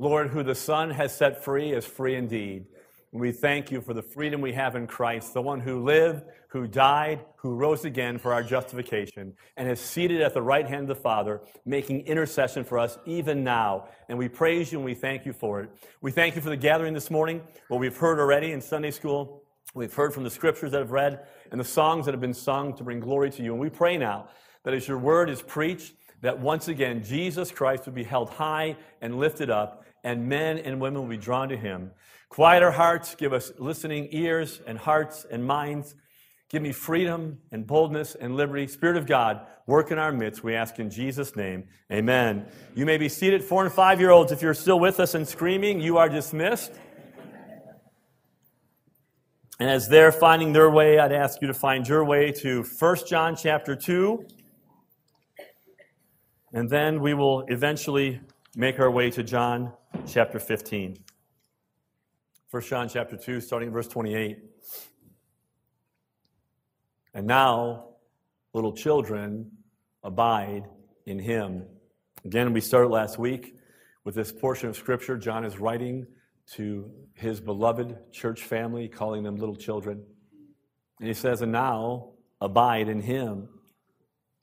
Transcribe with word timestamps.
Lord, 0.00 0.28
who 0.28 0.44
the 0.44 0.54
Son 0.54 0.90
has 0.90 1.12
set 1.12 1.42
free 1.42 1.72
is 1.72 1.84
free 1.84 2.14
indeed. 2.14 2.66
We 3.10 3.32
thank 3.32 3.72
you 3.72 3.80
for 3.80 3.94
the 3.94 4.02
freedom 4.02 4.40
we 4.40 4.52
have 4.52 4.76
in 4.76 4.86
Christ, 4.86 5.34
the 5.34 5.42
one 5.42 5.58
who 5.58 5.82
lived, 5.82 6.22
who 6.48 6.68
died, 6.68 7.24
who 7.36 7.56
rose 7.56 7.84
again 7.84 8.16
for 8.18 8.32
our 8.32 8.44
justification, 8.44 9.34
and 9.56 9.68
is 9.68 9.80
seated 9.80 10.20
at 10.20 10.34
the 10.34 10.42
right 10.42 10.68
hand 10.68 10.82
of 10.82 10.88
the 10.88 11.02
Father, 11.02 11.40
making 11.64 12.06
intercession 12.06 12.62
for 12.62 12.78
us 12.78 12.96
even 13.06 13.42
now. 13.42 13.88
And 14.08 14.18
we 14.18 14.28
praise 14.28 14.70
you 14.70 14.78
and 14.78 14.84
we 14.84 14.94
thank 14.94 15.26
you 15.26 15.32
for 15.32 15.62
it. 15.62 15.70
We 16.00 16.12
thank 16.12 16.36
you 16.36 16.42
for 16.42 16.50
the 16.50 16.56
gathering 16.56 16.94
this 16.94 17.10
morning, 17.10 17.42
what 17.66 17.80
we've 17.80 17.96
heard 17.96 18.20
already 18.20 18.52
in 18.52 18.60
Sunday 18.60 18.92
school. 18.92 19.42
We've 19.74 19.92
heard 19.92 20.14
from 20.14 20.22
the 20.22 20.30
scriptures 20.30 20.70
that 20.72 20.78
have 20.78 20.92
read 20.92 21.26
and 21.50 21.58
the 21.58 21.64
songs 21.64 22.04
that 22.04 22.12
have 22.12 22.20
been 22.20 22.34
sung 22.34 22.72
to 22.76 22.84
bring 22.84 23.00
glory 23.00 23.30
to 23.30 23.42
you. 23.42 23.50
And 23.50 23.60
we 23.60 23.68
pray 23.68 23.96
now 23.96 24.28
that 24.62 24.74
as 24.74 24.86
your 24.86 24.98
word 24.98 25.28
is 25.28 25.42
preached, 25.42 25.94
that 26.20 26.38
once 26.38 26.68
again 26.68 27.02
Jesus 27.02 27.50
Christ 27.50 27.86
would 27.86 27.94
be 27.94 28.04
held 28.04 28.30
high 28.30 28.76
and 29.00 29.18
lifted 29.18 29.50
up, 29.50 29.84
and 30.04 30.28
men 30.28 30.58
and 30.58 30.80
women 30.80 31.02
will 31.02 31.08
be 31.08 31.16
drawn 31.16 31.48
to 31.48 31.56
him. 31.56 31.90
Quiet 32.28 32.62
our 32.62 32.70
hearts, 32.70 33.14
give 33.14 33.32
us 33.32 33.52
listening 33.58 34.08
ears 34.12 34.60
and 34.66 34.78
hearts 34.78 35.26
and 35.30 35.44
minds. 35.44 35.94
Give 36.50 36.62
me 36.62 36.72
freedom 36.72 37.38
and 37.52 37.66
boldness 37.66 38.14
and 38.14 38.34
liberty. 38.34 38.66
Spirit 38.66 38.96
of 38.96 39.06
God, 39.06 39.46
work 39.66 39.90
in 39.90 39.98
our 39.98 40.12
midst. 40.12 40.42
We 40.42 40.54
ask 40.54 40.78
in 40.78 40.90
Jesus' 40.90 41.36
name. 41.36 41.64
Amen. 41.92 42.46
You 42.74 42.86
may 42.86 42.96
be 42.96 43.08
seated. 43.08 43.44
Four 43.44 43.64
and 43.64 43.72
five 43.72 44.00
year 44.00 44.10
olds, 44.10 44.32
if 44.32 44.40
you're 44.40 44.54
still 44.54 44.80
with 44.80 44.98
us 44.98 45.14
and 45.14 45.28
screaming, 45.28 45.80
you 45.80 45.98
are 45.98 46.08
dismissed. 46.08 46.72
And 49.60 49.68
as 49.68 49.88
they're 49.88 50.12
finding 50.12 50.52
their 50.52 50.70
way, 50.70 50.98
I'd 50.98 51.12
ask 51.12 51.42
you 51.42 51.48
to 51.48 51.54
find 51.54 51.86
your 51.86 52.04
way 52.04 52.30
to 52.32 52.62
1 52.62 52.96
John 53.08 53.34
chapter 53.34 53.74
2. 53.74 54.24
And 56.52 56.70
then 56.70 57.00
we 57.00 57.12
will 57.12 57.44
eventually 57.48 58.20
make 58.58 58.80
our 58.80 58.90
way 58.90 59.08
to 59.08 59.22
John 59.22 59.72
chapter 60.04 60.40
15. 60.40 60.98
1 62.50 62.62
John 62.64 62.88
chapter 62.88 63.16
2, 63.16 63.40
starting 63.40 63.70
verse 63.70 63.86
28. 63.86 64.36
And 67.14 67.24
now, 67.24 67.90
little 68.52 68.72
children, 68.72 69.48
abide 70.02 70.64
in 71.06 71.20
him. 71.20 71.66
Again, 72.24 72.52
we 72.52 72.60
started 72.60 72.88
last 72.88 73.16
week 73.16 73.54
with 74.02 74.16
this 74.16 74.32
portion 74.32 74.68
of 74.68 74.76
scripture. 74.76 75.16
John 75.16 75.44
is 75.44 75.60
writing 75.60 76.08
to 76.54 76.90
his 77.14 77.40
beloved 77.40 77.96
church 78.10 78.42
family, 78.42 78.88
calling 78.88 79.22
them 79.22 79.36
little 79.36 79.54
children. 79.54 80.02
And 80.98 81.06
he 81.06 81.14
says, 81.14 81.42
And 81.42 81.52
now, 81.52 82.10
abide 82.40 82.88
in 82.88 83.02
him. 83.02 83.50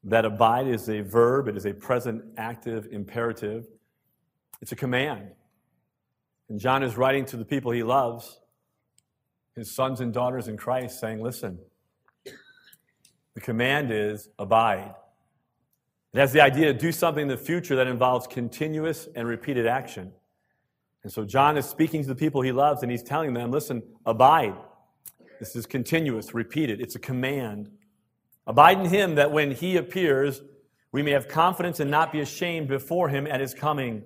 That 0.05 0.23
abide 0.23 0.67
is 0.67 0.87
a 0.87 1.01
verb, 1.01 1.49
it 1.49 1.57
is 1.57 1.65
a 1.65 1.73
present 1.73 2.23
active 2.37 2.87
imperative, 2.93 3.67
it's 4.61 4.71
a 4.71 4.75
command. 4.75 5.31
And 6.49 6.59
John 6.59 6.83
is 6.83 6.97
writing 6.97 7.25
to 7.25 7.37
the 7.37 7.45
people 7.45 7.71
he 7.71 7.83
loves, 7.83 8.39
his 9.55 9.73
sons 9.73 10.01
and 10.01 10.13
daughters 10.13 10.47
in 10.47 10.57
Christ, 10.57 10.99
saying, 10.99 11.21
Listen, 11.21 11.59
the 13.33 13.41
command 13.41 13.91
is 13.91 14.29
abide. 14.37 14.93
It 16.13 16.19
has 16.19 16.31
the 16.31 16.41
idea 16.41 16.71
to 16.71 16.73
do 16.73 16.91
something 16.91 17.23
in 17.23 17.27
the 17.27 17.37
future 17.37 17.75
that 17.75 17.87
involves 17.87 18.25
continuous 18.25 19.09
and 19.15 19.27
repeated 19.27 19.67
action. 19.67 20.13
And 21.03 21.11
so 21.11 21.25
John 21.25 21.57
is 21.57 21.65
speaking 21.65 22.01
to 22.03 22.07
the 22.07 22.15
people 22.15 22.41
he 22.41 22.53
loves 22.53 22.81
and 22.81 22.89
he's 22.89 23.03
telling 23.03 23.33
them, 23.33 23.51
listen, 23.51 23.83
abide. 24.05 24.55
This 25.39 25.55
is 25.55 25.65
continuous, 25.65 26.33
repeated. 26.33 26.79
It's 26.79 26.95
a 26.95 26.99
command. 26.99 27.69
Abide 28.47 28.79
in 28.79 28.85
him 28.85 29.15
that 29.15 29.31
when 29.31 29.51
he 29.51 29.75
appears, 29.75 30.41
we 30.91 31.03
may 31.03 31.11
have 31.11 31.27
confidence 31.27 31.81
and 31.81 31.91
not 31.91 32.13
be 32.13 32.21
ashamed 32.21 32.69
before 32.69 33.09
him 33.09 33.27
at 33.27 33.41
his 33.41 33.53
coming. 33.53 34.03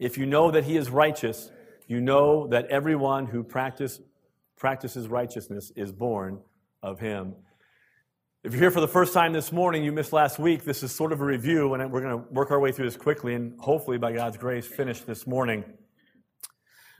If 0.00 0.16
you 0.16 0.24
know 0.24 0.50
that 0.50 0.64
he 0.64 0.78
is 0.78 0.88
righteous, 0.88 1.50
you 1.86 2.00
know 2.00 2.46
that 2.48 2.66
everyone 2.68 3.26
who 3.26 3.44
practice, 3.44 4.00
practices 4.56 5.08
righteousness 5.08 5.70
is 5.76 5.92
born 5.92 6.40
of 6.82 6.98
him. 6.98 7.34
If 8.42 8.54
you're 8.54 8.62
here 8.62 8.70
for 8.70 8.80
the 8.80 8.88
first 8.88 9.12
time 9.12 9.34
this 9.34 9.52
morning, 9.52 9.84
you 9.84 9.92
missed 9.92 10.14
last 10.14 10.38
week. 10.38 10.64
This 10.64 10.82
is 10.82 10.90
sort 10.90 11.12
of 11.12 11.20
a 11.20 11.24
review, 11.26 11.74
and 11.74 11.92
we're 11.92 12.00
going 12.00 12.18
to 12.18 12.32
work 12.32 12.50
our 12.50 12.58
way 12.58 12.72
through 12.72 12.86
this 12.86 12.96
quickly 12.96 13.34
and 13.34 13.60
hopefully, 13.60 13.98
by 13.98 14.14
God's 14.14 14.38
grace, 14.38 14.66
finish 14.66 15.02
this 15.02 15.26
morning. 15.26 15.64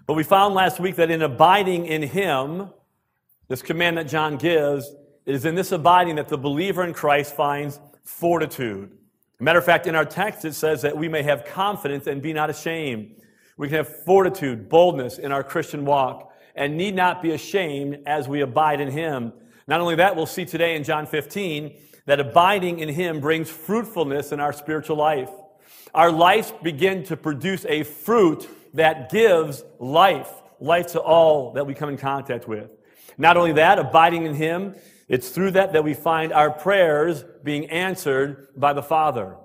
But 0.06 0.12
we 0.12 0.22
found 0.22 0.55
last 0.55 0.78
week 0.78 0.97
that 0.97 1.10
in 1.10 1.22
abiding 1.22 1.87
in 1.87 2.03
Him, 2.03 2.69
this 3.49 3.62
command 3.62 3.97
that 3.97 4.09
John 4.09 4.37
gives, 4.37 4.94
is 5.25 5.47
in 5.47 5.55
this 5.55 5.72
abiding 5.72 6.16
that 6.16 6.28
the 6.28 6.37
believer 6.37 6.84
in 6.84 6.93
Christ 6.93 7.34
finds 7.34 7.81
fortitude. 8.05 8.91
Matter 9.43 9.59
of 9.59 9.65
fact, 9.65 9.87
in 9.87 9.95
our 9.95 10.05
text, 10.05 10.45
it 10.45 10.53
says 10.53 10.83
that 10.83 10.99
we 10.99 11.09
may 11.09 11.23
have 11.23 11.47
confidence 11.47 12.06
and 12.06 12.21
be 12.21 12.34
not 12.34 12.51
ashamed. 12.51 13.17
We 13.56 13.69
can 13.69 13.78
have 13.78 14.05
fortitude, 14.05 14.69
boldness 14.69 15.19
in 15.19 15.33
our 15.33 15.43
Christian 15.43 15.87
walk, 15.87 16.31
and 16.55 16.77
need 16.77 16.95
not 16.95 17.23
be 17.23 17.31
ashamed 17.31 18.01
as 18.06 18.28
we 18.28 18.43
abide 18.43 18.83
in 18.83 18.91
Him. 18.91 19.33
Not 19.67 19.81
only 19.81 19.95
that, 19.97 20.15
we'll 20.15 20.27
see 20.27 20.45
today 20.45 20.77
in 20.77 20.84
John 20.84 21.06
15 21.06 21.75
that 22.05 22.21
abiding 22.21 22.81
in 22.81 22.91
Him 22.91 23.21
brings 23.21 23.49
fruitfulness 23.49 24.31
in 24.33 24.41
our 24.41 24.53
spiritual 24.53 24.97
life. 24.97 25.31
Our 25.95 26.12
lives 26.12 26.53
begin 26.62 27.05
to 27.05 27.17
produce 27.17 27.65
a 27.65 27.84
fruit 27.84 28.47
that 28.75 29.11
gives 29.11 29.65
life, 29.78 30.31
life 30.61 30.89
to 30.89 31.01
all 31.01 31.55
that 31.55 31.67
we 31.67 31.72
come 31.75 31.89
in 31.89 31.97
contact 31.97 32.47
with. 32.47 32.77
Not 33.17 33.39
only 33.39 33.53
that, 33.55 33.78
abiding 33.78 34.27
in 34.27 34.34
Him, 34.34 34.75
it's 35.10 35.28
through 35.31 35.50
that 35.50 35.72
that 35.72 35.82
we 35.82 35.93
find 35.93 36.32
our 36.32 36.50
prayers 36.50 37.25
being 37.43 37.69
answered 37.69 38.47
by 38.56 38.72
the 38.72 38.82
Father. 38.82 39.37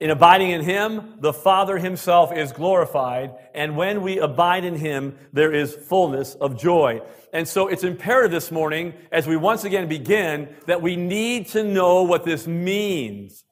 In 0.00 0.10
abiding 0.10 0.50
in 0.50 0.62
Him, 0.62 1.14
the 1.20 1.32
Father 1.32 1.78
Himself 1.78 2.32
is 2.32 2.50
glorified, 2.50 3.30
and 3.54 3.76
when 3.76 4.02
we 4.02 4.18
abide 4.18 4.64
in 4.64 4.74
Him, 4.74 5.16
there 5.32 5.52
is 5.52 5.72
fullness 5.72 6.34
of 6.34 6.58
joy. 6.58 7.00
And 7.32 7.46
so 7.46 7.68
it's 7.68 7.84
imperative 7.84 8.32
this 8.32 8.50
morning, 8.50 8.94
as 9.12 9.28
we 9.28 9.36
once 9.36 9.62
again 9.62 9.88
begin, 9.88 10.52
that 10.66 10.82
we 10.82 10.96
need 10.96 11.46
to 11.50 11.62
know 11.62 12.02
what 12.02 12.24
this 12.24 12.48
means. 12.48 13.44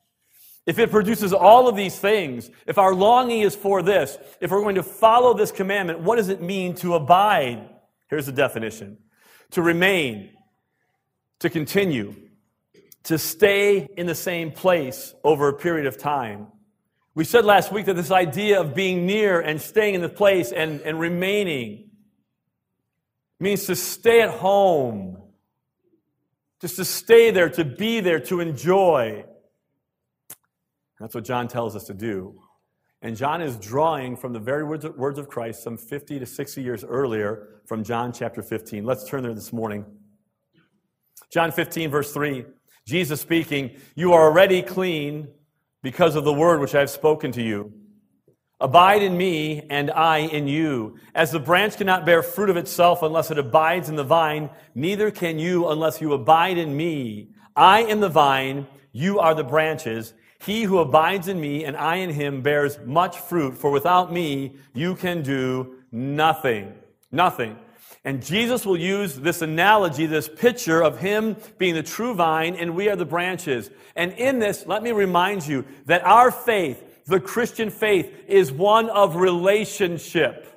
If 0.67 0.81
it 0.81 0.91
produces 0.91 1.33
all 1.33 1.69
of 1.69 1.77
these 1.77 1.97
things, 1.97 2.51
if 2.67 2.77
our 2.77 2.93
longing 2.93 3.43
is 3.43 3.55
for 3.55 3.83
this, 3.83 4.19
if 4.41 4.51
we're 4.51 4.63
going 4.63 4.75
to 4.75 4.83
follow 4.83 5.33
this 5.33 5.53
commandment, 5.53 6.01
what 6.01 6.17
does 6.17 6.29
it 6.29 6.43
mean 6.43 6.75
to 6.77 6.97
abide? 6.97 7.69
Here's 8.11 8.27
the 8.27 8.33
definition 8.33 8.99
to 9.53 9.63
remain, 9.63 10.31
to 11.43 11.51
continue, 11.51 12.15
to 13.05 13.19
stay 13.19 13.89
in 13.97 14.07
the 14.07 14.15
same 14.15 14.53
place 14.53 15.15
over 15.25 15.49
a 15.49 15.53
period 15.53 15.87
of 15.87 15.99
time. 15.99 16.47
We 17.15 17.25
said 17.25 17.45
last 17.45 17.73
week 17.73 17.87
that 17.87 17.97
this 17.97 18.11
idea 18.11 18.61
of 18.61 18.75
being 18.75 19.07
near 19.07 19.41
and 19.41 19.61
staying 19.61 19.95
in 19.95 20.01
the 20.01 20.09
place 20.09 20.51
and, 20.51 20.81
and 20.81 20.99
remaining 20.99 21.91
means 23.41 23.67
to 23.67 23.77
stay 23.77 24.23
at 24.23 24.31
home, 24.31 25.19
just 26.61 26.77
to 26.77 26.85
stay 26.85 27.33
there, 27.33 27.51
to 27.51 27.65
be 27.65 28.01
there, 28.01 28.21
to 28.21 28.41
enjoy. 28.41 29.25
That's 31.01 31.15
what 31.15 31.25
John 31.25 31.49
tells 31.49 31.75
us 31.75 31.85
to 31.85 31.95
do. 31.95 32.41
And 33.03 33.17
John 33.17 33.43
is 33.43 33.57
drawing 33.57 34.17
from 34.17 34.33
the 34.33 34.39
very 34.39 34.63
words 34.63 34.85
of, 35.19 35.29
Christ 35.29 35.65
some 35.65 35.77
50 35.77 36.21
to 36.21 36.25
60 36.25 36.63
years 36.63 36.85
earlier 36.85 37.61
from 37.67 37.83
John 37.83 38.13
chapter 38.13 38.45
15. 38.45 38.85
Let's 38.85 39.05
turn 39.05 39.25
there 39.25 39.35
this 39.35 39.53
morning. 39.53 39.85
John 41.33 41.51
15, 41.51 41.91
verse 41.91 42.13
3. 42.13 42.45
Jesus 42.87 43.21
speaking, 43.21 43.71
You 43.95 44.13
are 44.13 44.23
already 44.23 44.61
clean 44.61 45.29
because 45.83 46.15
of 46.15 46.25
the 46.25 46.33
word 46.33 46.61
which 46.61 46.75
I 46.75 46.81
have 46.81 46.91
spoken 46.91 47.33
to 47.33 47.43
you. 47.43 47.73
Abide 48.61 49.03
in 49.03 49.17
me, 49.17 49.67
and 49.71 49.91
I 49.91 50.19
in 50.19 50.47
you. 50.47 50.99
As 51.15 51.33
the 51.33 51.41
branch 51.41 51.79
cannot 51.79 52.07
bear 52.07 52.23
fruit 52.23 52.51
of 52.51 52.57
itself 52.57 53.03
unless 53.03 53.31
it 53.31 53.39
abides 53.39 53.89
in 53.89 53.97
the 53.97 54.05
vine, 54.05 54.51
neither 54.75 55.11
can 55.11 55.39
you 55.39 55.69
unless 55.69 56.01
you 56.01 56.13
abide 56.13 56.59
in 56.59 56.77
me. 56.77 57.31
I 57.57 57.83
am 57.83 58.01
the 58.01 58.09
vine, 58.09 58.69
you 58.93 59.19
are 59.19 59.35
the 59.35 59.43
branches. 59.43 60.15
He 60.39 60.63
who 60.63 60.79
abides 60.79 61.29
in 61.29 61.41
me 61.41 61.65
and 61.65 61.77
I 61.77 61.97
in 61.97 62.11
him 62.11 62.43
bears 62.43 62.79
much 62.85 63.19
fruit, 63.19 63.57
for 63.57 63.71
without 63.71 64.13
me 64.13 64.57
you 64.75 64.95
can 64.95 65.23
do 65.23 65.79
nothing. 65.91 66.75
Nothing. 67.11 67.59
And 68.05 68.25
Jesus 68.25 68.67
will 68.67 68.79
use 68.79 69.15
this 69.15 69.43
analogy, 69.43 70.07
this 70.07 70.29
picture 70.29 70.83
of 70.83 70.99
Him 70.99 71.37
being 71.59 71.75
the 71.75 71.85
true 71.85 72.15
vine 72.15 72.57
and 72.57 72.75
we 72.75 72.89
are 72.89 72.97
the 72.97 73.05
branches. 73.05 73.71
And 73.95 74.13
in 74.13 74.41
this, 74.41 74.67
let 74.67 74.83
me 74.83 74.91
remind 74.91 75.47
you 75.47 75.65
that 75.87 76.05
our 76.05 76.33
faith, 76.33 77.05
the 77.07 77.21
Christian 77.21 77.71
faith, 77.71 78.13
is 78.27 78.51
one 78.51 78.91
of 78.91 79.15
relationship. 79.15 80.49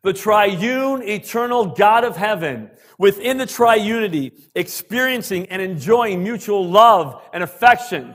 The 0.00 0.14
triune, 0.14 1.02
eternal 1.02 1.66
God 1.66 2.04
of 2.04 2.16
heaven, 2.16 2.70
within 2.98 3.36
the 3.36 3.46
triunity, 3.46 4.32
experiencing 4.54 5.46
and 5.46 5.60
enjoying 5.60 6.22
mutual 6.22 6.66
love 6.66 7.22
and 7.34 7.42
affection, 7.42 8.14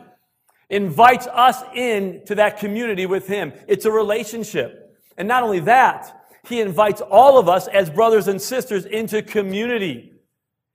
invites 0.69 1.27
us 1.27 1.61
in 1.75 2.23
to 2.25 2.35
that 2.35 2.57
community 2.57 3.05
with 3.05 3.27
Him. 3.27 3.53
It's 3.67 3.85
a 3.85 3.91
relationship. 3.91 4.99
And 5.15 5.27
not 5.27 5.43
only 5.43 5.59
that, 5.61 6.16
he 6.47 6.61
invites 6.61 7.01
all 7.01 7.37
of 7.37 7.49
us 7.49 7.67
as 7.67 7.89
brothers 7.89 8.27
and 8.27 8.41
sisters 8.41 8.85
into 8.85 9.21
community. 9.21 10.13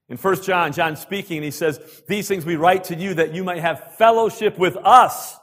In 0.09 0.17
1 0.17 0.43
John, 0.43 0.73
John 0.73 0.95
speaking, 0.95 1.37
and 1.37 1.45
he 1.45 1.51
says, 1.51 2.03
These 2.07 2.27
things 2.27 2.45
we 2.45 2.55
write 2.55 2.83
to 2.85 2.95
you 2.95 3.13
that 3.15 3.33
you 3.33 3.43
might 3.43 3.59
have 3.59 3.95
fellowship 3.97 4.57
with 4.57 4.77
us, 4.77 5.37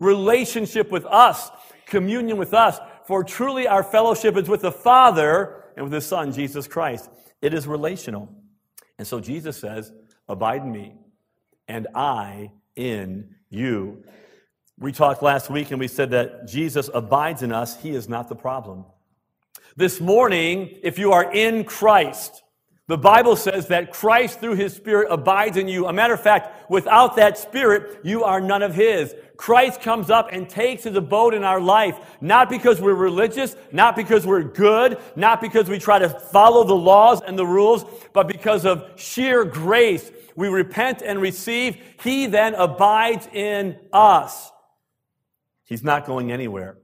relationship 0.00 0.90
with 0.90 1.04
us, 1.06 1.50
communion 1.86 2.38
with 2.38 2.54
us. 2.54 2.78
For 3.06 3.24
truly 3.24 3.66
our 3.66 3.82
fellowship 3.82 4.36
is 4.36 4.48
with 4.48 4.62
the 4.62 4.72
Father 4.72 5.64
and 5.76 5.84
with 5.84 5.92
His 5.92 6.06
Son, 6.06 6.32
Jesus 6.32 6.66
Christ. 6.66 7.08
It 7.40 7.54
is 7.54 7.66
relational. 7.66 8.28
And 8.98 9.06
so 9.06 9.20
Jesus 9.20 9.56
says, 9.58 9.92
Abide 10.28 10.62
in 10.62 10.72
me, 10.72 10.94
and 11.68 11.86
I 11.94 12.52
in 12.76 13.34
you. 13.48 14.02
We 14.78 14.92
talked 14.92 15.22
last 15.22 15.50
week 15.50 15.70
and 15.70 15.80
we 15.80 15.88
said 15.88 16.10
that 16.10 16.46
Jesus 16.46 16.88
abides 16.92 17.42
in 17.42 17.52
us, 17.52 17.80
He 17.80 17.90
is 17.90 18.08
not 18.08 18.28
the 18.28 18.36
problem. 18.36 18.84
This 19.78 20.00
morning, 20.00 20.76
if 20.82 20.98
you 20.98 21.12
are 21.12 21.32
in 21.32 21.62
Christ, 21.62 22.42
the 22.88 22.98
Bible 22.98 23.36
says 23.36 23.68
that 23.68 23.92
Christ, 23.92 24.40
through 24.40 24.56
his 24.56 24.74
Spirit, 24.74 25.06
abides 25.08 25.56
in 25.56 25.68
you. 25.68 25.86
A 25.86 25.92
matter 25.92 26.14
of 26.14 26.20
fact, 26.20 26.68
without 26.68 27.14
that 27.14 27.38
Spirit, 27.38 28.00
you 28.02 28.24
are 28.24 28.40
none 28.40 28.64
of 28.64 28.74
his. 28.74 29.14
Christ 29.36 29.80
comes 29.80 30.10
up 30.10 30.30
and 30.32 30.50
takes 30.50 30.82
his 30.82 30.96
abode 30.96 31.32
in 31.32 31.44
our 31.44 31.60
life, 31.60 31.96
not 32.20 32.50
because 32.50 32.80
we're 32.80 32.92
religious, 32.94 33.54
not 33.70 33.94
because 33.94 34.26
we're 34.26 34.42
good, 34.42 34.98
not 35.14 35.40
because 35.40 35.68
we 35.68 35.78
try 35.78 36.00
to 36.00 36.08
follow 36.08 36.64
the 36.64 36.74
laws 36.74 37.20
and 37.24 37.38
the 37.38 37.46
rules, 37.46 37.84
but 38.12 38.26
because 38.26 38.66
of 38.66 38.84
sheer 38.96 39.44
grace. 39.44 40.10
We 40.34 40.48
repent 40.48 41.02
and 41.02 41.20
receive. 41.20 41.76
He 42.02 42.26
then 42.26 42.56
abides 42.56 43.28
in 43.32 43.78
us. 43.92 44.50
He's 45.62 45.84
not 45.84 46.04
going 46.04 46.32
anywhere. 46.32 46.78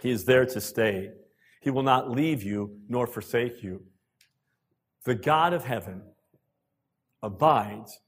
He 0.00 0.12
is 0.12 0.24
there 0.24 0.46
to 0.46 0.60
stay. 0.60 1.10
He 1.66 1.70
will 1.70 1.82
not 1.82 2.08
leave 2.08 2.44
you 2.44 2.78
nor 2.88 3.08
forsake 3.08 3.60
you 3.60 3.82
the 5.02 5.16
God 5.16 5.52
of 5.52 5.64
heaven 5.64 6.00
abides 7.24 7.98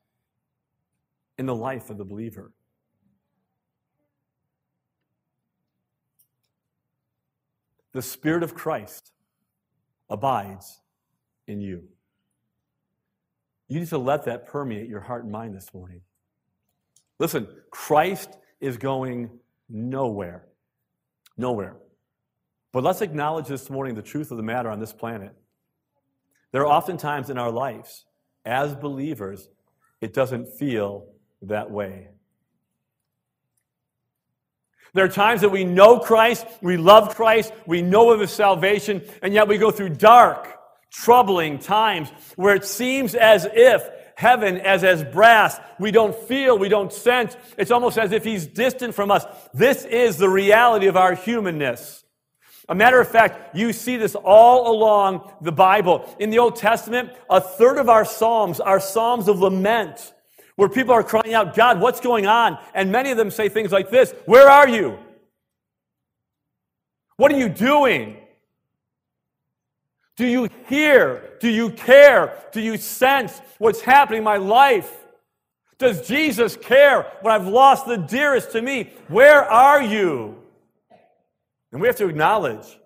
in 1.39 1.47
the 1.47 1.57
life 1.57 1.91
of 1.91 1.99
the 1.99 2.05
believer. 2.05 2.53
The 7.91 8.03
Spirit 8.03 8.45
of 8.45 8.55
Christ 8.55 9.11
abides 10.09 10.81
in 11.49 11.61
you. 11.61 11.83
You 13.67 13.81
need 13.81 13.89
to 13.89 13.99
let 13.99 14.25
that 14.27 14.47
permeate 14.47 14.89
your 14.89 15.01
heart 15.01 15.25
and 15.25 15.33
mind 15.33 15.57
this 15.57 15.75
morning. 15.75 16.03
Listen, 17.19 17.49
Christ 17.73 18.39
is 18.61 18.77
going 18.77 19.31
nowhere. 19.69 20.47
Nowhere. 21.37 21.77
But 22.73 22.85
let's 22.85 23.01
acknowledge 23.01 23.47
this 23.47 23.71
morning 23.71 23.95
the 23.95 24.03
truth 24.03 24.31
of 24.31 24.37
the 24.37 24.43
matter 24.43 24.69
on 24.69 24.81
this 24.81 24.93
planet. 24.93 25.35
There 26.53 26.63
are 26.63 26.67
often 26.67 26.97
times 26.97 27.31
in 27.31 27.39
our 27.39 27.51
lives, 27.51 28.05
as 28.45 28.75
believers, 28.75 29.49
it 30.01 30.15
doesn't 30.15 30.47
feel 30.59 31.07
that 31.43 31.71
way. 31.71 32.09
There 34.95 35.05
are 35.05 35.11
times 35.11 35.43
that 35.43 35.51
we 35.51 35.65
know 35.65 35.99
Christ, 35.99 36.47
we 36.63 36.77
love 36.77 37.15
Christ, 37.15 37.53
we 37.67 37.83
know 37.83 38.11
of 38.11 38.21
His 38.21 38.31
salvation, 38.31 39.03
and 39.23 39.35
yet 39.35 39.49
we 39.49 39.59
go 39.59 39.71
through 39.71 39.91
dark, 39.91 40.59
troubling 40.91 41.59
times 41.59 42.11
where 42.37 42.55
it 42.55 42.65
seems 42.65 43.15
as 43.15 43.47
if 43.53 43.87
heaven 44.17 44.57
as 44.57 44.85
as 44.85 45.05
brass. 45.05 45.61
We 45.79 45.91
don't 45.91 46.15
feel, 46.15 46.59
we 46.59 46.69
don't 46.69 46.93
sense. 46.93 47.37
It's 47.59 47.71
almost 47.71 47.99
as 47.99 48.13
if 48.13 48.25
He's 48.25 48.47
distant 48.47 48.95
from 48.95 49.11
us. 49.11 49.25
This 49.53 49.85
is 49.85 50.17
the 50.17 50.29
reality 50.29 50.87
of 50.87 50.97
our 50.97 51.15
humanness. 51.15 52.05
A 52.69 52.75
matter 52.75 53.01
of 53.01 53.09
fact, 53.09 53.57
you 53.57 53.73
see 53.73 53.97
this 53.97 54.15
all 54.15 54.71
along 54.71 55.33
the 55.41 55.53
Bible. 55.53 56.05
In 56.19 56.29
the 56.29 56.39
Old 56.39 56.57
Testament, 56.57 57.11
a 57.31 57.41
third 57.41 57.79
of 57.79 57.89
our 57.89 58.05
Psalms 58.05 58.61
are 58.61 58.79
Psalms 58.79 59.27
of 59.29 59.41
lament, 59.41 60.13
where 60.57 60.69
people 60.69 60.93
are 60.93 61.03
crying 61.03 61.33
out, 61.33 61.55
God, 61.55 61.81
what's 61.81 62.01
going 62.01 62.27
on? 62.27 62.59
And 62.75 62.93
many 62.93 63.11
of 63.11 63.17
them 63.17 63.31
say 63.31 63.49
things 63.49 63.73
like 63.73 63.91
this 63.91 64.13
Where 64.27 64.49
are 64.49 64.69
you? 64.69 64.99
What 67.17 67.33
are 67.33 67.39
you 67.39 67.49
doing? 67.49 68.17
Do 70.17 70.27
you 70.27 70.49
hear? 70.69 71.37
Do 71.41 71.49
you 71.49 71.71
care? 71.71 72.37
Do 72.53 72.61
you 72.61 72.77
sense 72.77 73.41
what's 73.59 73.81
happening 73.81 74.19
in 74.19 74.25
my 74.25 74.37
life? 74.37 74.93
Does 75.79 76.07
Jesus 76.07 76.57
care 76.57 77.07
when 77.23 77.33
I've 77.33 77.47
lost 77.47 77.87
the 77.87 77.97
dearest 77.97 78.51
to 78.53 78.61
me? 78.61 78.93
Where 79.07 79.45
are 79.45 79.81
you? 79.81 80.38
And 81.73 81.81
we 81.81 81.87
have 81.87 81.97
to 81.97 82.09
acknowledge 82.09 82.79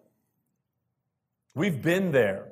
we've 1.54 1.80
been 1.80 2.12
there. 2.12 2.48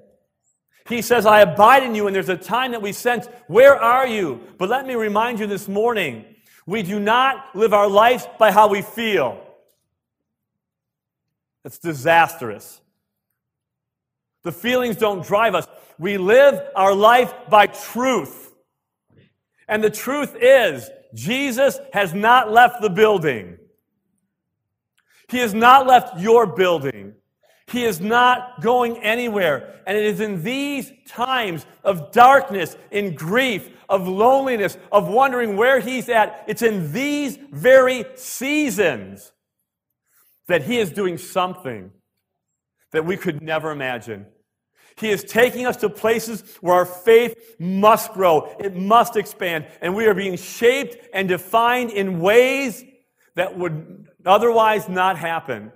He 0.89 1.03
says, 1.03 1.27
I 1.27 1.41
abide 1.41 1.83
in 1.83 1.95
you, 1.95 2.07
and 2.07 2.17
there's 2.17 2.29
a 2.29 2.37
time 2.37 2.73
that 2.73 2.83
we 2.83 2.93
sense, 2.93 3.29
Where 3.47 3.77
are 3.77 4.07
you? 4.07 4.41
But 4.59 4.69
let 4.69 4.87
me 4.87 4.95
remind 4.95 5.39
you 5.39 5.47
this 5.47 5.69
morning 5.69 6.25
we 6.67 6.83
do 6.83 7.01
not 7.01 7.55
live 7.55 7.73
our 7.73 7.89
lives 7.89 8.27
by 8.39 8.51
how 8.51 8.69
we 8.69 8.83
feel. 8.83 9.41
It's 11.65 11.79
disastrous. 11.79 12.81
The 14.43 14.53
feelings 14.53 14.97
don't 14.97 15.25
drive 15.25 15.55
us. 15.55 15.67
We 15.99 16.17
live 16.17 16.61
our 16.75 16.95
life 16.95 17.33
by 17.49 17.67
truth. 17.67 18.55
And 19.69 19.85
the 19.85 19.91
truth 19.91 20.35
is, 20.41 20.89
Jesus 21.15 21.79
has 21.93 22.15
not 22.15 22.51
left 22.51 22.81
the 22.81 22.91
building. 22.91 23.59
He 25.31 25.39
has 25.39 25.55
not 25.55 25.87
left 25.87 26.19
your 26.19 26.47
building. 26.47 27.15
He 27.69 27.85
is 27.85 28.01
not 28.01 28.61
going 28.61 28.99
anywhere. 28.99 29.81
And 29.87 29.97
it 29.97 30.05
is 30.05 30.21
in 30.21 30.43
these 30.43 30.91
times 31.07 31.67
of 31.85 32.11
darkness, 32.11 32.77
in 32.91 33.15
grief, 33.15 33.71
of 33.89 34.09
loneliness, 34.09 34.77
of 34.91 35.09
wondering 35.09 35.57
where 35.57 35.79
He's 35.79 36.09
at, 36.09 36.45
it's 36.49 36.63
in 36.63 36.93
these 36.93 37.39
very 37.53 38.05
seasons 38.17 39.33
that 40.49 40.63
He 40.63 40.79
is 40.79 40.91
doing 40.91 41.17
something 41.17 41.93
that 42.93 43.05
we 43.05 43.17
could 43.17 43.41
never 43.41 43.71
imagine. 43.71 44.27
He 44.97 45.11
is 45.11 45.23
taking 45.23 45.65
us 45.65 45.77
to 45.79 45.89
places 45.89 46.43
where 46.61 46.75
our 46.75 46.85
faith 46.85 47.57
must 47.61 48.13
grow, 48.13 48.55
it 48.59 48.75
must 48.75 49.17
expand, 49.17 49.67
and 49.81 49.95
we 49.95 50.07
are 50.07 50.15
being 50.15 50.37
shaped 50.37 50.97
and 51.15 51.29
defined 51.29 51.91
in 51.91 52.21
ways 52.21 52.85
that 53.37 53.57
would 53.57 54.09
otherwise 54.25 54.89
not 54.89 55.19
happen. 55.19 55.73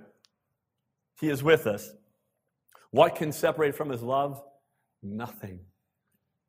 He 1.19 1.29
is 1.29 1.41
with 1.41 1.67
us. 1.67 1.93
What 2.91 3.15
can 3.15 3.31
separate 3.31 3.75
from 3.75 3.89
his 3.89 4.01
love? 4.01 4.41
Nothing. 5.01 5.59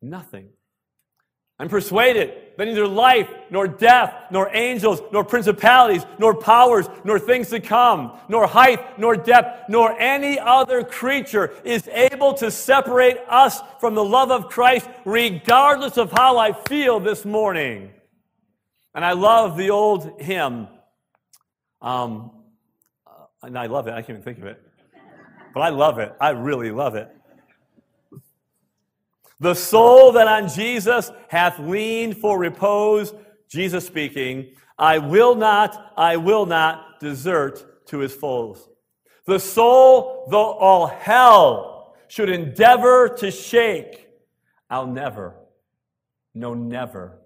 Nothing. 0.02 0.48
I'm 1.58 1.70
persuaded 1.70 2.34
that 2.58 2.66
neither 2.66 2.86
life, 2.86 3.30
nor 3.50 3.66
death, 3.66 4.14
nor 4.30 4.50
angels, 4.54 5.00
nor 5.10 5.24
principalities, 5.24 6.04
nor 6.18 6.34
powers, 6.34 6.86
nor 7.02 7.18
things 7.18 7.48
to 7.48 7.60
come, 7.60 8.18
nor 8.28 8.46
height, 8.46 8.98
nor 8.98 9.16
depth, 9.16 9.70
nor 9.70 9.98
any 9.98 10.38
other 10.38 10.84
creature 10.84 11.54
is 11.64 11.88
able 11.88 12.34
to 12.34 12.50
separate 12.50 13.18
us 13.28 13.62
from 13.80 13.94
the 13.94 14.04
love 14.04 14.30
of 14.30 14.48
Christ, 14.48 14.86
regardless 15.06 15.96
of 15.96 16.12
how 16.12 16.36
I 16.36 16.52
feel 16.52 17.00
this 17.00 17.24
morning. 17.24 17.90
And 18.94 19.02
I 19.02 19.12
love 19.12 19.56
the 19.56 19.70
old 19.70 20.20
hymn 20.20 20.68
um, 21.82 22.30
uh, 23.06 23.26
and 23.42 23.58
I 23.58 23.66
love 23.66 23.86
it. 23.88 23.92
I 23.92 24.02
can't 24.02 24.10
even 24.10 24.22
think 24.22 24.38
of 24.38 24.44
it. 24.44 24.62
But 25.54 25.60
I 25.60 25.70
love 25.70 25.98
it. 25.98 26.14
I 26.20 26.30
really 26.30 26.70
love 26.70 26.94
it. 26.94 27.10
The 29.40 29.54
soul 29.54 30.12
that 30.12 30.26
on 30.26 30.48
Jesus 30.48 31.10
hath 31.28 31.58
leaned 31.58 32.16
for 32.16 32.38
repose, 32.38 33.12
Jesus 33.48 33.86
speaking, 33.86 34.52
I 34.78 34.98
will 34.98 35.34
not, 35.34 35.92
I 35.96 36.16
will 36.16 36.46
not 36.46 37.00
desert 37.00 37.86
to 37.88 37.98
his 37.98 38.14
foes. 38.14 38.68
The 39.26 39.38
soul, 39.38 40.26
though 40.30 40.52
all 40.52 40.86
hell 40.86 41.94
should 42.08 42.30
endeavor 42.30 43.08
to 43.18 43.30
shake, 43.30 44.08
I'll 44.70 44.86
never, 44.86 45.36
no, 46.34 46.54
never, 46.54 47.18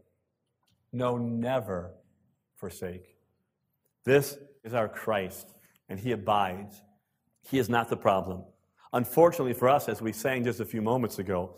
no, 0.92 1.18
never 1.18 1.92
forsake. 2.56 3.09
This 4.04 4.38
is 4.64 4.74
our 4.74 4.88
Christ, 4.88 5.54
and 5.88 5.98
He 5.98 6.12
abides. 6.12 6.82
He 7.42 7.58
is 7.58 7.68
not 7.68 7.88
the 7.88 7.96
problem. 7.96 8.44
Unfortunately 8.92 9.52
for 9.52 9.68
us, 9.68 9.88
as 9.88 10.02
we 10.02 10.12
sang 10.12 10.44
just 10.44 10.60
a 10.60 10.64
few 10.64 10.82
moments 10.82 11.18
ago, 11.18 11.56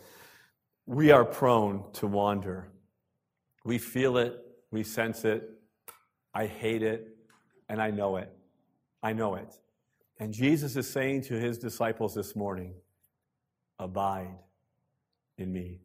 we 0.85 1.11
are 1.11 1.25
prone 1.25 1.91
to 1.93 2.07
wander. 2.07 2.69
We 3.65 3.77
feel 3.77 4.17
it, 4.17 4.37
we 4.71 4.83
sense 4.83 5.25
it. 5.25 5.49
I 6.33 6.47
hate 6.47 6.83
it, 6.83 7.15
and 7.69 7.81
I 7.81 7.91
know 7.91 8.17
it. 8.17 8.31
I 9.01 9.13
know 9.13 9.35
it. 9.35 9.53
And 10.19 10.33
Jesus 10.33 10.75
is 10.75 10.89
saying 10.89 11.23
to 11.23 11.39
his 11.39 11.57
disciples 11.57 12.13
this 12.13 12.35
morning 12.35 12.73
Abide 13.79 14.37
in 15.37 15.51
me, 15.51 15.81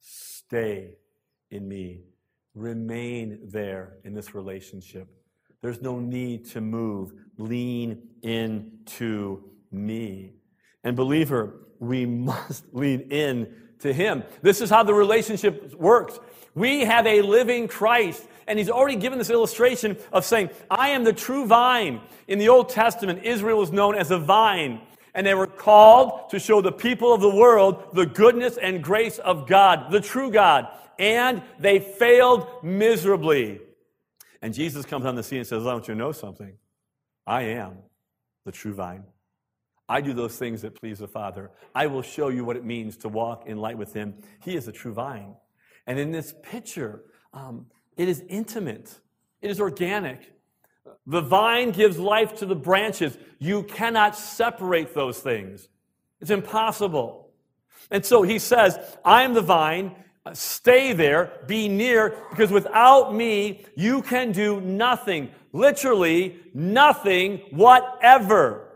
stay 0.00 0.96
in 1.50 1.66
me, 1.68 2.02
remain 2.54 3.38
there 3.44 3.98
in 4.04 4.12
this 4.12 4.34
relationship. 4.34 5.08
There's 5.62 5.82
no 5.82 5.98
need 5.98 6.46
to 6.50 6.60
move. 6.60 7.12
Lean 7.36 8.08
into 8.22 9.44
me. 9.70 10.32
And 10.84 10.96
believer, 10.96 11.54
we 11.78 12.06
must 12.06 12.64
lean 12.72 13.00
in 13.10 13.54
to 13.80 13.92
Him. 13.92 14.24
This 14.42 14.60
is 14.60 14.70
how 14.70 14.82
the 14.82 14.94
relationship 14.94 15.74
works. 15.74 16.18
We 16.54 16.84
have 16.84 17.06
a 17.06 17.22
living 17.22 17.68
Christ. 17.68 18.26
And 18.46 18.58
he's 18.58 18.68
already 18.68 18.96
given 18.96 19.18
this 19.18 19.30
illustration 19.30 19.96
of 20.12 20.24
saying, 20.24 20.50
I 20.68 20.88
am 20.88 21.04
the 21.04 21.12
true 21.12 21.46
vine. 21.46 22.00
In 22.26 22.40
the 22.40 22.48
Old 22.48 22.68
Testament, 22.68 23.22
Israel 23.22 23.58
was 23.58 23.70
known 23.70 23.94
as 23.94 24.10
a 24.10 24.18
vine. 24.18 24.80
And 25.14 25.24
they 25.24 25.34
were 25.34 25.46
called 25.46 26.30
to 26.30 26.40
show 26.40 26.60
the 26.60 26.72
people 26.72 27.14
of 27.14 27.20
the 27.20 27.30
world 27.30 27.94
the 27.94 28.06
goodness 28.06 28.56
and 28.56 28.82
grace 28.82 29.18
of 29.18 29.46
God, 29.46 29.92
the 29.92 30.00
true 30.00 30.32
God. 30.32 30.66
And 30.98 31.42
they 31.60 31.78
failed 31.78 32.48
miserably. 32.64 33.60
And 34.42 34.54
Jesus 34.54 34.86
comes 34.86 35.04
on 35.04 35.14
the 35.14 35.22
scene 35.22 35.38
and 35.38 35.46
says, 35.46 35.66
I 35.66 35.72
want 35.72 35.88
you 35.88 35.94
to 35.94 35.98
know 35.98 36.12
something. 36.12 36.54
I 37.26 37.42
am 37.42 37.78
the 38.44 38.52
true 38.52 38.74
vine. 38.74 39.04
I 39.88 40.00
do 40.00 40.12
those 40.12 40.36
things 40.36 40.62
that 40.62 40.80
please 40.80 41.00
the 41.00 41.08
Father. 41.08 41.50
I 41.74 41.88
will 41.88 42.02
show 42.02 42.28
you 42.28 42.44
what 42.44 42.56
it 42.56 42.64
means 42.64 42.96
to 42.98 43.08
walk 43.08 43.46
in 43.46 43.58
light 43.58 43.76
with 43.76 43.92
Him. 43.92 44.14
He 44.42 44.54
is 44.54 44.66
the 44.66 44.72
true 44.72 44.92
vine. 44.92 45.34
And 45.86 45.98
in 45.98 46.12
this 46.12 46.32
picture, 46.42 47.02
um, 47.32 47.66
it 47.96 48.08
is 48.08 48.22
intimate, 48.28 49.00
it 49.42 49.50
is 49.50 49.60
organic. 49.60 50.32
The 51.06 51.20
vine 51.20 51.72
gives 51.72 51.98
life 51.98 52.38
to 52.38 52.46
the 52.46 52.54
branches. 52.54 53.18
You 53.38 53.64
cannot 53.64 54.16
separate 54.16 54.94
those 54.94 55.18
things, 55.18 55.68
it's 56.20 56.30
impossible. 56.30 57.28
And 57.90 58.04
so 58.06 58.22
he 58.22 58.38
says, 58.38 58.78
I 59.04 59.24
am 59.24 59.34
the 59.34 59.42
vine. 59.42 59.96
Stay 60.34 60.92
there, 60.92 61.32
be 61.46 61.68
near, 61.68 62.14
because 62.30 62.50
without 62.50 63.14
me, 63.14 63.64
you 63.74 64.02
can 64.02 64.32
do 64.32 64.60
nothing. 64.60 65.30
Literally, 65.52 66.38
nothing 66.52 67.38
whatever. 67.50 68.66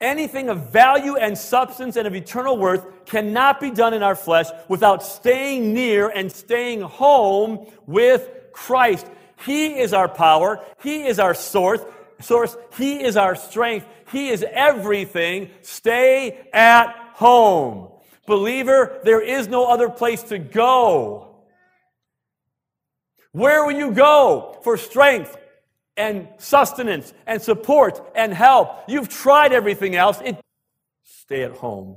Anything 0.00 0.48
of 0.48 0.70
value 0.70 1.16
and 1.16 1.36
substance 1.36 1.96
and 1.96 2.06
of 2.06 2.14
eternal 2.14 2.56
worth 2.56 3.06
cannot 3.06 3.60
be 3.60 3.70
done 3.70 3.94
in 3.94 4.02
our 4.02 4.14
flesh 4.14 4.46
without 4.68 5.02
staying 5.02 5.74
near 5.74 6.08
and 6.08 6.30
staying 6.30 6.82
home 6.82 7.66
with 7.86 8.28
Christ. 8.52 9.06
He 9.44 9.78
is 9.78 9.92
our 9.92 10.08
power. 10.08 10.60
He 10.82 11.06
is 11.06 11.18
our 11.18 11.34
source. 11.34 11.80
Source. 12.20 12.56
He 12.76 13.02
is 13.02 13.16
our 13.16 13.34
strength. 13.34 13.86
He 14.12 14.28
is 14.28 14.44
everything. 14.48 15.50
Stay 15.62 16.46
at 16.52 16.94
home. 17.14 17.88
Believer, 18.28 19.00
there 19.02 19.20
is 19.20 19.48
no 19.48 19.64
other 19.66 19.88
place 19.88 20.22
to 20.24 20.38
go. 20.38 21.34
Where 23.32 23.64
will 23.64 23.72
you 23.72 23.90
go 23.90 24.58
for 24.62 24.76
strength 24.76 25.36
and 25.96 26.28
sustenance 26.36 27.12
and 27.26 27.42
support 27.42 28.00
and 28.14 28.32
help? 28.32 28.84
You've 28.86 29.08
tried 29.08 29.52
everything 29.52 29.96
else. 29.96 30.20
It, 30.24 30.36
stay 31.02 31.42
at 31.42 31.52
home 31.52 31.96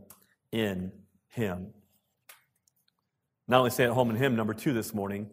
in 0.51 0.91
Him. 1.27 1.67
Not 3.47 3.59
only 3.59 3.71
stay 3.71 3.83
at 3.83 3.91
home 3.91 4.09
in 4.09 4.15
Him, 4.15 4.35
number 4.35 4.53
two 4.53 4.73
this 4.73 4.93
morning, 4.93 5.29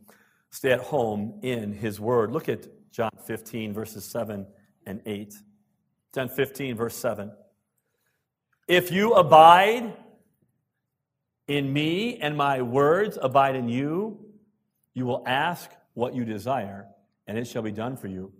stay 0.50 0.72
at 0.72 0.80
home 0.80 1.38
in 1.42 1.72
His 1.72 2.00
Word. 2.00 2.32
Look 2.32 2.48
at 2.48 2.66
John 2.90 3.12
15, 3.24 3.72
verses 3.72 4.04
7 4.04 4.46
and 4.84 5.00
8. 5.06 5.32
John 6.12 6.28
15, 6.28 6.74
verse 6.74 6.96
7. 6.96 7.30
If 8.66 8.90
you 8.90 9.14
abide 9.14 9.94
in 11.48 11.72
me 11.72 12.18
and 12.18 12.36
my 12.36 12.60
words 12.62 13.18
abide 13.20 13.56
in 13.56 13.68
you, 13.68 14.18
you 14.94 15.06
will 15.06 15.22
ask 15.26 15.70
what 15.94 16.14
you 16.14 16.24
desire, 16.24 16.86
and 17.26 17.38
it 17.38 17.46
shall 17.46 17.62
be 17.62 17.72
done 17.72 17.96
for 17.96 18.06
you. 18.06 18.32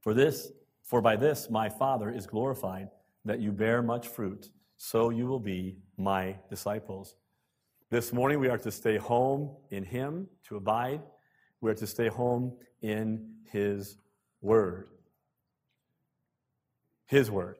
For 0.00 0.14
this, 0.14 0.52
for 0.82 1.00
by 1.00 1.16
this 1.16 1.50
my 1.50 1.68
Father 1.68 2.10
is 2.10 2.26
glorified, 2.26 2.88
that 3.24 3.40
you 3.40 3.52
bear 3.52 3.82
much 3.82 4.08
fruit, 4.08 4.48
so 4.76 5.10
you 5.10 5.26
will 5.26 5.40
be 5.40 5.76
my 5.96 6.36
disciples. 6.48 7.16
This 7.90 8.12
morning 8.12 8.40
we 8.40 8.48
are 8.48 8.58
to 8.58 8.70
stay 8.70 8.96
home 8.96 9.50
in 9.70 9.84
Him, 9.84 10.28
to 10.48 10.56
abide. 10.56 11.02
We 11.60 11.70
are 11.70 11.74
to 11.74 11.86
stay 11.86 12.08
home 12.08 12.54
in 12.80 13.34
His 13.50 13.96
Word. 14.40 14.88
His 17.06 17.30
Word. 17.30 17.56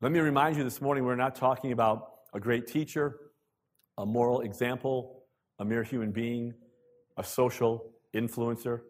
Let 0.00 0.12
me 0.12 0.20
remind 0.20 0.56
you 0.56 0.64
this 0.64 0.80
morning 0.80 1.04
we're 1.04 1.16
not 1.16 1.34
talking 1.34 1.72
about 1.72 2.12
a 2.32 2.40
great 2.40 2.66
teacher, 2.66 3.18
a 4.00 4.06
moral 4.06 4.40
example, 4.40 5.24
a 5.58 5.64
mere 5.64 5.82
human 5.82 6.10
being, 6.10 6.54
a 7.18 7.22
social 7.22 7.84
influencer. 8.14 8.80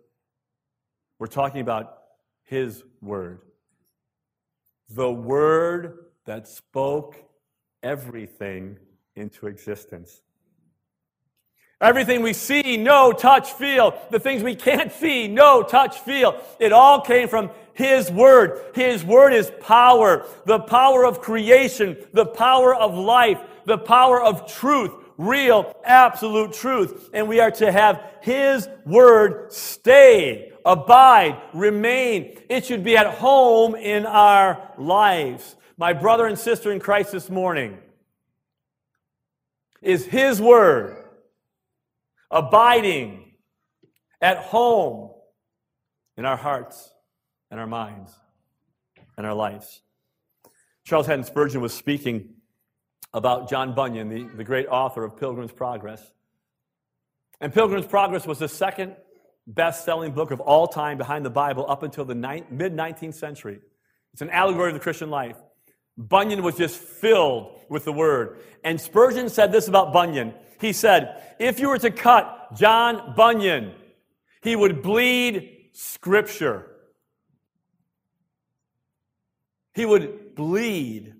We're 1.18 1.26
talking 1.26 1.60
about 1.60 1.98
His 2.44 2.84
Word. 3.02 3.40
The 4.88 5.10
Word 5.10 6.06
that 6.26 6.46
spoke 6.46 7.16
everything 7.82 8.78
into 9.16 9.48
existence. 9.48 10.22
Everything 11.80 12.22
we 12.22 12.32
see, 12.32 12.76
know, 12.76 13.10
touch, 13.10 13.52
feel, 13.54 14.00
the 14.12 14.20
things 14.20 14.44
we 14.44 14.54
can't 14.54 14.92
see, 14.92 15.26
know, 15.26 15.64
touch, 15.64 15.98
feel, 15.98 16.40
it 16.60 16.72
all 16.72 17.00
came 17.00 17.26
from 17.26 17.50
His 17.72 18.12
Word. 18.12 18.60
His 18.76 19.04
Word 19.04 19.32
is 19.32 19.50
power, 19.60 20.24
the 20.46 20.60
power 20.60 21.04
of 21.04 21.20
creation, 21.20 21.96
the 22.12 22.26
power 22.26 22.72
of 22.72 22.94
life, 22.94 23.40
the 23.64 23.78
power 23.78 24.22
of 24.22 24.52
truth, 24.52 24.92
real, 25.20 25.76
absolute 25.84 26.52
truth. 26.52 27.10
And 27.12 27.28
we 27.28 27.40
are 27.40 27.50
to 27.52 27.70
have 27.70 28.02
His 28.22 28.68
Word 28.86 29.52
stay, 29.52 30.52
abide, 30.64 31.40
remain. 31.52 32.40
It 32.48 32.64
should 32.64 32.82
be 32.82 32.96
at 32.96 33.06
home 33.06 33.74
in 33.74 34.06
our 34.06 34.72
lives. 34.78 35.56
My 35.76 35.92
brother 35.92 36.26
and 36.26 36.38
sister 36.38 36.72
in 36.72 36.80
Christ 36.80 37.12
this 37.12 37.28
morning, 37.28 37.78
is 39.82 40.06
His 40.06 40.40
Word 40.40 41.04
abiding 42.30 43.32
at 44.20 44.38
home 44.38 45.10
in 46.16 46.24
our 46.24 46.36
hearts 46.36 46.90
and 47.50 47.60
our 47.60 47.66
minds 47.66 48.12
and 49.16 49.26
our 49.26 49.34
lives. 49.34 49.82
Charles 50.84 51.06
Haddon 51.06 51.24
Spurgeon 51.24 51.60
was 51.60 51.74
speaking 51.74 52.34
about 53.12 53.48
John 53.48 53.74
Bunyan, 53.74 54.08
the, 54.08 54.24
the 54.36 54.44
great 54.44 54.66
author 54.66 55.04
of 55.04 55.16
Pilgrim's 55.16 55.52
Progress. 55.52 56.02
And 57.40 57.52
Pilgrim's 57.52 57.86
Progress 57.86 58.26
was 58.26 58.38
the 58.38 58.48
second 58.48 58.94
best 59.46 59.84
selling 59.84 60.12
book 60.12 60.30
of 60.30 60.40
all 60.40 60.66
time 60.66 60.98
behind 60.98 61.24
the 61.24 61.30
Bible 61.30 61.64
up 61.68 61.82
until 61.82 62.04
the 62.04 62.14
mid 62.14 62.74
19th 62.74 63.14
century. 63.14 63.60
It's 64.12 64.22
an 64.22 64.30
allegory 64.30 64.68
of 64.68 64.74
the 64.74 64.80
Christian 64.80 65.10
life. 65.10 65.36
Bunyan 65.96 66.42
was 66.42 66.56
just 66.56 66.78
filled 66.78 67.58
with 67.68 67.84
the 67.84 67.92
word. 67.92 68.38
And 68.64 68.80
Spurgeon 68.80 69.28
said 69.28 69.52
this 69.52 69.68
about 69.68 69.92
Bunyan. 69.92 70.34
He 70.60 70.72
said, 70.72 71.22
if 71.38 71.60
you 71.60 71.68
were 71.68 71.78
to 71.78 71.90
cut 71.90 72.54
John 72.54 73.14
Bunyan, 73.16 73.72
he 74.42 74.56
would 74.56 74.82
bleed 74.82 75.70
scripture. 75.72 76.66
He 79.74 79.84
would 79.84 80.34
bleed 80.34 81.14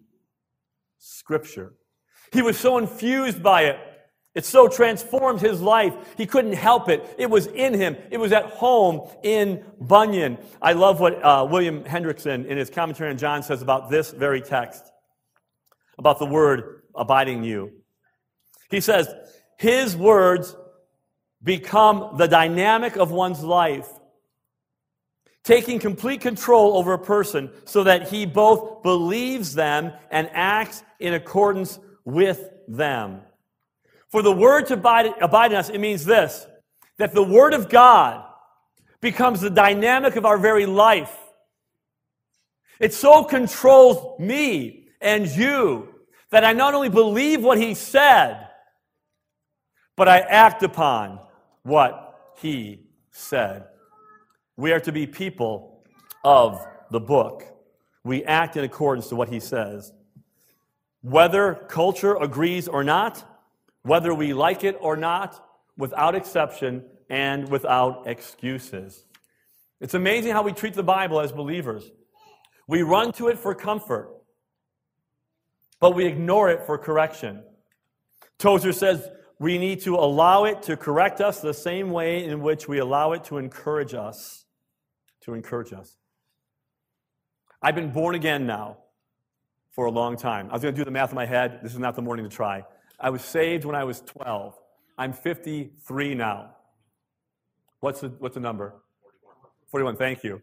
scripture. 0.99 1.75
He 2.33 2.43
was 2.43 2.59
so 2.59 2.79
infused 2.79 3.43
by 3.43 3.63
it. 3.65 3.79
It 4.35 4.45
so 4.45 4.69
transformed 4.69 5.41
his 5.41 5.61
life. 5.61 5.93
He 6.17 6.25
couldn't 6.25 6.53
help 6.53 6.89
it. 6.89 7.05
It 7.19 7.29
was 7.29 7.47
in 7.49 7.75
him. 7.75 7.97
It 8.11 8.19
was 8.19 8.31
at 8.31 8.45
home 8.45 9.09
in 9.25 9.65
Bunyan. 9.81 10.39
I 10.63 10.75
love 10.75 11.01
what 11.01 11.23
uh, 11.25 11.47
William 11.51 11.83
Hendriksen 11.83 12.47
in 12.47 12.57
his 12.57 12.71
commentary 12.71 13.11
on 13.11 13.19
John 13.19 13.43
says 13.43 13.61
about 13.61 13.91
this 13.91 14.13
very 14.13 14.41
text, 14.41 14.85
about 15.99 16.21
the 16.21 16.27
word 16.27 16.83
abiding 16.95 17.43
you. 17.43 17.73
He 18.71 18.81
says, 18.81 19.13
his 19.59 19.97
words 19.97 20.55
become 21.43 22.17
the 22.17 22.29
dynamic 22.29 22.97
of 22.97 23.11
one's 23.11 23.43
life, 23.43 23.89
taking 25.43 25.81
complete 25.81 26.21
control 26.21 26.77
over 26.77 26.93
a 26.93 26.99
person 26.99 27.51
so 27.65 27.83
that 27.83 28.09
he 28.09 28.27
both 28.27 28.85
believes 28.85 29.55
them 29.55 29.93
and 30.11 30.31
acts 30.33 30.85
in 31.01 31.15
accordance 31.15 31.81
with 32.05 32.51
them. 32.69 33.21
For 34.09 34.23
the 34.23 34.33
word 34.33 34.67
to 34.67 34.75
abide, 34.75 35.13
abide 35.21 35.53
in 35.53 35.59
us, 35.59 35.69
it 35.69 35.79
means 35.79 36.05
this 36.05 36.47
that 36.99 37.15
the 37.15 37.23
word 37.23 37.55
of 37.55 37.71
God 37.71 38.25
becomes 39.01 39.41
the 39.41 39.49
dynamic 39.49 40.17
of 40.17 40.27
our 40.27 40.37
very 40.37 40.67
life. 40.67 41.17
It 42.79 42.93
so 42.93 43.25
controls 43.25 44.21
me 44.21 44.89
and 45.01 45.27
you 45.27 45.95
that 46.31 46.45
I 46.45 46.53
not 46.53 46.75
only 46.75 46.89
believe 46.91 47.43
what 47.43 47.59
he 47.59 47.75
said, 47.75 48.47
but 49.97 50.09
I 50.09 50.21
act 50.21 50.63
upon 50.63 51.21
what 51.63 52.35
he 52.39 52.87
said. 53.11 53.65
We 54.57 54.73
are 54.73 54.81
to 54.81 54.93
be 54.93 55.07
people 55.07 55.83
of 56.25 56.67
the 56.91 57.01
book. 57.01 57.45
We 58.05 58.25
act 58.25 58.57
in 58.57 58.65
accordance 58.65 59.09
to 59.09 59.17
what 59.17 59.29
he 59.29 59.41
says. 59.41 59.93
Whether 61.03 61.55
culture 61.55 62.15
agrees 62.17 62.69
or 62.69 62.85
not, 62.85 63.25
whether 63.83 64.13
we 64.13 64.33
like 64.33 64.65
it 64.65 64.77
or 64.81 64.97
not, 64.97 65.45
without 65.77 66.15
exception 66.15 66.85
and 67.09 67.49
without 67.49 68.07
excuses. 68.07 69.07
It's 69.81 69.95
amazing 69.95 70.33
how 70.33 70.43
we 70.43 70.53
treat 70.53 70.75
the 70.75 70.83
Bible 70.83 71.21
as 71.21 71.33
believers. 71.33 71.91
We 72.69 72.83
run 72.83 73.13
to 73.13 73.29
it 73.29 73.39
for 73.39 73.55
comfort, 73.55 74.15
but 75.81 75.95
we 75.95 76.05
ignore 76.05 76.51
it 76.51 76.67
for 76.67 76.77
correction. 76.77 77.43
Tozer 78.39 78.73
says 78.73 79.09
we 79.39 79.57
need 79.57 79.81
to 79.81 79.97
allow 79.97 80.45
it 80.45 80.63
to 80.65 80.77
correct 80.77 81.23
us 81.23 81.41
the 81.41 81.55
same 81.55 81.91
way 81.91 82.25
in 82.25 82.43
which 82.43 82.69
we 82.69 82.79
allow 82.79 83.13
it 83.13 83.25
to 83.25 83.39
encourage 83.39 83.95
us. 83.95 84.45
To 85.23 85.35
encourage 85.35 85.73
us. 85.73 85.97
I've 87.63 87.75
been 87.75 87.91
born 87.91 88.15
again 88.15 88.47
now 88.47 88.79
for 89.71 89.87
a 89.87 89.91
long 89.91 90.17
time. 90.17 90.49
I 90.51 90.55
was 90.55 90.63
going 90.63 90.75
to 90.75 90.81
do 90.81 90.85
the 90.85 90.91
math 90.91 91.11
in 91.11 91.15
my 91.17 91.27
head. 91.27 91.61
This 91.63 91.73
is 91.73 91.79
not 91.79 91.97
the 91.97 92.03
morning 92.03 92.29
to 92.29 92.35
try. 92.35 92.65
I 92.99 93.11
was 93.11 93.23
saved 93.23 93.65
when 93.65 93.75
I 93.75 93.85
was 93.85 94.01
12. 94.03 94.59
I'm 94.99 95.13
53 95.13 96.15
now. 96.15 96.51
What's 97.81 98.01
the, 98.01 98.09
what's 98.09 98.35
the 98.35 98.41
number? 98.41 98.75
41. 99.71 99.95
41, 99.95 99.97
thank 99.97 100.25
you. 100.25 100.43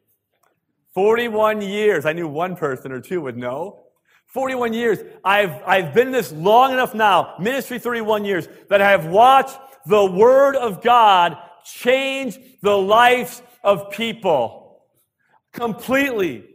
41 0.93 1.61
years. 1.61 2.05
I 2.05 2.13
knew 2.13 2.27
one 2.27 2.55
person 2.55 2.91
or 2.91 2.99
two 2.99 3.21
would 3.21 3.37
know. 3.37 3.83
41 4.27 4.73
years. 4.73 4.99
I've, 5.23 5.61
I've 5.65 5.93
been 5.93 6.11
this 6.11 6.31
long 6.31 6.73
enough 6.73 6.95
now, 6.95 7.35
ministry 7.39 7.79
31 7.79 8.25
years, 8.25 8.47
that 8.69 8.81
I 8.81 8.91
have 8.91 9.05
watched 9.05 9.57
the 9.85 10.05
Word 10.05 10.55
of 10.55 10.81
God 10.81 11.37
change 11.63 12.39
the 12.61 12.77
lives 12.77 13.41
of 13.63 13.91
people 13.91 14.81
completely, 15.53 16.45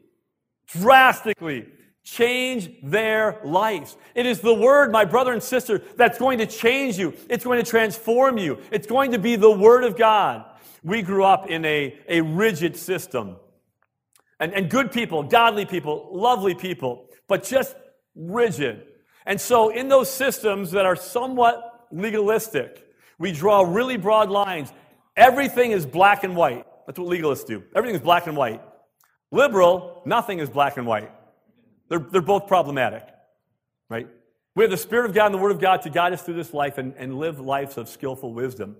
drastically 0.66 1.66
change 2.04 2.70
their 2.82 3.40
lives. 3.44 3.96
It 4.14 4.26
is 4.26 4.40
the 4.40 4.54
word, 4.54 4.90
my 4.90 5.04
brother 5.04 5.32
and 5.32 5.42
sister, 5.42 5.82
that's 5.96 6.18
going 6.18 6.38
to 6.38 6.46
change 6.46 6.98
you. 6.98 7.14
It's 7.28 7.44
going 7.44 7.62
to 7.62 7.68
transform 7.68 8.38
you. 8.38 8.58
It's 8.70 8.86
going 8.86 9.12
to 9.12 9.18
be 9.18 9.36
the 9.36 9.50
word 9.50 9.84
of 9.84 9.96
God. 9.96 10.44
We 10.82 11.02
grew 11.02 11.24
up 11.24 11.48
in 11.48 11.64
a, 11.64 11.96
a 12.08 12.20
rigid 12.20 12.76
system. 12.76 13.36
And, 14.40 14.52
and 14.52 14.68
good 14.68 14.90
people, 14.90 15.22
godly 15.22 15.64
people, 15.64 16.08
lovely 16.10 16.54
people, 16.54 17.06
but 17.28 17.44
just 17.44 17.76
rigid. 18.16 18.82
And 19.24 19.40
so, 19.40 19.68
in 19.68 19.88
those 19.88 20.10
systems 20.10 20.72
that 20.72 20.84
are 20.84 20.96
somewhat 20.96 21.86
legalistic, 21.92 22.84
we 23.18 23.30
draw 23.30 23.60
really 23.60 23.96
broad 23.96 24.30
lines. 24.30 24.72
Everything 25.16 25.70
is 25.70 25.86
black 25.86 26.24
and 26.24 26.34
white. 26.34 26.66
That's 26.86 26.98
what 26.98 27.08
legalists 27.08 27.46
do. 27.46 27.62
Everything 27.76 27.94
is 27.94 28.02
black 28.02 28.26
and 28.26 28.36
white. 28.36 28.60
Liberal, 29.30 30.02
nothing 30.04 30.40
is 30.40 30.50
black 30.50 30.76
and 30.76 30.86
white. 30.88 31.12
They're, 31.92 32.06
they're 32.10 32.22
both 32.22 32.46
problematic, 32.46 33.06
right? 33.90 34.08
We 34.56 34.64
have 34.64 34.70
the 34.70 34.78
Spirit 34.78 35.04
of 35.04 35.14
God 35.14 35.26
and 35.26 35.34
the 35.34 35.38
Word 35.38 35.52
of 35.52 35.60
God 35.60 35.82
to 35.82 35.90
guide 35.90 36.14
us 36.14 36.22
through 36.22 36.36
this 36.36 36.54
life 36.54 36.78
and, 36.78 36.94
and 36.96 37.18
live 37.18 37.38
lives 37.38 37.76
of 37.76 37.86
skillful 37.86 38.32
wisdom. 38.32 38.76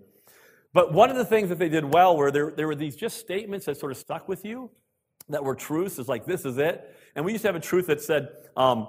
But 0.72 0.94
one 0.94 1.10
of 1.10 1.16
the 1.16 1.24
things 1.26 1.50
that 1.50 1.58
they 1.58 1.68
did 1.68 1.84
well 1.84 2.16
were 2.16 2.30
there, 2.30 2.50
there 2.52 2.66
were 2.66 2.74
these 2.74 2.96
just 2.96 3.18
statements 3.18 3.66
that 3.66 3.76
sort 3.76 3.92
of 3.92 3.98
stuck 3.98 4.28
with 4.28 4.46
you 4.46 4.70
that 5.28 5.44
were 5.44 5.54
truths. 5.54 5.98
It's 5.98 6.08
like, 6.08 6.24
this 6.24 6.46
is 6.46 6.56
it. 6.56 6.96
And 7.14 7.22
we 7.22 7.32
used 7.32 7.42
to 7.42 7.48
have 7.48 7.54
a 7.54 7.60
truth 7.60 7.88
that 7.88 8.00
said, 8.00 8.28
um, 8.56 8.88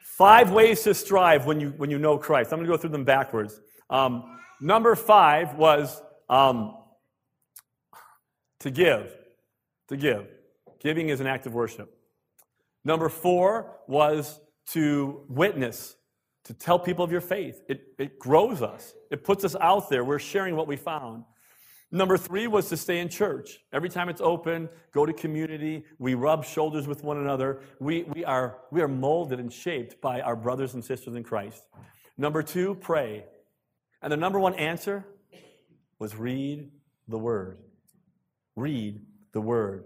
five 0.00 0.50
ways 0.50 0.82
to 0.82 0.92
strive 0.92 1.46
when 1.46 1.60
you, 1.60 1.68
when 1.76 1.90
you 1.90 1.98
know 2.00 2.18
Christ. 2.18 2.52
I'm 2.52 2.58
going 2.58 2.66
to 2.66 2.72
go 2.72 2.76
through 2.76 2.90
them 2.90 3.04
backwards. 3.04 3.60
Um, 3.88 4.40
number 4.60 4.96
five 4.96 5.54
was 5.54 6.02
um, 6.28 6.74
to 8.58 8.72
give. 8.72 9.14
To 9.90 9.96
give. 9.96 10.26
Giving 10.80 11.10
is 11.10 11.20
an 11.20 11.28
act 11.28 11.46
of 11.46 11.54
worship. 11.54 11.94
Number 12.84 13.08
four 13.08 13.76
was 13.86 14.40
to 14.68 15.24
witness, 15.28 15.96
to 16.44 16.54
tell 16.54 16.78
people 16.78 17.04
of 17.04 17.12
your 17.12 17.20
faith. 17.20 17.60
It, 17.68 17.82
it 17.98 18.18
grows 18.18 18.62
us, 18.62 18.94
it 19.10 19.24
puts 19.24 19.44
us 19.44 19.56
out 19.60 19.90
there. 19.90 20.04
We're 20.04 20.18
sharing 20.18 20.56
what 20.56 20.66
we 20.66 20.76
found. 20.76 21.24
Number 21.90 22.18
three 22.18 22.48
was 22.48 22.68
to 22.68 22.76
stay 22.76 23.00
in 23.00 23.08
church. 23.08 23.60
Every 23.72 23.88
time 23.88 24.10
it's 24.10 24.20
open, 24.20 24.68
go 24.92 25.06
to 25.06 25.12
community. 25.14 25.84
We 25.98 26.14
rub 26.14 26.44
shoulders 26.44 26.86
with 26.86 27.02
one 27.02 27.16
another. 27.16 27.62
We, 27.80 28.02
we, 28.02 28.26
are, 28.26 28.58
we 28.70 28.82
are 28.82 28.88
molded 28.88 29.40
and 29.40 29.50
shaped 29.50 29.98
by 30.02 30.20
our 30.20 30.36
brothers 30.36 30.74
and 30.74 30.84
sisters 30.84 31.14
in 31.14 31.22
Christ. 31.22 31.62
Number 32.18 32.42
two, 32.42 32.74
pray. 32.74 33.24
And 34.02 34.12
the 34.12 34.18
number 34.18 34.38
one 34.38 34.54
answer 34.54 35.06
was 35.98 36.14
read 36.14 36.70
the 37.08 37.18
Word. 37.18 37.56
Read 38.54 39.00
the 39.32 39.40
Word. 39.40 39.84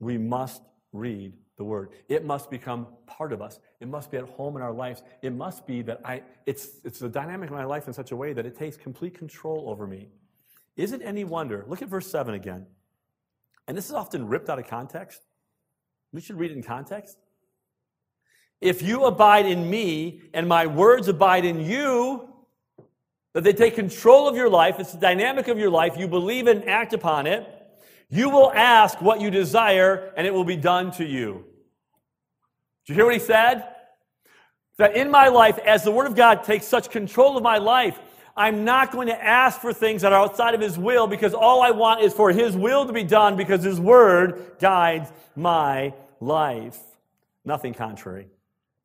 We 0.00 0.16
must 0.16 0.62
read 0.92 1.34
the 1.58 1.64
word. 1.64 1.90
It 2.08 2.24
must 2.24 2.50
become 2.50 2.86
part 3.06 3.32
of 3.32 3.42
us. 3.42 3.58
It 3.80 3.88
must 3.88 4.10
be 4.10 4.16
at 4.16 4.24
home 4.24 4.56
in 4.56 4.62
our 4.62 4.72
lives. 4.72 5.02
It 5.20 5.34
must 5.34 5.66
be 5.66 5.82
that 5.82 6.00
I, 6.04 6.22
it's, 6.46 6.78
it's 6.84 7.00
the 7.00 7.08
dynamic 7.08 7.50
of 7.50 7.56
my 7.56 7.64
life 7.64 7.86
in 7.86 7.92
such 7.92 8.12
a 8.12 8.16
way 8.16 8.32
that 8.32 8.46
it 8.46 8.56
takes 8.56 8.76
complete 8.76 9.18
control 9.18 9.68
over 9.68 9.86
me. 9.86 10.08
Is 10.76 10.92
it 10.92 11.02
any 11.04 11.24
wonder? 11.24 11.64
Look 11.68 11.82
at 11.82 11.88
verse 11.88 12.10
7 12.10 12.34
again. 12.34 12.66
And 13.66 13.76
this 13.76 13.86
is 13.86 13.92
often 13.92 14.28
ripped 14.28 14.48
out 14.48 14.58
of 14.58 14.66
context. 14.66 15.20
We 16.12 16.20
should 16.20 16.38
read 16.38 16.52
it 16.52 16.56
in 16.56 16.62
context. 16.62 17.18
If 18.60 18.80
you 18.80 19.04
abide 19.04 19.46
in 19.46 19.68
me 19.68 20.22
and 20.32 20.48
my 20.48 20.66
words 20.66 21.08
abide 21.08 21.44
in 21.44 21.60
you, 21.60 22.28
that 23.34 23.44
they 23.44 23.52
take 23.52 23.74
control 23.74 24.26
of 24.26 24.36
your 24.36 24.48
life, 24.48 24.80
it's 24.80 24.92
the 24.92 24.98
dynamic 24.98 25.48
of 25.48 25.58
your 25.58 25.70
life, 25.70 25.96
you 25.96 26.08
believe 26.08 26.46
and 26.46 26.64
act 26.68 26.92
upon 26.92 27.26
it, 27.26 27.46
you 28.10 28.30
will 28.30 28.52
ask 28.52 29.00
what 29.00 29.20
you 29.20 29.30
desire 29.30 30.12
and 30.16 30.26
it 30.26 30.32
will 30.32 30.44
be 30.44 30.56
done 30.56 30.90
to 30.92 31.04
you. 31.04 31.44
Did 32.86 32.92
you 32.92 32.94
hear 32.94 33.04
what 33.04 33.14
he 33.14 33.20
said? 33.20 33.64
That 34.78 34.96
in 34.96 35.10
my 35.10 35.28
life, 35.28 35.58
as 35.58 35.84
the 35.84 35.90
Word 35.90 36.06
of 36.06 36.14
God 36.14 36.44
takes 36.44 36.66
such 36.66 36.90
control 36.90 37.36
of 37.36 37.42
my 37.42 37.58
life, 37.58 37.98
I'm 38.36 38.64
not 38.64 38.92
going 38.92 39.08
to 39.08 39.24
ask 39.24 39.60
for 39.60 39.72
things 39.72 40.02
that 40.02 40.12
are 40.12 40.22
outside 40.22 40.54
of 40.54 40.60
His 40.60 40.78
will 40.78 41.08
because 41.08 41.34
all 41.34 41.60
I 41.60 41.72
want 41.72 42.02
is 42.02 42.14
for 42.14 42.30
His 42.30 42.56
will 42.56 42.86
to 42.86 42.92
be 42.92 43.02
done 43.02 43.36
because 43.36 43.64
His 43.64 43.80
Word 43.80 44.56
guides 44.60 45.12
my 45.34 45.92
life. 46.20 46.78
Nothing 47.44 47.74
contrary. 47.74 48.28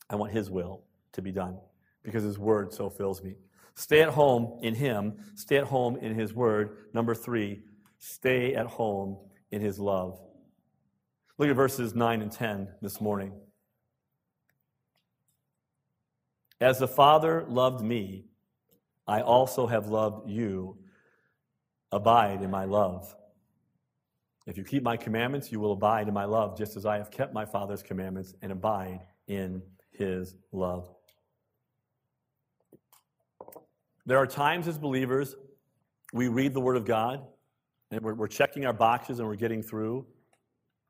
I 0.09 0.15
want 0.15 0.31
His 0.31 0.49
will 0.49 0.81
to 1.12 1.21
be 1.21 1.31
done 1.31 1.59
because 2.01 2.23
His 2.23 2.39
Word 2.39 2.73
so 2.73 2.89
fills 2.89 3.23
me. 3.23 3.36
Stay 3.75 4.01
at 4.01 4.09
home 4.09 4.57
in 4.63 4.73
Him, 4.73 5.13
stay 5.36 5.57
at 5.57 5.65
home 5.65 5.97
in 5.97 6.15
His 6.15 6.33
Word. 6.33 6.77
Number 6.91 7.13
three, 7.13 7.62
stay 8.03 8.53
at 8.53 8.65
home 8.65 9.17
in 9.49 9.61
His 9.61 9.79
love. 9.79 10.19
Look 11.37 11.49
at 11.49 11.55
verses 11.55 11.95
9 11.95 12.21
and 12.21 12.31
10 12.31 12.67
this 12.81 12.99
morning. 12.99 13.31
As 16.59 16.79
the 16.79 16.87
Father 16.87 17.45
loved 17.47 17.81
me, 17.81 18.25
I 19.07 19.21
also 19.21 19.67
have 19.67 19.87
loved 19.87 20.29
you. 20.29 20.77
Abide 21.93 22.41
in 22.41 22.51
my 22.51 22.65
love. 22.65 23.15
If 24.47 24.57
you 24.57 24.65
keep 24.65 24.83
my 24.83 24.97
commandments, 24.97 25.49
you 25.51 25.61
will 25.61 25.71
abide 25.71 26.09
in 26.09 26.13
my 26.13 26.25
love, 26.25 26.57
just 26.57 26.75
as 26.75 26.85
I 26.85 26.97
have 26.97 27.09
kept 27.09 27.33
my 27.33 27.45
Father's 27.45 27.83
commandments 27.83 28.33
and 28.41 28.51
abide 28.51 28.99
in 29.27 29.61
his 29.91 30.35
love. 30.51 30.89
There 34.05 34.17
are 34.17 34.27
times 34.27 34.67
as 34.67 34.77
believers 34.77 35.35
we 36.11 36.27
read 36.27 36.53
the 36.53 36.59
Word 36.59 36.75
of 36.75 36.83
God 36.83 37.25
we're, 38.01 38.13
we're 38.13 38.27
checking 38.27 38.65
our 38.65 38.73
boxes 38.73 39.19
and 39.19 39.27
we're 39.27 39.36
getting 39.36 39.62
through 39.62 40.06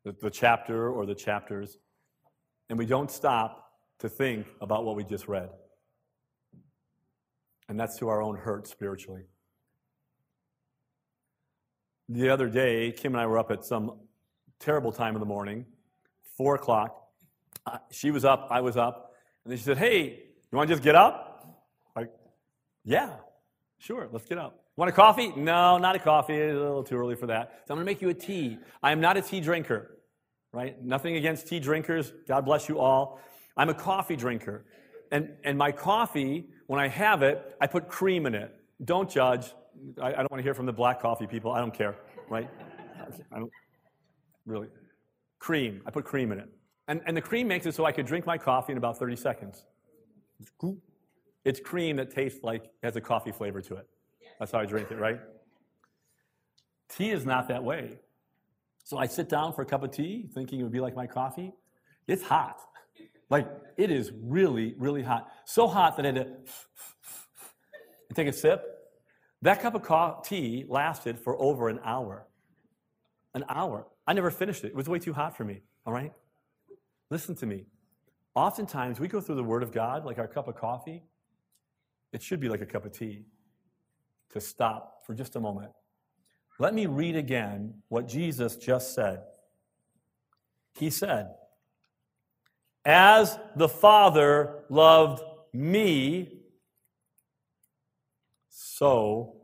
the, 0.04 0.16
the 0.22 0.30
chapter 0.30 0.90
or 0.90 1.06
the 1.06 1.16
chapters, 1.16 1.78
and 2.70 2.78
we 2.78 2.86
don't 2.86 3.10
stop 3.10 3.72
to 4.00 4.10
think 4.10 4.48
about 4.62 4.86
what 4.86 4.96
we 4.96 5.04
just 5.04 5.28
read. 5.28 5.50
And 7.70 7.80
that's 7.80 7.98
to 8.00 8.10
our 8.10 8.22
own 8.22 8.36
hurt 8.36 8.68
spiritually. 8.68 9.24
The 12.10 12.30
other 12.30 12.50
day, 12.50 12.92
Kim 12.92 13.14
and 13.14 13.22
I 13.22 13.26
were 13.26 13.38
up 13.38 13.50
at 13.50 13.64
some 13.64 14.00
terrible 14.60 14.92
time 14.92 15.16
in 15.16 15.20
the 15.20 15.26
morning, 15.26 15.66
four 16.38 16.56
o'clock. 16.56 17.00
She 17.92 18.12
was 18.12 18.26
up, 18.26 18.48
I 18.52 18.60
was 18.60 18.76
up, 18.76 19.14
and 19.44 19.52
then 19.52 19.58
she 19.58 19.64
said, 19.64 19.78
Hey, 19.78 20.24
you 20.52 20.58
want 20.58 20.68
to 20.68 20.74
just 20.74 20.84
get 20.84 20.96
up? 20.96 21.64
Like, 21.96 22.12
yeah, 22.84 23.12
sure, 23.78 24.10
let's 24.12 24.26
get 24.26 24.38
up. 24.38 24.63
Want 24.76 24.90
a 24.90 24.92
coffee? 24.92 25.32
No, 25.36 25.78
not 25.78 25.96
a 25.96 26.00
coffee. 26.00 26.34
It's 26.34 26.56
a 26.56 26.60
little 26.60 26.84
too 26.84 26.98
early 26.98 27.16
for 27.16 27.28
that. 27.28 27.62
So 27.68 27.74
I'm 27.74 27.78
going 27.78 27.86
to 27.86 27.92
make 27.92 28.02
you 28.02 28.10
a 28.10 28.14
tea. 28.14 28.58
I 28.82 28.92
am 28.92 29.00
not 29.00 29.18
a 29.18 29.22
tea 29.22 29.40
drinker, 29.40 29.98
right? 30.52 30.84
Nothing 30.84 31.16
against 31.16 31.48
tea 31.48 31.60
drinkers. 31.60 32.12
God 32.28 32.46
bless 32.46 32.68
you 32.68 32.80
all. 32.80 33.20
I'm 33.56 33.70
a 33.70 33.74
coffee 33.74 34.16
drinker. 34.16 34.66
And, 35.12 35.30
and 35.44 35.58
my 35.58 35.72
coffee 35.72 36.48
when 36.68 36.80
I 36.80 36.88
have 36.88 37.22
it, 37.22 37.56
I 37.62 37.68
put 37.68 37.88
cream 37.88 38.26
in 38.26 38.34
it. 38.34 38.56
Don't 38.84 39.10
judge. 39.10 39.54
I, 40.02 40.08
I 40.08 40.16
don't 40.16 40.32
want 40.32 40.40
to 40.40 40.44
hear 40.44 40.56
from 40.56 40.66
the 40.66 40.74
black 40.74 41.00
coffee 41.00 41.28
people. 41.28 41.52
I 41.52 41.60
don't 41.60 41.74
care, 41.74 41.96
right? 42.30 42.50
I 43.32 43.38
don't 43.40 43.52
really. 44.46 44.70
Cream. 45.40 45.82
I 45.86 45.92
put 45.92 46.06
cream 46.06 46.32
in 46.32 46.40
it. 46.40 46.50
And, 46.88 47.02
and 47.06 47.16
the 47.16 47.22
cream 47.22 47.48
makes 47.48 47.66
it 47.66 47.76
so 47.76 47.86
I 47.86 47.92
could 47.92 48.06
drink 48.06 48.26
my 48.26 48.38
coffee 48.38 48.72
in 48.72 48.78
about 48.78 48.98
30 48.98 49.16
seconds. 49.18 49.66
It's 51.46 51.60
cream 51.60 51.98
that 51.98 52.12
tastes 52.12 52.44
like 52.44 52.72
has 52.82 52.96
a 52.96 53.02
coffee 53.02 53.32
flavor 53.32 53.62
to 53.62 53.76
it. 53.76 53.88
That's 54.40 54.52
how 54.52 54.60
I 54.60 54.66
drink 54.66 54.92
it, 54.92 55.00
right? 55.00 55.20
Tea 56.90 57.12
is 57.12 57.26
not 57.26 57.48
that 57.48 57.64
way. 57.64 58.00
So 58.84 58.98
I 58.98 59.08
sit 59.08 59.30
down 59.30 59.54
for 59.54 59.62
a 59.62 59.66
cup 59.66 59.84
of 59.84 59.92
tea 59.92 60.30
thinking 60.34 60.60
it 60.60 60.64
would 60.64 60.72
be 60.72 60.80
like 60.80 60.96
my 60.96 61.08
coffee. 61.08 61.54
It's 62.08 62.24
hot. 62.24 62.60
Like, 63.30 63.48
it 63.78 63.90
is 63.90 64.12
really, 64.22 64.76
really 64.78 65.02
hot. 65.02 65.32
So 65.46 65.68
hot 65.68 65.96
that 65.98 66.06
I 66.06 66.08
had 66.08 66.16
to 66.16 66.28
take 68.14 68.28
a 68.28 68.34
sip. 68.34 68.64
That 69.42 69.62
cup 69.62 69.76
of 69.76 69.84
coffee 69.84 70.66
lasted 70.68 71.18
for 71.18 71.42
over 71.42 71.70
an 71.70 71.80
hour. 71.84 72.28
An 73.34 73.44
hour. 73.50 73.88
I 74.06 74.14
never 74.14 74.30
finished 74.30 74.64
it. 74.64 74.68
It 74.68 74.76
was 74.76 74.88
way 74.88 75.00
too 75.00 75.14
hot 75.14 75.36
for 75.36 75.46
me, 75.46 75.62
all 75.86 75.94
right? 75.94 76.12
Listen 77.10 77.36
to 77.36 77.46
me. 77.46 77.66
Oftentimes, 78.36 79.00
we 79.00 79.08
go 79.08 79.22
through 79.22 79.36
the 79.36 79.44
Word 79.44 79.64
of 79.64 79.72
God 79.72 80.06
like 80.06 80.20
our 80.20 80.28
cup 80.28 80.48
of 80.48 80.56
coffee, 80.56 81.04
it 82.12 82.22
should 82.22 82.40
be 82.40 82.50
like 82.50 82.62
a 82.62 82.66
cup 82.66 82.86
of 82.86 82.92
tea 82.92 83.26
to 84.34 84.42
stop 84.42 85.06
for 85.06 85.14
just 85.14 85.36
a 85.36 85.40
moment. 85.40 85.72
Let 86.60 86.74
me 86.74 86.86
read 86.86 87.16
again 87.16 87.76
what 87.88 88.08
Jesus 88.08 88.56
just 88.56 88.94
said. 88.94 89.22
He 90.78 90.90
said, 90.90 91.30
As 92.86 93.38
the 93.56 93.70
Father 93.70 94.64
loved 94.70 95.24
me, 95.54 96.40
so 98.50 99.36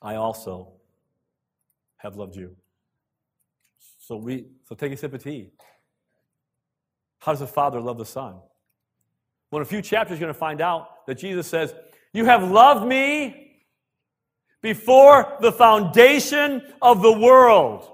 I 0.00 0.14
also 0.14 0.72
have 1.96 2.16
loved 2.16 2.36
you. 2.36 2.56
So 3.98 4.16
we 4.16 4.46
so 4.64 4.74
take 4.74 4.92
a 4.92 4.96
sip 4.96 5.14
of 5.14 5.22
tea. 5.22 5.50
How 7.18 7.32
does 7.32 7.40
the 7.40 7.46
Father 7.46 7.80
love 7.80 7.98
the 7.98 8.06
Son? 8.06 8.36
Well, 9.50 9.60
in 9.60 9.62
a 9.62 9.68
few 9.68 9.82
chapters, 9.82 10.18
you're 10.18 10.26
going 10.26 10.34
to 10.34 10.38
find 10.38 10.60
out 10.60 11.06
that 11.06 11.16
Jesus 11.16 11.46
says, 11.46 11.74
You 12.12 12.24
have 12.24 12.48
loved 12.48 12.86
me 12.86 13.45
before 14.66 15.36
the 15.40 15.52
foundation 15.52 16.60
of 16.82 17.00
the 17.00 17.12
world. 17.12 17.88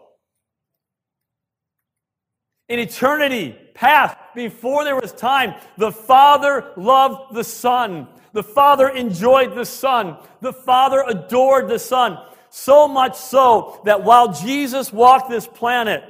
In 2.71 2.79
eternity 2.79 3.55
past, 3.75 4.17
before 4.35 4.83
there 4.83 4.97
was 4.97 5.13
time, 5.13 5.55
the 5.77 5.93
Father 5.93 6.73
loved 6.79 7.35
the 7.35 7.45
Son. 7.45 8.09
The 8.33 8.43
Father 8.43 8.89
enjoyed 8.89 9.55
the 9.55 9.67
Son. 9.67 10.17
The 10.41 10.55
Father 10.55 11.05
adored 11.07 11.69
the 11.69 11.79
Son. 11.79 12.17
So 12.49 12.89
much 12.89 13.17
so 13.17 13.83
that 13.85 14.03
while 14.03 14.33
Jesus 14.33 14.95
walked 14.95 15.29
this 15.29 15.47
planet, 15.47 16.03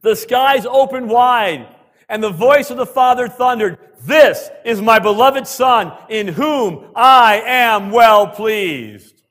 the 0.00 0.16
skies 0.16 0.64
opened 0.64 1.10
wide 1.10 1.68
and 2.08 2.22
the 2.22 2.30
voice 2.30 2.70
of 2.70 2.78
the 2.78 2.86
Father 2.86 3.28
thundered, 3.28 3.76
This 4.00 4.48
is 4.64 4.80
my 4.80 4.98
beloved 4.98 5.46
Son, 5.46 5.92
in 6.08 6.28
whom 6.28 6.86
I 6.96 7.42
am 7.44 7.90
well 7.90 8.26
pleased. 8.26 9.21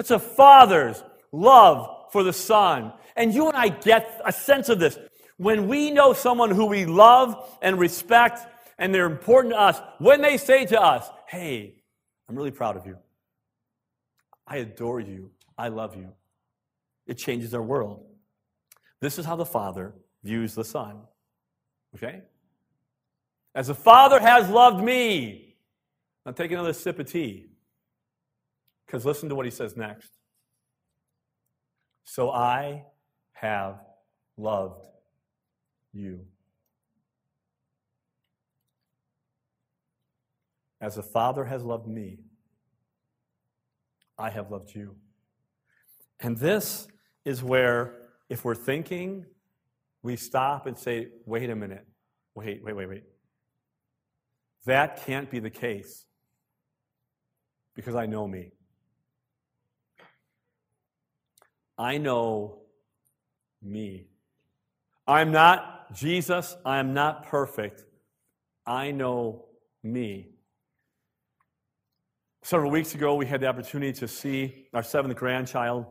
That's 0.00 0.12
a 0.12 0.18
father's 0.18 1.04
love 1.30 2.10
for 2.10 2.22
the 2.22 2.32
Son. 2.32 2.94
And 3.16 3.34
you 3.34 3.48
and 3.48 3.54
I 3.54 3.68
get 3.68 4.18
a 4.24 4.32
sense 4.32 4.70
of 4.70 4.78
this. 4.78 4.98
When 5.36 5.68
we 5.68 5.90
know 5.90 6.14
someone 6.14 6.50
who 6.50 6.64
we 6.64 6.86
love 6.86 7.58
and 7.60 7.78
respect 7.78 8.40
and 8.78 8.94
they're 8.94 9.04
important 9.04 9.52
to 9.52 9.60
us, 9.60 9.78
when 9.98 10.22
they 10.22 10.38
say 10.38 10.64
to 10.64 10.80
us, 10.80 11.06
Hey, 11.28 11.82
I'm 12.26 12.34
really 12.34 12.50
proud 12.50 12.78
of 12.78 12.86
you. 12.86 12.96
I 14.46 14.56
adore 14.56 15.00
you. 15.00 15.32
I 15.58 15.68
love 15.68 15.94
you. 15.94 16.14
It 17.06 17.18
changes 17.18 17.52
our 17.52 17.60
world. 17.60 18.02
This 19.02 19.18
is 19.18 19.26
how 19.26 19.36
the 19.36 19.44
Father 19.44 19.92
views 20.24 20.54
the 20.54 20.64
Son. 20.64 20.96
Okay? 21.94 22.22
As 23.54 23.66
the 23.66 23.74
Father 23.74 24.18
has 24.18 24.48
loved 24.48 24.82
me. 24.82 25.56
Now 26.24 26.32
take 26.32 26.52
another 26.52 26.72
sip 26.72 26.98
of 26.98 27.12
tea. 27.12 27.50
Because 28.90 29.06
listen 29.06 29.28
to 29.28 29.36
what 29.36 29.44
he 29.44 29.52
says 29.52 29.76
next. 29.76 30.10
So 32.04 32.28
I 32.32 32.86
have 33.34 33.78
loved 34.36 34.84
you. 35.92 36.26
As 40.80 40.96
the 40.96 41.04
Father 41.04 41.44
has 41.44 41.62
loved 41.62 41.86
me, 41.86 42.18
I 44.18 44.28
have 44.28 44.50
loved 44.50 44.74
you. 44.74 44.96
And 46.18 46.36
this 46.36 46.88
is 47.24 47.44
where, 47.44 47.94
if 48.28 48.44
we're 48.44 48.56
thinking 48.56 49.24
we 50.02 50.16
stop 50.16 50.66
and 50.66 50.76
say, 50.76 51.10
wait 51.26 51.48
a 51.48 51.54
minute, 51.54 51.86
wait, 52.34 52.60
wait, 52.64 52.74
wait, 52.74 52.88
wait. 52.88 53.04
That 54.66 55.04
can't 55.06 55.30
be 55.30 55.38
the 55.38 55.50
case 55.50 56.06
because 57.76 57.94
I 57.94 58.06
know 58.06 58.26
me. 58.26 58.50
I 61.80 61.96
know 61.96 62.58
me. 63.62 64.08
I'm 65.08 65.32
not 65.32 65.94
Jesus. 65.94 66.54
I 66.64 66.78
am 66.78 66.92
not 66.92 67.26
perfect. 67.26 67.84
I 68.66 68.90
know 68.90 69.46
me. 69.82 70.28
Several 72.42 72.70
weeks 72.70 72.94
ago, 72.94 73.14
we 73.14 73.24
had 73.24 73.40
the 73.40 73.46
opportunity 73.46 73.94
to 73.94 74.06
see 74.06 74.66
our 74.74 74.82
seventh 74.82 75.16
grandchild 75.16 75.86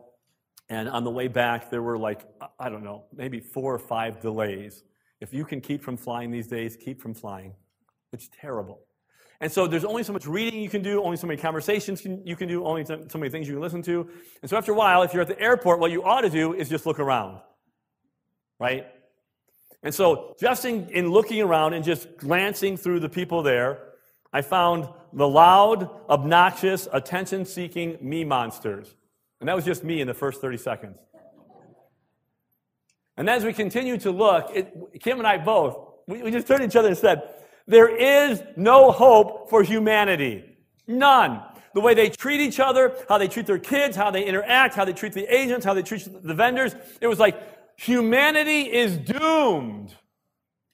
and 0.70 0.88
on 0.88 1.02
the 1.02 1.10
way 1.10 1.26
back, 1.26 1.68
there 1.68 1.82
were 1.82 1.98
like, 1.98 2.24
I 2.60 2.68
don't 2.68 2.84
know, 2.84 3.06
maybe 3.12 3.40
four 3.40 3.74
or 3.74 3.78
five 3.78 4.20
delays. 4.20 4.84
If 5.20 5.34
you 5.34 5.44
can 5.44 5.60
keep 5.60 5.82
from 5.82 5.96
flying 5.96 6.30
these 6.30 6.46
days, 6.46 6.76
keep 6.76 7.02
from 7.02 7.12
flying. 7.12 7.54
It's 8.12 8.30
terrible. 8.40 8.78
And 9.40 9.50
so 9.50 9.66
there's 9.66 9.84
only 9.84 10.02
so 10.02 10.12
much 10.12 10.26
reading 10.26 10.60
you 10.60 10.68
can 10.68 10.82
do, 10.82 11.02
only 11.02 11.16
so 11.16 11.26
many 11.26 11.40
conversations 11.40 12.04
you 12.04 12.36
can 12.36 12.46
do, 12.46 12.64
only 12.64 12.84
so 12.84 12.98
many 13.14 13.30
things 13.30 13.48
you 13.48 13.54
can 13.54 13.62
listen 13.62 13.82
to. 13.82 14.06
And 14.42 14.50
so 14.50 14.56
after 14.56 14.72
a 14.72 14.74
while, 14.74 15.02
if 15.02 15.14
you're 15.14 15.22
at 15.22 15.28
the 15.28 15.40
airport, 15.40 15.78
what 15.78 15.90
you 15.90 16.04
ought 16.04 16.20
to 16.20 16.30
do 16.30 16.52
is 16.52 16.68
just 16.68 16.84
look 16.84 16.98
around. 16.98 17.40
Right? 18.58 18.86
And 19.82 19.94
so 19.94 20.36
just 20.38 20.66
in, 20.66 20.90
in 20.90 21.10
looking 21.10 21.40
around 21.40 21.72
and 21.72 21.82
just 21.82 22.18
glancing 22.18 22.76
through 22.76 23.00
the 23.00 23.08
people 23.08 23.42
there, 23.42 23.78
I 24.30 24.42
found 24.42 24.88
the 25.14 25.26
loud, 25.26 25.88
obnoxious, 26.10 26.86
attention 26.92 27.46
seeking 27.46 27.96
me 28.02 28.24
monsters. 28.24 28.94
And 29.40 29.48
that 29.48 29.56
was 29.56 29.64
just 29.64 29.82
me 29.82 30.02
in 30.02 30.06
the 30.06 30.14
first 30.14 30.42
30 30.42 30.58
seconds. 30.58 30.98
And 33.16 33.28
as 33.28 33.42
we 33.42 33.54
continued 33.54 34.02
to 34.02 34.10
look, 34.10 34.50
it, 34.54 34.74
Kim 35.00 35.18
and 35.18 35.26
I 35.26 35.38
both, 35.38 35.78
we, 36.06 36.22
we 36.22 36.30
just 36.30 36.46
turned 36.46 36.60
to 36.60 36.66
each 36.66 36.76
other 36.76 36.88
and 36.88 36.96
said, 36.96 37.22
There 37.66 37.88
is 37.88 38.42
no 38.56 38.90
hope 38.90 39.50
for 39.50 39.62
humanity. 39.62 40.44
None. 40.86 41.42
The 41.72 41.80
way 41.80 41.94
they 41.94 42.08
treat 42.08 42.40
each 42.40 42.58
other, 42.58 42.96
how 43.08 43.18
they 43.18 43.28
treat 43.28 43.46
their 43.46 43.58
kids, 43.58 43.96
how 43.96 44.10
they 44.10 44.24
interact, 44.24 44.74
how 44.74 44.84
they 44.84 44.92
treat 44.92 45.12
the 45.12 45.32
agents, 45.32 45.64
how 45.64 45.74
they 45.74 45.82
treat 45.82 46.08
the 46.22 46.34
vendors. 46.34 46.74
It 47.00 47.06
was 47.06 47.18
like 47.18 47.40
humanity 47.78 48.62
is 48.62 48.98
doomed. 48.98 49.94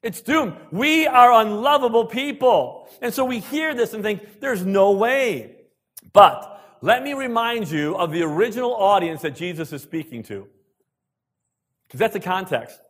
It's 0.02 0.22
doomed. 0.22 0.54
We 0.70 1.06
are 1.06 1.32
unlovable 1.32 2.06
people. 2.06 2.88
And 3.02 3.12
so 3.12 3.24
we 3.24 3.40
hear 3.40 3.74
this 3.74 3.92
and 3.92 4.02
think, 4.02 4.40
there's 4.40 4.64
no 4.64 4.92
way. 4.92 5.56
But 6.12 6.78
let 6.80 7.02
me 7.02 7.12
remind 7.12 7.70
you 7.70 7.96
of 7.96 8.12
the 8.12 8.22
original 8.22 8.74
audience 8.74 9.22
that 9.22 9.34
Jesus 9.34 9.72
is 9.72 9.82
speaking 9.82 10.22
to. 10.24 10.46
Because 11.86 12.00
that's 12.00 12.14
the 12.14 12.20
context. 12.20 12.80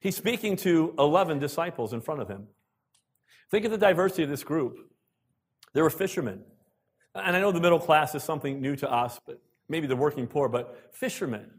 He's 0.00 0.16
speaking 0.16 0.56
to 0.58 0.94
11 0.98 1.38
disciples 1.38 1.92
in 1.92 2.00
front 2.00 2.20
of 2.20 2.28
him. 2.28 2.46
Think 3.50 3.64
of 3.64 3.70
the 3.70 3.78
diversity 3.78 4.22
of 4.22 4.28
this 4.28 4.44
group. 4.44 4.78
There 5.74 5.82
were 5.82 5.90
fishermen. 5.90 6.42
And 7.14 7.36
I 7.36 7.40
know 7.40 7.50
the 7.50 7.60
middle 7.60 7.80
class 7.80 8.14
is 8.14 8.22
something 8.22 8.60
new 8.60 8.76
to 8.76 8.90
us, 8.90 9.18
but 9.26 9.40
maybe 9.68 9.86
the 9.86 9.96
working 9.96 10.26
poor, 10.26 10.48
but 10.48 10.94
fishermen. 10.94 11.50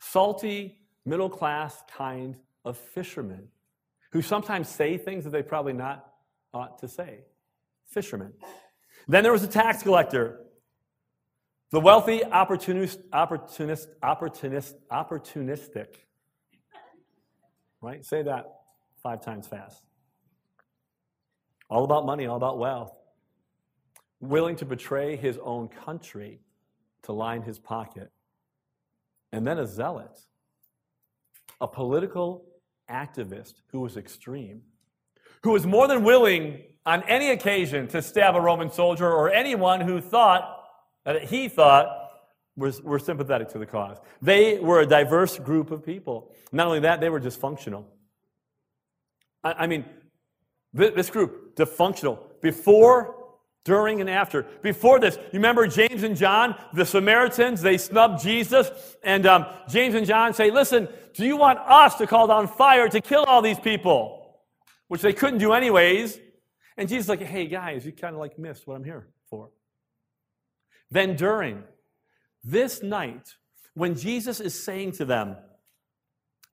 Salty, 0.00 0.78
middle 1.04 1.30
class 1.30 1.82
kind 1.96 2.36
of 2.64 2.76
fishermen 2.76 3.48
who 4.12 4.20
sometimes 4.20 4.68
say 4.68 4.98
things 4.98 5.24
that 5.24 5.30
they 5.30 5.42
probably 5.42 5.72
not 5.72 6.06
ought 6.52 6.78
to 6.78 6.88
say. 6.88 7.20
Fishermen. 7.86 8.32
Then 9.08 9.22
there 9.22 9.32
was 9.32 9.42
a 9.42 9.48
tax 9.48 9.82
collector. 9.82 10.40
The 11.70 11.80
wealthy, 11.80 12.22
opportunist, 12.22 13.00
opportunist, 13.12 13.88
opportunist, 14.02 14.76
opportunistic. 14.90 15.86
Right? 17.82 18.04
Say 18.04 18.22
that 18.22 18.46
five 19.02 19.22
times 19.22 19.48
fast. 19.48 19.82
All 21.68 21.84
about 21.84 22.06
money, 22.06 22.26
all 22.26 22.36
about 22.36 22.58
wealth. 22.58 22.96
Willing 24.20 24.54
to 24.56 24.64
betray 24.64 25.16
his 25.16 25.36
own 25.42 25.66
country 25.68 26.40
to 27.02 27.12
line 27.12 27.42
his 27.42 27.58
pocket. 27.58 28.12
And 29.32 29.44
then 29.44 29.58
a 29.58 29.66
zealot, 29.66 30.16
a 31.60 31.66
political 31.66 32.44
activist 32.88 33.54
who 33.72 33.80
was 33.80 33.96
extreme, 33.96 34.62
who 35.42 35.50
was 35.50 35.66
more 35.66 35.88
than 35.88 36.04
willing 36.04 36.62
on 36.86 37.02
any 37.04 37.30
occasion 37.30 37.88
to 37.88 38.00
stab 38.00 38.36
a 38.36 38.40
Roman 38.40 38.70
soldier 38.70 39.10
or 39.10 39.32
anyone 39.32 39.80
who 39.80 40.00
thought, 40.00 40.66
that 41.04 41.24
he 41.24 41.48
thought, 41.48 42.01
was, 42.56 42.80
were 42.82 42.98
sympathetic 42.98 43.48
to 43.50 43.58
the 43.58 43.66
cause. 43.66 43.98
They 44.20 44.58
were 44.58 44.80
a 44.80 44.86
diverse 44.86 45.38
group 45.38 45.70
of 45.70 45.84
people. 45.84 46.32
Not 46.52 46.66
only 46.66 46.80
that, 46.80 47.00
they 47.00 47.08
were 47.08 47.20
dysfunctional. 47.20 47.84
I, 49.42 49.52
I 49.52 49.66
mean, 49.66 49.84
this, 50.72 51.10
group, 51.10 51.56
dysfunctional. 51.56 52.18
Before, 52.40 53.14
during, 53.64 54.00
and 54.00 54.10
after. 54.10 54.46
Before 54.62 54.98
this, 54.98 55.16
you 55.16 55.38
remember 55.38 55.66
James 55.66 56.02
and 56.02 56.16
John, 56.16 56.56
the 56.74 56.84
Samaritans, 56.84 57.62
they 57.62 57.78
snubbed 57.78 58.22
Jesus, 58.22 58.70
and 59.02 59.26
um, 59.26 59.46
James 59.68 59.94
and 59.94 60.06
John 60.06 60.34
say, 60.34 60.50
Listen, 60.50 60.88
do 61.14 61.26
you 61.26 61.36
want 61.36 61.58
us 61.58 61.96
to 61.96 62.06
call 62.06 62.26
down 62.26 62.48
fire 62.48 62.88
to 62.88 63.00
kill 63.00 63.24
all 63.24 63.42
these 63.42 63.60
people? 63.60 64.18
Which 64.88 65.02
they 65.02 65.12
couldn't 65.12 65.38
do 65.38 65.52
anyways. 65.52 66.18
And 66.76 66.88
Jesus 66.88 67.08
like, 67.08 67.20
hey, 67.22 67.46
guys, 67.46 67.84
you 67.84 67.92
kind 67.92 68.14
of 68.14 68.20
like 68.20 68.38
missed 68.38 68.66
what 68.66 68.74
I'm 68.74 68.84
here 68.84 69.08
for. 69.28 69.50
Then 70.90 71.16
during 71.16 71.62
this 72.44 72.82
night, 72.82 73.34
when 73.74 73.94
Jesus 73.94 74.40
is 74.40 74.62
saying 74.62 74.92
to 74.92 75.04
them, 75.04 75.36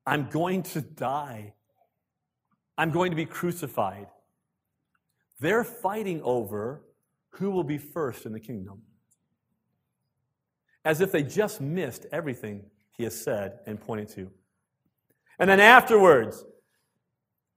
I'm 0.05 0.29
going 0.29 0.63
to 0.63 0.81
die, 0.81 1.53
I'm 2.77 2.91
going 2.91 3.11
to 3.11 3.15
be 3.15 3.25
crucified, 3.25 4.07
they're 5.39 5.63
fighting 5.63 6.21
over 6.23 6.83
who 7.31 7.51
will 7.51 7.63
be 7.63 7.77
first 7.77 8.25
in 8.25 8.33
the 8.33 8.39
kingdom. 8.39 8.81
As 10.83 11.01
if 11.01 11.11
they 11.11 11.23
just 11.23 11.61
missed 11.61 12.05
everything 12.11 12.65
he 12.97 13.03
has 13.03 13.19
said 13.19 13.59
and 13.65 13.79
pointed 13.79 14.09
to. 14.09 14.31
And 15.37 15.49
then 15.49 15.59
afterwards, 15.59 16.43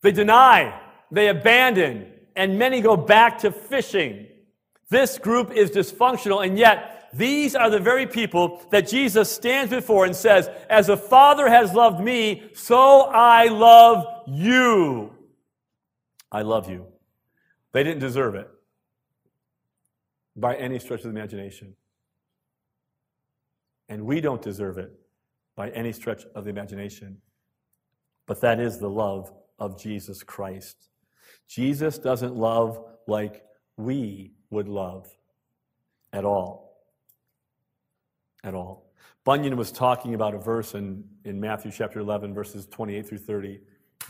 they 0.02 0.12
deny, 0.12 0.80
they 1.10 1.28
abandon, 1.28 2.12
and 2.36 2.58
many 2.58 2.80
go 2.80 2.96
back 2.96 3.38
to 3.38 3.50
fishing. 3.50 4.26
This 4.90 5.18
group 5.18 5.50
is 5.52 5.70
dysfunctional, 5.70 6.46
and 6.46 6.58
yet 6.58 7.01
these 7.12 7.54
are 7.54 7.68
the 7.68 7.78
very 7.78 8.06
people 8.06 8.62
that 8.70 8.88
Jesus 8.88 9.30
stands 9.30 9.70
before 9.70 10.06
and 10.06 10.16
says, 10.16 10.48
As 10.70 10.86
the 10.86 10.96
Father 10.96 11.48
has 11.48 11.74
loved 11.74 12.02
me, 12.02 12.50
so 12.54 13.02
I 13.02 13.48
love 13.48 14.06
you. 14.26 15.12
I 16.30 16.42
love 16.42 16.70
you. 16.70 16.86
They 17.72 17.82
didn't 17.82 18.00
deserve 18.00 18.34
it 18.34 18.48
by 20.34 20.56
any 20.56 20.78
stretch 20.78 21.00
of 21.00 21.12
the 21.12 21.18
imagination. 21.18 21.74
And 23.88 24.06
we 24.06 24.20
don't 24.22 24.40
deserve 24.40 24.78
it 24.78 24.92
by 25.54 25.68
any 25.70 25.92
stretch 25.92 26.24
of 26.34 26.44
the 26.44 26.50
imagination. 26.50 27.18
But 28.26 28.40
that 28.40 28.58
is 28.58 28.78
the 28.78 28.88
love 28.88 29.32
of 29.58 29.78
Jesus 29.78 30.22
Christ. 30.22 30.88
Jesus 31.46 31.98
doesn't 31.98 32.34
love 32.34 32.82
like 33.06 33.42
we 33.76 34.32
would 34.50 34.68
love 34.68 35.14
at 36.12 36.24
all. 36.24 36.61
At 38.44 38.54
all. 38.54 38.90
Bunyan 39.24 39.56
was 39.56 39.70
talking 39.70 40.14
about 40.14 40.34
a 40.34 40.38
verse 40.38 40.74
in, 40.74 41.04
in 41.24 41.40
Matthew 41.40 41.70
chapter 41.70 42.00
11, 42.00 42.34
verses 42.34 42.66
28 42.66 43.06
through 43.06 43.18
30. 43.18 43.60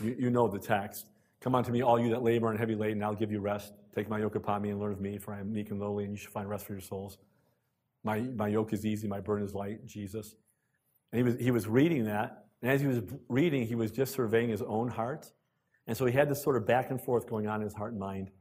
You, 0.01 0.15
you 0.17 0.29
know 0.29 0.47
the 0.47 0.59
text. 0.59 1.05
Come 1.39 1.55
unto 1.55 1.71
me, 1.71 1.83
all 1.83 1.99
you 1.99 2.09
that 2.09 2.23
labor 2.23 2.49
and 2.49 2.57
heavy 2.57 2.73
laden, 2.73 3.03
I'll 3.03 3.13
give 3.13 3.31
you 3.31 3.39
rest. 3.39 3.73
Take 3.93 4.09
my 4.09 4.17
yoke 4.17 4.35
upon 4.35 4.61
me 4.61 4.69
and 4.69 4.79
learn 4.79 4.93
of 4.93 5.01
me, 5.01 5.17
for 5.17 5.33
I 5.33 5.39
am 5.39 5.53
meek 5.53 5.69
and 5.69 5.79
lowly, 5.79 6.05
and 6.05 6.13
you 6.13 6.17
shall 6.17 6.31
find 6.31 6.49
rest 6.49 6.65
for 6.65 6.73
your 6.73 6.81
souls. 6.81 7.17
My, 8.03 8.19
my 8.21 8.47
yoke 8.47 8.73
is 8.73 8.85
easy, 8.85 9.07
my 9.07 9.19
burden 9.19 9.45
is 9.45 9.53
light, 9.53 9.85
Jesus. 9.85 10.35
And 11.11 11.19
he 11.19 11.23
was, 11.23 11.39
he 11.39 11.51
was 11.51 11.67
reading 11.67 12.05
that, 12.05 12.45
and 12.63 12.71
as 12.71 12.81
he 12.81 12.87
was 12.87 13.01
reading, 13.27 13.67
he 13.67 13.75
was 13.75 13.91
just 13.91 14.13
surveying 14.13 14.49
his 14.49 14.61
own 14.61 14.87
heart. 14.87 15.31
And 15.85 15.95
so 15.95 16.05
he 16.05 16.13
had 16.13 16.29
this 16.29 16.41
sort 16.41 16.55
of 16.55 16.65
back 16.65 16.89
and 16.89 16.99
forth 16.99 17.27
going 17.27 17.45
on 17.45 17.57
in 17.57 17.65
his 17.65 17.73
heart 17.73 17.91
and 17.91 17.99
mind. 17.99 18.31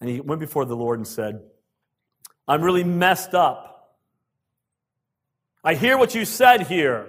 And 0.00 0.08
he 0.08 0.20
went 0.20 0.40
before 0.40 0.64
the 0.64 0.76
Lord 0.76 1.00
and 1.00 1.06
said, 1.06 1.40
I'm 2.46 2.62
really 2.62 2.84
messed 2.84 3.34
up. 3.34 3.73
I 5.64 5.74
hear 5.74 5.96
what 5.96 6.14
you 6.14 6.26
said 6.26 6.66
here. 6.66 7.06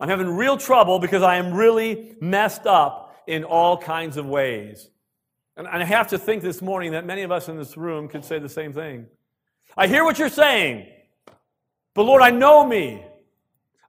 I'm 0.00 0.08
having 0.08 0.28
real 0.28 0.56
trouble 0.56 0.98
because 0.98 1.22
I 1.22 1.36
am 1.36 1.52
really 1.52 2.16
messed 2.20 2.66
up 2.66 3.22
in 3.26 3.44
all 3.44 3.76
kinds 3.76 4.16
of 4.16 4.26
ways. 4.26 4.88
And 5.56 5.68
I 5.68 5.84
have 5.84 6.08
to 6.08 6.18
think 6.18 6.42
this 6.42 6.62
morning 6.62 6.92
that 6.92 7.04
many 7.04 7.22
of 7.22 7.30
us 7.30 7.48
in 7.48 7.58
this 7.58 7.76
room 7.76 8.08
could 8.08 8.24
say 8.24 8.38
the 8.38 8.48
same 8.48 8.72
thing. 8.72 9.06
I 9.76 9.86
hear 9.86 10.04
what 10.04 10.18
you're 10.18 10.30
saying, 10.30 10.86
but 11.94 12.04
Lord, 12.04 12.22
I 12.22 12.30
know 12.30 12.66
me. 12.66 13.04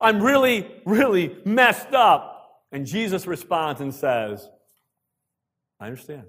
I'm 0.01 0.21
really, 0.21 0.69
really 0.85 1.37
messed 1.45 1.93
up. 1.93 2.31
And 2.73 2.85
Jesus 2.85 3.25
responds 3.25 3.79
and 3.79 3.93
says, 3.93 4.49
I 5.79 5.85
understand. 5.85 6.23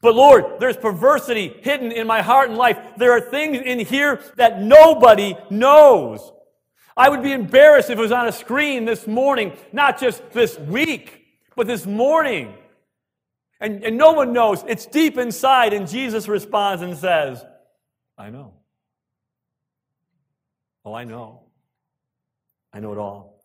But 0.00 0.14
Lord, 0.14 0.60
there's 0.60 0.76
perversity 0.76 1.48
hidden 1.62 1.92
in 1.92 2.06
my 2.06 2.22
heart 2.22 2.48
and 2.48 2.58
life. 2.58 2.78
There 2.96 3.12
are 3.12 3.20
things 3.20 3.58
in 3.58 3.78
here 3.78 4.20
that 4.36 4.60
nobody 4.60 5.36
knows. 5.50 6.32
I 6.96 7.08
would 7.08 7.22
be 7.22 7.32
embarrassed 7.32 7.90
if 7.90 7.98
it 7.98 8.02
was 8.02 8.12
on 8.12 8.26
a 8.26 8.32
screen 8.32 8.84
this 8.84 9.06
morning, 9.06 9.52
not 9.72 10.00
just 10.00 10.30
this 10.32 10.58
week, 10.58 11.24
but 11.54 11.66
this 11.66 11.86
morning. 11.86 12.54
And, 13.60 13.84
and 13.84 13.96
no 13.96 14.12
one 14.12 14.32
knows. 14.32 14.64
It's 14.66 14.86
deep 14.86 15.18
inside. 15.18 15.72
And 15.72 15.88
Jesus 15.88 16.28
responds 16.28 16.82
and 16.82 16.96
says, 16.96 17.44
I 18.18 18.30
know. 18.30 18.54
Oh, 20.84 20.94
I 20.94 21.04
know. 21.04 21.42
I 22.72 22.80
know 22.80 22.92
it 22.92 22.98
all. 22.98 23.44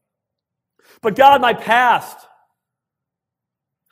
But 1.01 1.15
God, 1.15 1.41
my 1.41 1.53
past, 1.53 2.17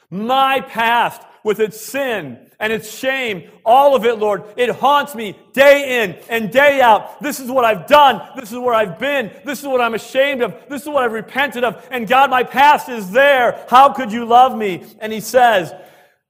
my 0.09 0.61
past 0.61 1.21
with 1.43 1.59
its 1.59 1.79
sin 1.79 2.37
and 2.59 2.73
its 2.73 2.91
shame, 2.91 3.49
all 3.65 3.95
of 3.95 4.05
it, 4.05 4.17
Lord, 4.17 4.43
it 4.57 4.69
haunts 4.69 5.15
me 5.15 5.37
day 5.53 6.03
in 6.03 6.17
and 6.29 6.51
day 6.51 6.81
out. 6.81 7.21
This 7.21 7.39
is 7.39 7.49
what 7.49 7.65
I've 7.65 7.87
done. 7.87 8.21
This 8.35 8.51
is 8.51 8.57
where 8.57 8.73
I've 8.73 8.99
been. 8.99 9.31
This 9.45 9.59
is 9.59 9.67
what 9.67 9.81
I'm 9.81 9.93
ashamed 9.93 10.41
of. 10.41 10.55
This 10.69 10.83
is 10.83 10.89
what 10.89 11.03
I've 11.03 11.13
repented 11.13 11.63
of. 11.63 11.87
And 11.91 12.07
God, 12.07 12.29
my 12.29 12.43
past 12.43 12.89
is 12.89 13.11
there. 13.11 13.65
How 13.69 13.93
could 13.93 14.11
you 14.11 14.25
love 14.25 14.57
me? 14.57 14.83
And 14.99 15.13
He 15.13 15.21
says, 15.21 15.73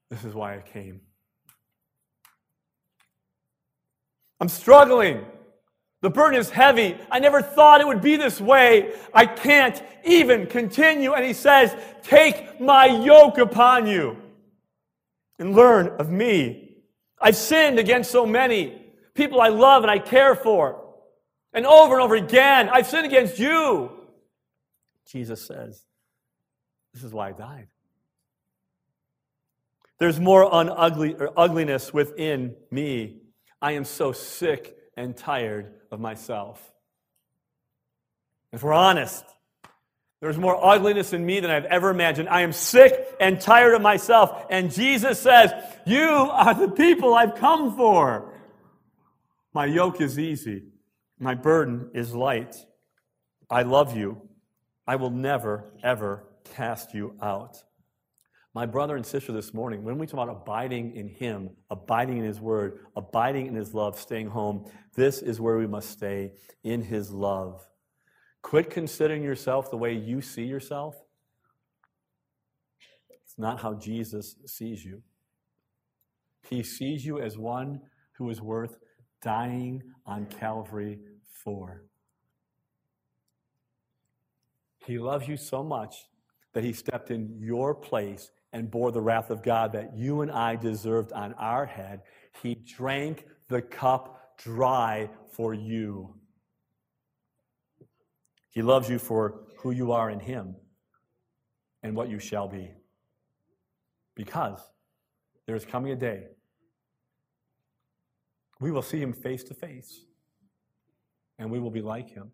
This 0.10 0.24
is 0.24 0.34
why 0.34 0.56
I 0.56 0.62
came. 0.62 1.02
I'm 4.40 4.50
struggling. 4.50 5.26
The 6.02 6.10
burden 6.10 6.40
is 6.40 6.50
heavy. 6.50 6.96
I 7.12 7.20
never 7.20 7.42
thought 7.42 7.82
it 7.82 7.88
would 7.88 8.02
be 8.02 8.16
this 8.16 8.40
way. 8.40 8.94
I 9.14 9.26
can't 9.26 9.82
even 10.06 10.48
continue. 10.48 11.12
And 11.14 11.26
he 11.26 11.34
says, 11.34 11.76
Take 12.04 12.62
my 12.62 12.86
yoke 12.86 13.38
upon 13.38 13.86
you 13.86 14.16
and 15.40 15.56
learn 15.56 15.88
of 16.00 16.10
me. 16.10 16.76
I've 17.20 17.36
sinned 17.36 17.80
against 17.80 18.12
so 18.12 18.26
many 18.26 18.82
people 19.14 19.42
I 19.42 19.48
love 19.50 19.84
and 19.84 19.92
I 19.92 20.00
care 20.00 20.36
for. 20.36 20.86
And 21.54 21.66
over 21.66 21.96
and 21.96 22.04
over 22.04 22.16
again, 22.16 22.70
I've 22.70 22.88
sinned 22.88 23.06
against 23.06 23.40
you. 23.40 23.92
Jesus 25.08 25.46
says, 25.46 25.84
This 26.94 27.04
is 27.04 27.12
why 27.12 27.30
I 27.30 27.32
died. 27.32 27.68
There's 29.98 30.20
more 30.20 30.50
unugly, 30.50 31.20
or 31.20 31.32
ugliness 31.36 31.94
within 31.94 32.56
me. 32.72 33.22
I 33.62 33.74
am 33.74 33.84
so 33.84 34.12
sick 34.12 34.78
and 34.96 35.16
tired 35.16 35.74
of 35.92 36.00
myself. 36.00 36.72
If 38.52 38.64
we're 38.64 38.74
honest, 38.74 39.26
there's 40.22 40.38
more 40.38 40.64
ugliness 40.64 41.14
in 41.14 41.26
me 41.26 41.40
than 41.40 41.50
I've 41.50 41.66
ever 41.66 41.90
imagined. 41.90 42.28
I 42.28 42.42
am 42.42 42.52
sick 42.52 43.16
and 43.22 43.40
tired 43.40 43.74
of 43.74 43.82
myself. 43.82 44.46
And 44.50 44.72
Jesus 44.72 45.20
says, 45.20 45.52
You 45.86 46.10
are 46.10 46.54
the 46.54 46.70
people 46.70 47.14
I've 47.14 47.36
come 47.36 47.76
for. 47.76 48.34
My 49.54 49.66
yoke 49.66 50.02
is 50.02 50.20
easy, 50.20 50.64
my 51.20 51.36
burden 51.36 51.92
is 51.94 52.14
light. 52.14 52.56
I 53.50 53.64
love 53.64 53.98
you. 53.98 54.30
I 54.86 54.96
will 54.96 55.10
never, 55.10 55.72
ever 55.84 56.28
cast 56.56 56.94
you 56.94 57.16
out. 57.22 57.64
My 58.54 58.66
brother 58.66 58.96
and 58.96 59.06
sister 59.06 59.32
this 59.32 59.54
morning, 59.54 59.84
when 59.84 59.98
we 59.98 60.06
talk 60.06 60.16
about 60.16 60.30
abiding 60.30 60.96
in 60.96 61.08
Him, 61.08 61.52
abiding 61.70 62.18
in 62.18 62.24
His 62.26 62.42
Word, 62.42 62.80
abiding 62.96 63.46
in 63.46 63.56
His 63.56 63.74
love, 63.74 64.00
staying 64.00 64.28
home, 64.28 64.66
this 64.96 65.22
is 65.22 65.40
where 65.40 65.58
we 65.58 65.68
must 65.68 65.92
stay 65.92 66.34
in 66.64 66.82
His 66.82 67.12
love. 67.12 67.69
Quit 68.42 68.70
considering 68.70 69.24
yourself 69.24 69.70
the 69.70 69.78
way 69.78 69.94
you 69.94 70.22
see 70.22 70.46
yourself. 70.46 70.96
It's 73.10 73.38
not 73.38 73.62
how 73.62 73.76
Jesus 73.76 74.36
sees 74.46 74.84
you. 74.84 75.04
He 76.50 76.64
sees 76.64 77.06
you 77.06 77.20
as 77.20 77.38
one 77.38 77.82
who 78.14 78.30
is 78.30 78.42
worth 78.42 78.78
dying 79.22 79.84
on 80.06 80.26
Calvary 80.26 81.00
for. 81.44 81.84
He 84.86 84.98
loves 84.98 85.28
you 85.28 85.38
so 85.38 85.64
much 85.64 86.08
that 86.54 86.64
he 86.64 86.74
stepped 86.74 87.12
in 87.12 87.38
your 87.40 87.76
place 87.76 88.32
and 88.54 88.72
bore 88.72 88.92
the 88.92 89.02
wrath 89.02 89.30
of 89.30 89.44
God 89.44 89.74
that 89.74 89.96
you 89.96 90.22
and 90.22 90.32
I 90.32 90.56
deserved 90.56 91.12
on 91.14 91.34
our 91.34 91.66
head. 91.66 92.02
He 92.42 92.56
drank 92.56 93.26
the 93.48 93.62
cup 93.62 94.38
dry 94.38 95.10
for 95.32 95.54
you. 95.54 96.16
He 98.52 98.62
loves 98.62 98.90
you 98.90 99.00
for 99.00 99.42
who 99.58 99.72
you 99.72 99.92
are 99.92 100.10
in 100.10 100.20
Him 100.20 100.56
and 101.84 101.96
what 101.96 102.10
you 102.10 102.20
shall 102.20 102.48
be. 102.48 102.72
Because 104.16 104.60
there 105.46 105.56
is 105.56 105.66
coming 105.66 105.92
a 105.92 105.96
day 105.96 106.28
we 108.60 108.72
will 108.72 108.82
see 108.82 109.00
Him 109.00 109.14
face 109.14 109.44
to 109.46 109.54
face 109.54 110.06
and 111.38 111.50
we 111.50 111.60
will 111.60 111.72
be 111.72 111.82
like 111.82 112.10
Him. 112.10 112.32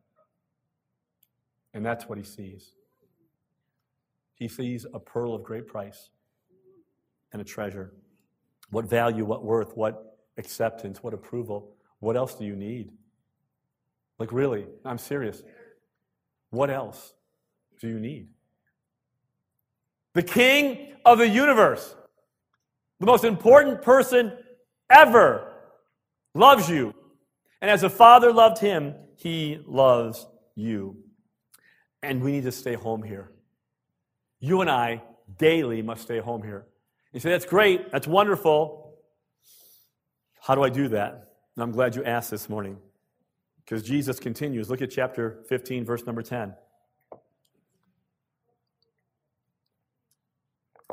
And 1.73 1.85
that's 1.85 2.09
what 2.09 2.17
He 2.17 2.23
sees. 2.23 2.73
He 4.35 4.47
sees 4.47 4.85
a 4.93 4.99
pearl 4.99 5.33
of 5.33 5.43
great 5.43 5.67
price 5.67 6.09
and 7.31 7.41
a 7.41 7.45
treasure. 7.45 7.93
What 8.71 8.85
value, 8.85 9.23
what 9.23 9.43
worth, 9.43 9.77
what 9.77 10.17
acceptance, 10.37 11.03
what 11.03 11.13
approval? 11.13 11.75
What 11.99 12.17
else 12.17 12.35
do 12.35 12.43
you 12.43 12.55
need? 12.55 12.91
Like, 14.17 14.31
really, 14.31 14.65
I'm 14.83 14.97
serious. 14.97 15.43
What 16.49 16.69
else 16.69 17.13
do 17.79 17.87
you 17.87 17.99
need? 17.99 18.29
The 20.13 20.23
king 20.23 20.93
of 21.03 21.17
the 21.17 21.27
universe, 21.27 21.95
the 22.99 23.05
most 23.05 23.23
important 23.23 23.81
person 23.81 24.31
ever, 24.89 25.51
loves 26.33 26.69
you. 26.69 26.93
And 27.61 27.69
as 27.69 27.83
a 27.83 27.89
father 27.89 28.31
loved 28.31 28.59
him, 28.59 28.95
he 29.15 29.59
loves 29.65 30.25
you. 30.55 30.97
And 32.01 32.21
we 32.21 32.33
need 32.33 32.43
to 32.43 32.51
stay 32.51 32.75
home 32.75 33.03
here. 33.03 33.31
You 34.39 34.61
and 34.61 34.69
I 34.69 35.01
daily 35.37 35.81
must 35.81 36.03
stay 36.03 36.19
home 36.19 36.43
here. 36.43 36.65
You 37.11 37.19
say, 37.19 37.31
that's 37.31 37.45
great, 37.45 37.91
that's 37.91 38.07
wonderful. 38.07 38.93
How 40.41 40.53
do 40.55 40.63
I 40.63 40.69
do 40.69 40.89
that? 40.89 41.33
And 41.55 41.63
I'm 41.63 41.71
glad 41.71 41.95
you 41.95 42.03
asked 42.03 42.29
this 42.29 42.49
morning 42.49 42.77
because 43.65 43.83
Jesus 43.83 44.19
continues. 44.19 44.69
Look 44.69 44.81
at 44.81 44.91
chapter 44.91 45.43
15, 45.49 45.85
verse 45.85 46.05
number 46.05 46.21
10. 46.21 46.53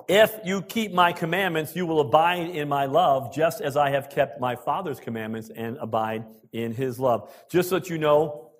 If 0.09 0.35
you 0.45 0.63
keep 0.63 0.93
my 0.93 1.13
commandments, 1.13 1.77
you 1.77 1.87
will 1.87 2.01
abide 2.01 2.51
in 2.51 2.69
my 2.69 2.87
love, 2.87 3.35
just 3.35 3.61
as 3.61 3.77
I 3.77 3.91
have 3.91 4.11
kept 4.11 4.41
my 4.41 4.57
Father's 4.57 4.99
commandments 4.99 5.51
and 5.55 5.77
abide 5.79 6.25
in 6.53 6.73
his 6.73 6.99
love. 6.99 7.33
Just 7.51 7.69
so 7.69 7.79
that 7.79 7.89
you 7.89 7.99
know, 7.99 8.51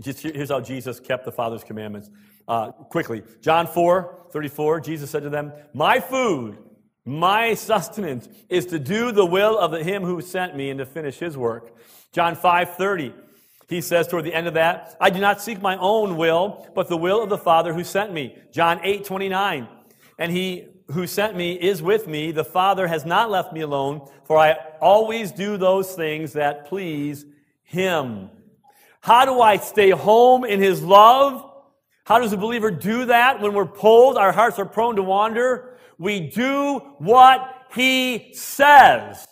just 0.00 0.20
here's 0.20 0.50
how 0.50 0.60
Jesus 0.60 1.00
kept 1.00 1.24
the 1.24 1.32
Father's 1.32 1.64
commandments. 1.64 2.10
Uh, 2.46 2.72
quickly, 2.72 3.22
John 3.40 3.66
4 3.66 4.26
34, 4.32 4.80
Jesus 4.80 5.10
said 5.10 5.22
to 5.22 5.30
them, 5.30 5.52
My 5.72 6.00
food, 6.00 6.58
my 7.04 7.54
sustenance 7.54 8.28
is 8.48 8.66
to 8.66 8.78
do 8.78 9.10
the 9.10 9.26
will 9.26 9.58
of 9.58 9.70
the, 9.70 9.82
him 9.82 10.02
who 10.02 10.20
sent 10.20 10.56
me 10.56 10.70
and 10.70 10.78
to 10.78 10.86
finish 10.86 11.18
his 11.18 11.36
work. 11.36 11.76
John 12.12 12.34
5 12.34 12.76
30, 12.76 13.14
he 13.70 13.80
says 13.80 14.08
toward 14.08 14.24
the 14.24 14.34
end 14.34 14.48
of 14.48 14.54
that, 14.54 14.96
I 15.00 15.10
do 15.10 15.20
not 15.20 15.40
seek 15.40 15.62
my 15.62 15.76
own 15.76 16.16
will, 16.16 16.68
but 16.74 16.88
the 16.88 16.96
will 16.96 17.22
of 17.22 17.30
the 17.30 17.38
Father 17.38 17.72
who 17.72 17.84
sent 17.84 18.12
me. 18.12 18.36
John 18.50 18.80
8 18.82 19.04
29, 19.04 19.68
and 20.18 20.32
he 20.32 20.66
who 20.88 21.06
sent 21.06 21.36
me 21.36 21.52
is 21.52 21.80
with 21.80 22.08
me. 22.08 22.32
The 22.32 22.44
Father 22.44 22.88
has 22.88 23.06
not 23.06 23.30
left 23.30 23.52
me 23.52 23.60
alone, 23.60 24.10
for 24.24 24.36
I 24.36 24.56
always 24.80 25.30
do 25.30 25.56
those 25.56 25.94
things 25.94 26.32
that 26.32 26.66
please 26.66 27.24
him. 27.62 28.30
How 29.02 29.24
do 29.24 29.40
I 29.40 29.56
stay 29.58 29.90
home 29.90 30.44
in 30.44 30.60
his 30.60 30.82
love? 30.82 31.48
How 32.04 32.18
does 32.18 32.32
a 32.32 32.36
believer 32.36 32.72
do 32.72 33.04
that 33.04 33.40
when 33.40 33.54
we're 33.54 33.66
pulled? 33.66 34.16
Our 34.16 34.32
hearts 34.32 34.58
are 34.58 34.66
prone 34.66 34.96
to 34.96 35.02
wander. 35.04 35.78
We 35.96 36.18
do 36.18 36.80
what 36.98 37.66
he 37.72 38.32
says. 38.34 39.24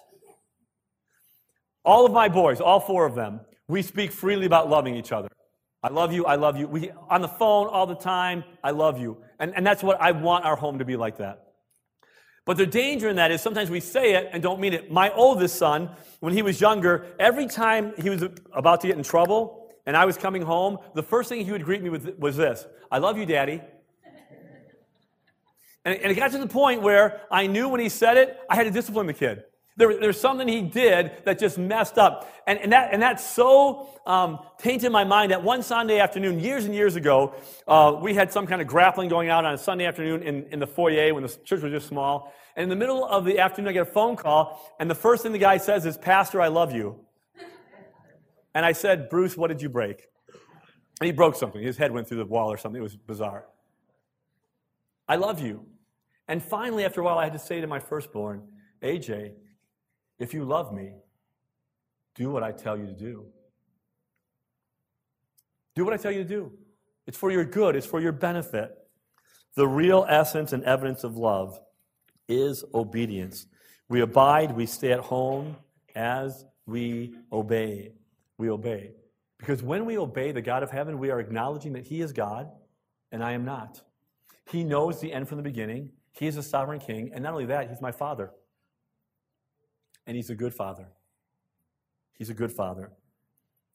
All 1.85 2.07
of 2.07 2.13
my 2.13 2.29
boys, 2.29 2.61
all 2.61 2.79
four 2.79 3.05
of 3.05 3.17
them, 3.17 3.41
we 3.69 3.83
speak 3.83 4.11
freely 4.11 4.47
about 4.47 4.69
loving 4.69 4.97
each 4.97 5.13
other. 5.13 5.29
I 5.83 5.89
love 5.89 6.13
you, 6.13 6.27
I 6.27 6.35
love 6.35 6.57
you. 6.57 6.67
We 6.67 6.91
on 7.09 7.21
the 7.21 7.29
phone 7.29 7.69
all 7.69 7.87
the 7.87 7.95
time, 7.95 8.43
I 8.65 8.73
love 8.73 8.99
you. 8.99 9.19
And, 9.39 9.55
and 9.55 9.65
that's 9.65 9.83
what 9.83 10.01
I 10.01 10.11
want 10.11 10.45
our 10.45 10.57
home 10.57 10.79
to 10.81 10.85
be 10.85 10.97
like 10.97 11.19
that. 11.19 11.45
But 12.45 12.57
the 12.57 12.67
danger 12.67 13.09
in 13.09 13.17
that 13.17 13.31
is 13.31 13.43
sometimes 13.43 13.71
we 13.71 13.79
say 13.79 14.15
it 14.15 14.31
and 14.33 14.43
don't 14.43 14.59
mean 14.59 14.73
it. 14.73 14.91
My 14.91 15.13
oldest 15.13 15.57
son, 15.57 15.91
when 16.21 16.33
he 16.33 16.41
was 16.43 16.61
younger, 16.61 17.07
every 17.19 17.47
time 17.47 17.93
he 17.99 18.09
was 18.09 18.25
about 18.53 18.81
to 18.81 18.87
get 18.87 18.97
in 18.97 19.03
trouble 19.03 19.69
and 19.87 19.97
I 19.97 20.07
was 20.07 20.17
coming 20.17 20.43
home, 20.43 20.79
the 20.95 21.03
first 21.03 21.29
thing 21.29 21.45
he 21.45 21.53
would 21.53 21.65
greet 21.65 21.83
me 21.83 21.91
with 21.91 22.19
was 22.19 22.37
this 22.37 22.67
I 22.91 22.99
love 22.99 23.19
you, 23.19 23.27
Daddy. 23.27 23.61
And, 25.85 25.95
and 26.01 26.13
it 26.13 26.17
got 26.17 26.33
to 26.33 26.39
the 26.39 26.47
point 26.47 26.83
where 26.83 27.21
I 27.31 27.47
knew 27.47 27.69
when 27.69 27.81
he 27.81 27.89
said 27.89 28.17
it, 28.17 28.37
I 28.51 28.57
had 28.57 28.65
to 28.65 28.71
discipline 28.71 29.07
the 29.07 29.15
kid. 29.15 29.45
There, 29.79 29.99
there's 29.99 30.21
something 30.21 30.49
he 30.49 30.61
did 30.61 31.13
that 31.25 31.39
just 31.39 31.57
messed 31.57 31.99
up. 31.99 32.29
And, 32.49 32.59
and, 32.59 32.73
that, 32.73 32.93
and 32.93 33.01
that 33.01 33.21
so 33.21 33.89
um, 34.07 34.41
tainted 34.59 34.91
my 34.91 35.05
mind 35.05 35.31
that 35.31 35.45
one 35.45 35.63
Sunday 35.63 36.01
afternoon, 36.01 36.41
years 36.41 36.65
and 36.65 36.75
years 36.75 36.97
ago, 36.97 37.33
uh, 37.69 37.97
we 38.03 38.13
had 38.13 38.33
some 38.33 38.45
kind 38.45 38.61
of 38.61 38.67
grappling 38.67 39.09
going 39.09 39.31
on 39.31 39.47
on 39.47 39.55
a 39.55 39.59
Sunday 39.59 39.87
afternoon 39.87 40.25
in, 40.25 40.47
in 40.51 40.59
the 40.59 40.67
foyer 40.67 41.15
when 41.15 41.23
the 41.23 41.29
church 41.45 41.63
was 41.63 41.71
just 41.71 41.87
small. 41.87 42.35
And 42.57 42.65
in 42.65 42.69
the 42.69 42.77
middle 42.77 43.07
of 43.07 43.25
the 43.25 43.39
afternoon, 43.39 43.69
I 43.69 43.73
get 43.73 43.83
a 43.83 43.93
phone 43.93 44.17
call, 44.17 44.75
and 44.81 44.91
the 44.91 44.97
first 44.97 45.23
thing 45.23 45.31
the 45.31 45.39
guy 45.39 45.59
says 45.59 45.87
is, 45.87 45.97
Pastor, 45.97 46.41
I 46.41 46.49
love 46.49 46.73
you. 46.73 46.99
And 48.53 48.67
I 48.67 48.73
said, 48.73 49.09
Bruce, 49.09 49.37
what 49.37 49.47
did 49.47 49.63
you 49.63 49.69
break? 49.69 50.09
And 51.01 51.07
he 51.07 51.13
broke 51.13 51.37
something. 51.37 51.63
His 51.63 51.77
head 51.77 51.93
went 51.93 52.09
through 52.09 52.19
the 52.19 52.25
wall 52.27 52.51
or 52.51 52.57
something. 52.57 52.81
It 52.81 52.83
was 52.83 52.97
bizarre. 52.97 53.47
I 55.07 55.15
love 55.15 55.41
you. 55.41 55.67
And 56.27 56.43
finally, 56.43 56.85
after 56.85 57.01
a 57.01 57.05
while, 57.05 57.19
I 57.19 57.25
had 57.25 57.33
to 57.35 57.39
say 57.39 57.61
to 57.61 57.69
my 57.69 57.79
firstborn, 57.79 58.43
AJ, 58.83 59.35
if 60.19 60.35
you 60.35 60.45
love 60.45 60.73
me, 60.73 60.93
do 62.15 62.31
what 62.31 62.43
I 62.43 62.53
tell 62.53 62.77
you 62.77 62.87
to 62.87 62.93
do. 62.93 63.27
Do 65.75 65.85
what 65.85 65.95
I 65.95 65.97
tell 65.97 66.11
you 66.11 66.25
to 66.25 66.29
do. 66.29 66.53
It's 67.07 67.17
for 67.17 67.31
your 67.31 67.45
good, 67.45 67.77
it's 67.77 67.87
for 67.87 68.01
your 68.01 68.13
benefit. 68.13 68.77
The 69.55 69.67
real 69.67 70.05
essence 70.09 70.53
and 70.53 70.63
evidence 70.65 71.05
of 71.05 71.17
love 71.17 71.59
is 72.29 72.65
obedience. 72.75 73.47
We 73.89 74.01
abide, 74.03 74.55
we 74.55 74.67
stay 74.67 74.93
at 74.93 75.01
home 75.01 75.57
as 75.95 76.45
we 76.67 77.15
obey. 77.33 77.93
We 78.37 78.51
obey. 78.51 78.93
Because 79.39 79.63
when 79.63 79.85
we 79.87 79.97
obey 79.99 80.33
the 80.33 80.43
God 80.43 80.63
of 80.63 80.71
heaven, 80.71 80.99
we 80.99 81.11
are 81.11 81.21
acknowledging 81.21 81.73
that 81.75 81.87
He 81.87 82.01
is 82.01 82.13
God 82.13 82.51
and 83.13 83.23
I 83.23 83.33
am 83.33 83.45
not. 83.45 83.81
He 84.51 84.65
knows 84.65 85.01
the 85.01 85.13
end 85.13 85.29
from 85.29 85.37
the 85.37 85.43
beginning. 85.43 85.91
He 86.13 86.27
is 86.27 86.37
a 86.37 86.43
sovereign 86.43 86.81
king. 86.81 87.11
And 87.15 87.23
not 87.23 87.33
only 87.33 87.47
that, 87.47 87.69
He's 87.69 87.81
my 87.81 87.93
Father. 87.93 88.33
And 90.09 90.17
He's 90.17 90.31
a 90.31 90.35
good 90.35 90.53
Father. 90.53 90.89
He's 92.15 92.31
a 92.31 92.35
good 92.35 92.51
Father. 92.51 92.91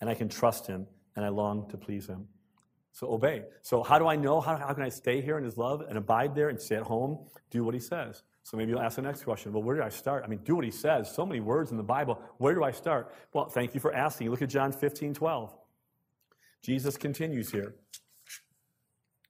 And 0.01 0.09
I 0.09 0.15
can 0.15 0.27
trust 0.27 0.67
Him 0.67 0.87
and 1.15 1.23
I 1.23 1.29
long 1.29 1.69
to 1.69 1.77
please 1.77 2.07
Him. 2.07 2.27
So 2.91 3.09
obey. 3.09 3.43
So, 3.61 3.81
how 3.81 3.97
do 3.97 4.07
I 4.07 4.17
know? 4.17 4.41
How, 4.41 4.57
how 4.57 4.73
can 4.73 4.83
I 4.83 4.89
stay 4.89 5.21
here 5.21 5.37
in 5.37 5.45
His 5.45 5.57
love 5.57 5.81
and 5.87 5.97
abide 5.97 6.35
there 6.35 6.49
and 6.49 6.59
stay 6.59 6.75
at 6.75 6.83
home? 6.83 7.25
Do 7.49 7.63
what 7.63 7.73
He 7.73 7.79
says. 7.79 8.23
So 8.43 8.57
maybe 8.57 8.71
you'll 8.71 8.81
ask 8.81 8.97
the 8.97 9.01
next 9.01 9.23
question. 9.23 9.53
Well, 9.53 9.63
where 9.63 9.77
do 9.77 9.83
I 9.83 9.89
start? 9.89 10.23
I 10.25 10.27
mean, 10.27 10.39
do 10.43 10.55
what 10.55 10.65
he 10.65 10.71
says. 10.71 11.13
So 11.13 11.25
many 11.25 11.39
words 11.39 11.71
in 11.71 11.77
the 11.77 11.83
Bible. 11.83 12.21
Where 12.37 12.53
do 12.53 12.63
I 12.63 12.71
start? 12.71 13.13
Well, 13.31 13.45
thank 13.45 13.73
you 13.73 13.79
for 13.79 13.93
asking. 13.93 14.29
Look 14.29 14.41
at 14.41 14.49
John 14.49 14.73
15, 14.73 15.13
12. 15.13 15.55
Jesus 16.61 16.97
continues 16.97 17.49
here. 17.49 17.73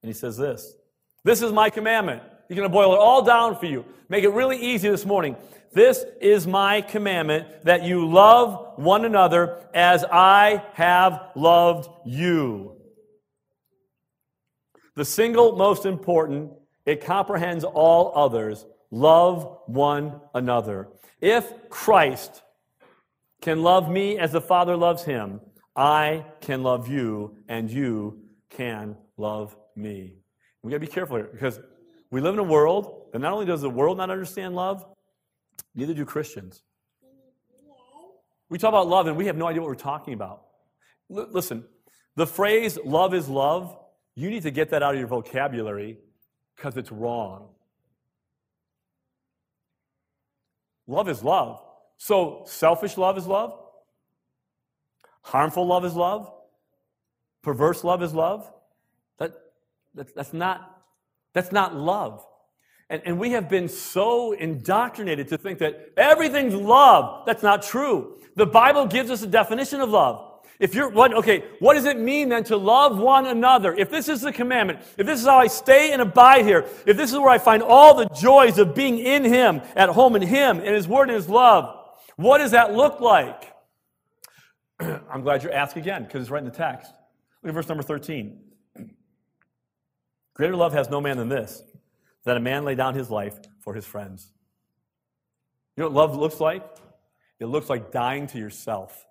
And 0.01 0.09
he 0.09 0.13
says 0.13 0.35
this 0.35 0.75
This 1.23 1.43
is 1.43 1.51
my 1.51 1.69
commandment. 1.69 2.23
He's 2.47 2.58
going 2.58 2.69
to 2.69 2.73
boil 2.73 2.93
it 2.93 2.99
all 2.99 3.23
down 3.23 3.58
for 3.58 3.65
you. 3.65 3.86
Make 4.10 4.23
it 4.23 4.29
really 4.29 4.58
easy 4.58 4.89
this 4.89 5.06
morning. 5.06 5.36
This 5.71 6.03
is 6.21 6.45
my 6.45 6.82
commandment 6.82 7.65
that 7.65 7.84
you 7.84 8.08
love 8.08 8.77
one 8.77 9.06
another 9.06 9.67
as 9.73 10.03
I 10.03 10.63
have 10.73 11.32
loved 11.36 11.89
you. 12.06 12.77
The 14.95 15.06
single 15.06 15.56
most 15.56 15.86
important, 15.86 16.51
it 16.86 17.03
comprehends 17.03 17.63
all 17.63 18.12
others 18.15 18.65
Love 18.93 19.58
one 19.65 20.21
another. 20.36 20.88
If 21.19 21.51
Christ 21.67 22.43
can 23.41 23.63
love 23.63 23.89
me 23.89 24.19
as 24.19 24.32
the 24.32 24.39
Father 24.39 24.77
loves 24.77 25.03
him, 25.03 25.41
I 25.75 26.25
can 26.41 26.62
love 26.62 26.88
you 26.88 27.38
and 27.47 27.71
you 27.71 28.19
can 28.51 28.95
love 29.17 29.58
me. 29.75 30.17
We 30.62 30.69
got 30.69 30.75
to 30.75 30.79
be 30.79 30.86
careful 30.86 31.17
here 31.17 31.29
because 31.32 31.60
we 32.13 32.21
live 32.21 32.36
in 32.36 32.39
a 32.39 32.43
world 32.43 33.08
that 33.12 33.17
not 33.17 33.34
only 33.34 33.47
does 33.47 33.62
the 33.62 33.69
world 33.71 33.97
not 33.97 34.12
understand 34.12 34.54
love, 34.54 34.86
neither 35.73 35.95
do 35.95 36.06
Christians. 36.06 36.62
We 38.49 38.60
talk 38.60 38.69
about 38.69 38.88
love 38.88 39.08
and 39.08 39.17
we 39.17 39.26
have 39.26 39.36
no 39.36 39.47
idea 39.47 39.63
what 39.63 39.67
we're 39.67 39.73
talking 39.73 40.13
about. 40.13 40.43
L- 41.10 41.28
listen, 41.32 41.65
the 42.15 42.28
phrase 42.28 42.78
love 42.86 43.15
is 43.15 43.28
love, 43.28 43.76
you 44.13 44.30
need 44.30 44.43
to 44.43 44.52
get 44.52 44.69
that 44.69 44.84
out 44.84 44.93
of 44.93 44.99
your 44.99 45.08
vocabulary 45.08 45.97
because 46.56 46.78
it's 46.78 46.91
wrong. 46.91 47.49
Love 50.86 51.10
is 51.10 51.23
love. 51.23 51.63
So, 51.97 52.43
selfish 52.45 52.95
love 52.95 53.17
is 53.17 53.26
love. 53.26 53.58
Harmful 55.23 55.65
love 55.65 55.84
is 55.84 55.95
love. 55.95 56.32
Perverse 57.41 57.84
love 57.84 58.04
is 58.04 58.13
love. 58.13 58.47
That, 59.17 59.34
that 59.95 60.13
that's, 60.13 60.32
not, 60.32 60.72
that's 61.33 61.51
not 61.51 61.75
love. 61.75 62.25
And, 62.89 63.01
and 63.05 63.19
we 63.19 63.31
have 63.31 63.49
been 63.49 63.69
so 63.69 64.33
indoctrinated 64.33 65.29
to 65.29 65.37
think 65.37 65.59
that 65.59 65.93
everything's 65.97 66.53
love. 66.53 67.25
That's 67.25 67.43
not 67.43 67.63
true. 67.63 68.19
The 68.35 68.45
Bible 68.45 68.85
gives 68.85 69.09
us 69.09 69.23
a 69.23 69.27
definition 69.27 69.81
of 69.81 69.89
love. 69.89 70.29
If 70.59 70.75
you're, 70.75 70.89
what, 70.89 71.13
okay, 71.13 71.43
what 71.59 71.73
does 71.73 71.85
it 71.85 71.97
mean 71.97 72.29
then 72.29 72.43
to 72.45 72.57
love 72.57 72.97
one 72.97 73.25
another? 73.25 73.73
If 73.73 73.89
this 73.89 74.07
is 74.07 74.21
the 74.21 74.31
commandment, 74.31 74.79
if 74.97 75.05
this 75.05 75.19
is 75.19 75.25
how 75.25 75.39
I 75.39 75.47
stay 75.47 75.91
and 75.91 76.01
abide 76.01 76.45
here, 76.45 76.65
if 76.85 76.95
this 76.95 77.11
is 77.11 77.17
where 77.17 77.29
I 77.29 77.39
find 77.39 77.63
all 77.63 77.95
the 77.95 78.05
joys 78.05 78.57
of 78.59 78.75
being 78.75 78.99
in 78.99 79.23
Him, 79.23 79.61
at 79.75 79.89
home 79.89 80.15
in 80.15 80.21
Him, 80.21 80.59
in 80.59 80.73
His 80.73 80.87
Word 80.87 81.09
and 81.09 81.15
His 81.15 81.27
love, 81.27 81.79
what 82.15 82.37
does 82.37 82.51
that 82.51 82.73
look 82.73 82.99
like? 82.99 83.51
I'm 84.79 85.21
glad 85.21 85.43
you're 85.43 85.53
asked 85.53 85.75
again 85.75 86.03
because 86.03 86.21
it's 86.21 86.31
right 86.31 86.43
in 86.43 86.49
the 86.49 86.55
text. 86.55 86.91
Look 87.41 87.49
at 87.49 87.55
verse 87.55 87.67
number 87.67 87.84
13. 87.84 88.39
Greater 90.34 90.55
love 90.55 90.73
has 90.73 90.89
no 90.89 90.99
man 90.99 91.17
than 91.17 91.29
this, 91.29 91.63
that 92.25 92.38
a 92.38 92.39
man 92.39 92.65
lay 92.65 92.75
down 92.75 92.95
his 92.95 93.09
life 93.09 93.38
for 93.59 93.73
his 93.73 93.86
friends. 93.86 94.31
You 95.75 95.84
know 95.84 95.89
what 95.89 95.95
love 95.95 96.15
looks 96.15 96.39
like? 96.39 96.63
It 97.39 97.45
looks 97.45 97.69
like 97.69 97.91
dying 97.91 98.27
to 98.27 98.38
yourself. 98.38 99.05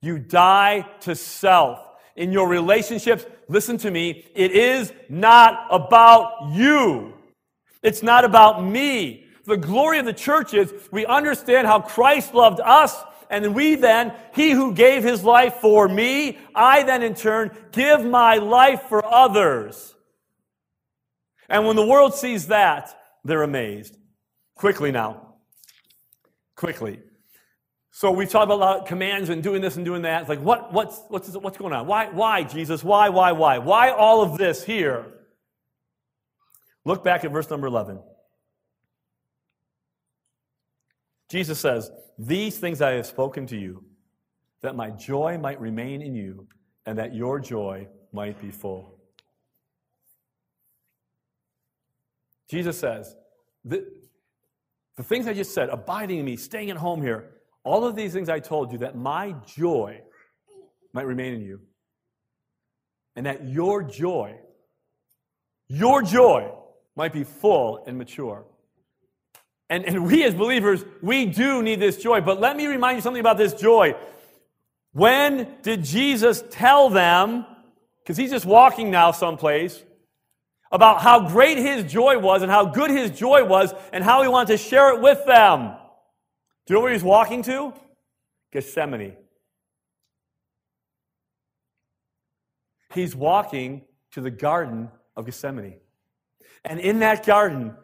You 0.00 0.18
die 0.18 0.86
to 1.00 1.14
self. 1.14 1.86
In 2.16 2.32
your 2.32 2.48
relationships, 2.48 3.24
listen 3.48 3.78
to 3.78 3.90
me, 3.90 4.26
it 4.34 4.52
is 4.52 4.92
not 5.08 5.66
about 5.70 6.50
you. 6.52 7.14
It's 7.82 8.02
not 8.02 8.24
about 8.24 8.64
me. 8.64 9.26
The 9.44 9.56
glory 9.56 9.98
of 9.98 10.06
the 10.06 10.12
church 10.12 10.54
is 10.54 10.72
we 10.90 11.06
understand 11.06 11.66
how 11.66 11.80
Christ 11.80 12.34
loved 12.34 12.60
us, 12.60 12.96
and 13.30 13.54
we 13.54 13.76
then, 13.76 14.12
he 14.34 14.50
who 14.50 14.74
gave 14.74 15.04
his 15.04 15.22
life 15.24 15.54
for 15.54 15.88
me, 15.88 16.38
I 16.54 16.82
then 16.82 17.02
in 17.02 17.14
turn 17.14 17.56
give 17.72 18.04
my 18.04 18.36
life 18.36 18.82
for 18.88 19.04
others. 19.04 19.94
And 21.48 21.66
when 21.66 21.76
the 21.76 21.86
world 21.86 22.14
sees 22.14 22.48
that, 22.48 22.94
they're 23.24 23.42
amazed. 23.42 23.96
Quickly 24.56 24.90
now. 24.90 25.34
Quickly. 26.56 27.00
So 27.92 28.10
we've 28.10 28.28
talked 28.28 28.50
about 28.50 28.86
commands 28.86 29.30
and 29.30 29.42
doing 29.42 29.60
this 29.60 29.76
and 29.76 29.84
doing 29.84 30.02
that. 30.02 30.22
It's 30.22 30.28
like, 30.28 30.40
what, 30.40 30.72
what's, 30.72 31.00
what's, 31.08 31.28
what's 31.36 31.58
going 31.58 31.72
on? 31.72 31.86
Why, 31.86 32.08
why, 32.08 32.44
Jesus? 32.44 32.82
Why, 32.82 33.08
why, 33.08 33.32
why? 33.32 33.58
Why 33.58 33.90
all 33.90 34.22
of 34.22 34.38
this 34.38 34.64
here? 34.64 35.06
Look 36.84 37.04
back 37.04 37.24
at 37.24 37.32
verse 37.32 37.50
number 37.50 37.66
11. 37.66 38.00
Jesus 41.30 41.60
says, 41.60 41.90
These 42.18 42.58
things 42.58 42.82
I 42.82 42.92
have 42.92 43.06
spoken 43.06 43.46
to 43.46 43.56
you, 43.56 43.84
that 44.62 44.76
my 44.76 44.90
joy 44.90 45.38
might 45.38 45.60
remain 45.60 46.02
in 46.02 46.14
you, 46.14 46.48
and 46.84 46.98
that 46.98 47.14
your 47.14 47.38
joy 47.38 47.88
might 48.12 48.40
be 48.40 48.50
full. 48.50 48.98
Jesus 52.50 52.76
says, 52.76 53.14
the, 53.64 53.86
the 54.96 55.04
things 55.04 55.28
I 55.28 55.34
just 55.34 55.54
said, 55.54 55.68
abiding 55.68 56.18
in 56.18 56.24
me, 56.24 56.36
staying 56.36 56.70
at 56.70 56.76
home 56.76 57.00
here, 57.00 57.30
all 57.62 57.84
of 57.86 57.94
these 57.94 58.12
things 58.12 58.28
I 58.28 58.40
told 58.40 58.72
you, 58.72 58.78
that 58.78 58.96
my 58.96 59.36
joy 59.46 60.00
might 60.92 61.06
remain 61.06 61.34
in 61.34 61.42
you. 61.42 61.60
And 63.14 63.26
that 63.26 63.46
your 63.46 63.84
joy, 63.84 64.36
your 65.68 66.02
joy, 66.02 66.52
might 66.96 67.12
be 67.12 67.22
full 67.22 67.84
and 67.86 67.96
mature. 67.96 68.44
And, 69.70 69.84
and 69.86 70.04
we 70.04 70.24
as 70.24 70.34
believers, 70.34 70.84
we 71.00 71.26
do 71.26 71.62
need 71.62 71.78
this 71.78 71.96
joy. 71.96 72.20
But 72.20 72.40
let 72.40 72.56
me 72.56 72.66
remind 72.66 72.96
you 72.96 73.02
something 73.02 73.20
about 73.20 73.38
this 73.38 73.54
joy. 73.54 73.94
When 74.92 75.48
did 75.62 75.84
Jesus 75.84 76.42
tell 76.50 76.90
them, 76.90 77.46
because 78.02 78.16
he's 78.16 78.30
just 78.30 78.44
walking 78.44 78.90
now 78.90 79.12
someplace, 79.12 79.80
about 80.72 81.00
how 81.00 81.28
great 81.28 81.56
his 81.56 81.90
joy 81.90 82.18
was 82.18 82.42
and 82.42 82.50
how 82.50 82.64
good 82.64 82.90
his 82.90 83.10
joy 83.12 83.44
was 83.44 83.72
and 83.92 84.02
how 84.02 84.22
he 84.22 84.28
wanted 84.28 84.48
to 84.48 84.58
share 84.58 84.94
it 84.94 85.00
with 85.00 85.24
them? 85.24 85.76
Do 86.66 86.74
you 86.74 86.74
know 86.74 86.82
where 86.82 86.92
he's 86.92 87.04
walking 87.04 87.42
to? 87.44 87.72
Gethsemane. 88.52 89.14
He's 92.92 93.14
walking 93.14 93.82
to 94.12 94.20
the 94.20 94.30
Garden 94.32 94.90
of 95.16 95.26
Gethsemane. 95.26 95.76
And 96.64 96.80
in 96.80 96.98
that 96.98 97.24
garden, 97.24 97.76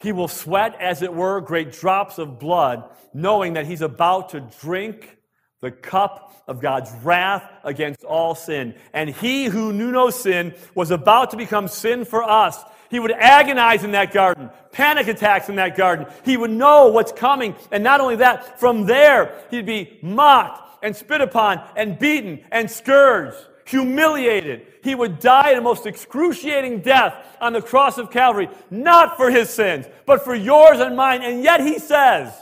he 0.00 0.12
will 0.12 0.28
sweat, 0.28 0.76
as 0.80 1.02
it 1.02 1.12
were, 1.12 1.40
great 1.40 1.72
drops 1.72 2.18
of 2.18 2.38
blood, 2.38 2.84
knowing 3.12 3.54
that 3.54 3.66
he's 3.66 3.82
about 3.82 4.30
to 4.30 4.40
drink 4.60 5.18
the 5.60 5.70
cup 5.70 6.42
of 6.48 6.60
God's 6.60 6.90
wrath 7.02 7.48
against 7.64 8.02
all 8.04 8.34
sin. 8.34 8.74
And 8.94 9.10
he 9.10 9.44
who 9.44 9.72
knew 9.72 9.92
no 9.92 10.08
sin 10.08 10.54
was 10.74 10.90
about 10.90 11.32
to 11.32 11.36
become 11.36 11.68
sin 11.68 12.06
for 12.06 12.22
us. 12.22 12.58
He 12.90 12.98
would 12.98 13.12
agonize 13.12 13.84
in 13.84 13.92
that 13.92 14.12
garden, 14.12 14.50
panic 14.72 15.06
attacks 15.06 15.48
in 15.48 15.56
that 15.56 15.76
garden. 15.76 16.06
He 16.24 16.36
would 16.36 16.50
know 16.50 16.88
what's 16.88 17.12
coming. 17.12 17.54
And 17.70 17.84
not 17.84 18.00
only 18.00 18.16
that, 18.16 18.58
from 18.58 18.86
there, 18.86 19.34
he'd 19.50 19.66
be 19.66 19.98
mocked 20.02 20.82
and 20.82 20.96
spit 20.96 21.20
upon 21.20 21.62
and 21.76 21.98
beaten 21.98 22.40
and 22.50 22.70
scourged, 22.70 23.36
humiliated. 23.64 24.66
He 24.82 24.94
would 24.94 25.18
die 25.18 25.52
a 25.52 25.60
most 25.60 25.86
excruciating 25.86 26.80
death 26.80 27.14
on 27.40 27.52
the 27.52 27.62
cross 27.62 27.98
of 27.98 28.10
Calvary, 28.10 28.48
not 28.70 29.16
for 29.16 29.30
his 29.30 29.50
sins, 29.50 29.86
but 30.06 30.24
for 30.24 30.34
yours 30.34 30.80
and 30.80 30.96
mine. 30.96 31.22
And 31.22 31.42
yet 31.42 31.60
he 31.60 31.78
says, 31.78 32.32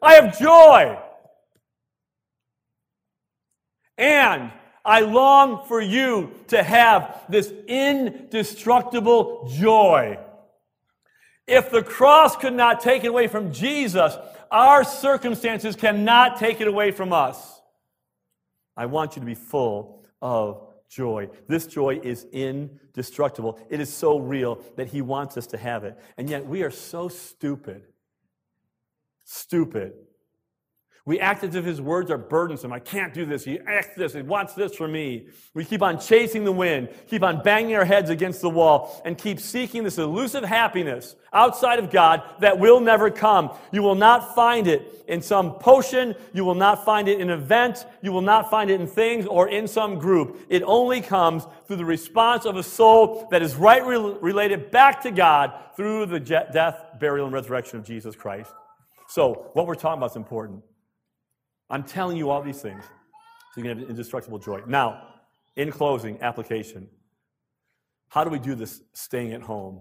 I 0.00 0.14
have 0.14 0.38
joy. 0.38 0.98
And 3.98 4.50
I 4.84 5.00
long 5.00 5.64
for 5.66 5.80
you 5.80 6.32
to 6.48 6.62
have 6.62 7.24
this 7.28 7.52
indestructible 7.68 9.48
joy. 9.56 10.18
If 11.46 11.70
the 11.70 11.82
cross 11.82 12.36
could 12.36 12.54
not 12.54 12.80
take 12.80 13.04
it 13.04 13.08
away 13.08 13.28
from 13.28 13.52
Jesus, 13.52 14.16
our 14.50 14.84
circumstances 14.84 15.76
cannot 15.76 16.38
take 16.38 16.60
it 16.60 16.68
away 16.68 16.90
from 16.90 17.12
us. 17.12 17.60
I 18.76 18.86
want 18.86 19.16
you 19.16 19.20
to 19.20 19.26
be 19.26 19.34
full 19.34 20.01
of 20.22 20.66
joy. 20.88 21.28
This 21.48 21.66
joy 21.66 22.00
is 22.02 22.26
indestructible. 22.32 23.58
It 23.68 23.80
is 23.80 23.92
so 23.92 24.18
real 24.18 24.62
that 24.76 24.88
He 24.88 25.02
wants 25.02 25.36
us 25.36 25.46
to 25.48 25.58
have 25.58 25.84
it. 25.84 25.98
And 26.16 26.30
yet 26.30 26.46
we 26.46 26.62
are 26.62 26.70
so 26.70 27.08
stupid. 27.08 27.82
Stupid 29.24 29.92
we 31.04 31.18
act 31.18 31.42
as 31.42 31.56
if 31.56 31.64
his 31.64 31.80
words 31.80 32.12
are 32.12 32.18
burdensome. 32.18 32.72
I 32.72 32.78
can't 32.78 33.12
do 33.12 33.26
this. 33.26 33.44
He 33.44 33.58
acts 33.66 33.96
this. 33.96 34.12
He 34.12 34.22
wants 34.22 34.54
this 34.54 34.76
from 34.76 34.92
me. 34.92 35.26
We 35.52 35.64
keep 35.64 35.82
on 35.82 35.98
chasing 35.98 36.44
the 36.44 36.52
wind, 36.52 36.90
keep 37.08 37.24
on 37.24 37.42
banging 37.42 37.74
our 37.74 37.84
heads 37.84 38.08
against 38.08 38.40
the 38.40 38.48
wall, 38.48 39.02
and 39.04 39.18
keep 39.18 39.40
seeking 39.40 39.82
this 39.82 39.98
elusive 39.98 40.44
happiness 40.44 41.16
outside 41.32 41.80
of 41.80 41.90
God 41.90 42.22
that 42.38 42.56
will 42.56 42.78
never 42.78 43.10
come. 43.10 43.50
You 43.72 43.82
will 43.82 43.96
not 43.96 44.36
find 44.36 44.68
it 44.68 45.04
in 45.08 45.22
some 45.22 45.54
potion. 45.54 46.14
You 46.32 46.44
will 46.44 46.54
not 46.54 46.84
find 46.84 47.08
it 47.08 47.18
in 47.18 47.30
an 47.30 47.40
event. 47.40 47.84
You 48.00 48.12
will 48.12 48.20
not 48.20 48.48
find 48.48 48.70
it 48.70 48.80
in 48.80 48.86
things 48.86 49.26
or 49.26 49.48
in 49.48 49.66
some 49.66 49.98
group. 49.98 50.38
It 50.48 50.62
only 50.62 51.00
comes 51.00 51.48
through 51.66 51.76
the 51.76 51.84
response 51.84 52.44
of 52.44 52.56
a 52.56 52.62
soul 52.62 53.26
that 53.32 53.42
is 53.42 53.56
right 53.56 53.84
related 53.84 54.70
back 54.70 55.02
to 55.02 55.10
God 55.10 55.52
through 55.74 56.06
the 56.06 56.20
death, 56.20 56.80
burial, 57.00 57.26
and 57.26 57.34
resurrection 57.34 57.80
of 57.80 57.84
Jesus 57.84 58.14
Christ. 58.14 58.52
So, 59.08 59.50
what 59.54 59.66
we're 59.66 59.74
talking 59.74 59.98
about 59.98 60.12
is 60.12 60.16
important. 60.16 60.62
I'm 61.72 61.82
telling 61.82 62.16
you 62.16 62.30
all 62.30 62.42
these 62.42 62.62
things 62.62 62.84
so 62.84 63.60
you 63.60 63.62
can 63.64 63.78
have 63.78 63.90
indestructible 63.90 64.38
joy. 64.38 64.60
Now, 64.66 65.08
in 65.56 65.72
closing, 65.72 66.20
application. 66.20 66.86
How 68.08 68.24
do 68.24 68.30
we 68.30 68.38
do 68.38 68.54
this 68.54 68.82
staying 68.92 69.32
at 69.32 69.42
home 69.42 69.80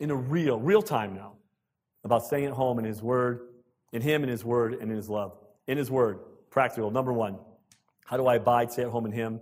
in 0.00 0.10
a 0.10 0.14
real, 0.16 0.58
real 0.58 0.82
time 0.82 1.14
now? 1.14 1.34
About 2.02 2.24
staying 2.24 2.46
at 2.46 2.52
home 2.52 2.78
in 2.78 2.84
His 2.84 3.02
Word, 3.02 3.40
in 3.92 4.02
Him 4.02 4.22
and 4.22 4.30
His 4.30 4.44
Word 4.44 4.74
and 4.74 4.90
in 4.90 4.96
His 4.96 5.08
love. 5.08 5.36
In 5.66 5.78
His 5.78 5.90
Word, 5.90 6.18
practical. 6.50 6.90
Number 6.90 7.12
one, 7.12 7.38
how 8.04 8.16
do 8.16 8.26
I 8.26 8.36
abide, 8.36 8.72
stay 8.72 8.82
at 8.82 8.88
home 8.88 9.06
in 9.06 9.12
Him? 9.12 9.40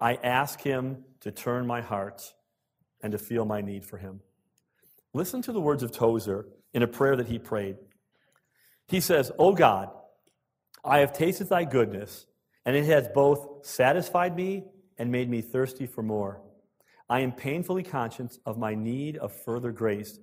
I 0.00 0.14
ask 0.14 0.60
Him 0.60 1.04
to 1.20 1.30
turn 1.30 1.66
my 1.66 1.80
heart 1.80 2.34
and 3.02 3.12
to 3.12 3.18
feel 3.18 3.44
my 3.44 3.60
need 3.60 3.84
for 3.84 3.98
Him. 3.98 4.20
Listen 5.12 5.40
to 5.42 5.52
the 5.52 5.60
words 5.60 5.82
of 5.82 5.92
Tozer 5.92 6.46
in 6.72 6.82
a 6.82 6.88
prayer 6.88 7.14
that 7.16 7.28
he 7.28 7.38
prayed. 7.38 7.76
He 8.88 9.00
says, 9.00 9.30
Oh 9.38 9.54
God, 9.54 9.90
I 10.84 10.98
have 10.98 11.14
tasted 11.14 11.48
thy 11.48 11.64
goodness, 11.64 12.26
and 12.66 12.76
it 12.76 12.84
has 12.84 13.08
both 13.08 13.64
satisfied 13.64 14.36
me 14.36 14.64
and 14.98 15.10
made 15.10 15.30
me 15.30 15.40
thirsty 15.40 15.86
for 15.86 16.02
more. 16.02 16.42
I 17.08 17.20
am 17.20 17.32
painfully 17.32 17.82
conscious 17.82 18.38
of 18.44 18.58
my 18.58 18.74
need 18.74 19.16
of 19.16 19.32
further 19.32 19.72
grace. 19.72 20.18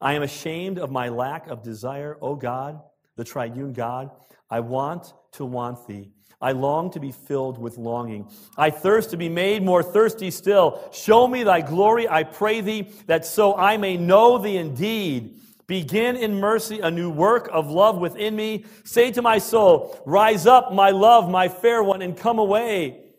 I 0.00 0.14
am 0.14 0.22
ashamed 0.22 0.78
of 0.78 0.90
my 0.90 1.08
lack 1.08 1.48
of 1.48 1.62
desire, 1.62 2.18
O 2.20 2.34
God, 2.34 2.80
the 3.16 3.24
triune 3.24 3.72
God. 3.72 4.10
I 4.50 4.60
want 4.60 5.14
to 5.32 5.46
want 5.46 5.86
thee. 5.86 6.10
I 6.42 6.52
long 6.52 6.90
to 6.90 7.00
be 7.00 7.12
filled 7.12 7.56
with 7.56 7.78
longing. 7.78 8.28
I 8.58 8.70
thirst 8.70 9.10
to 9.10 9.16
be 9.16 9.28
made 9.28 9.62
more 9.62 9.82
thirsty 9.82 10.30
still. 10.30 10.90
Show 10.92 11.26
me 11.28 11.44
thy 11.44 11.60
glory, 11.60 12.08
I 12.08 12.24
pray 12.24 12.60
thee, 12.60 12.90
that 13.06 13.24
so 13.24 13.56
I 13.56 13.76
may 13.76 13.96
know 13.96 14.38
thee 14.38 14.56
indeed 14.56 15.38
Begin 15.66 16.16
in 16.16 16.34
mercy 16.34 16.80
a 16.80 16.90
new 16.90 17.10
work 17.10 17.48
of 17.52 17.70
love 17.70 17.98
within 17.98 18.34
me. 18.36 18.64
Say 18.84 19.10
to 19.12 19.22
my 19.22 19.38
soul, 19.38 20.00
Rise 20.04 20.46
up, 20.46 20.72
my 20.72 20.90
love, 20.90 21.30
my 21.30 21.48
fair 21.48 21.82
one, 21.82 22.02
and 22.02 22.16
come 22.16 22.38
away. 22.38 23.12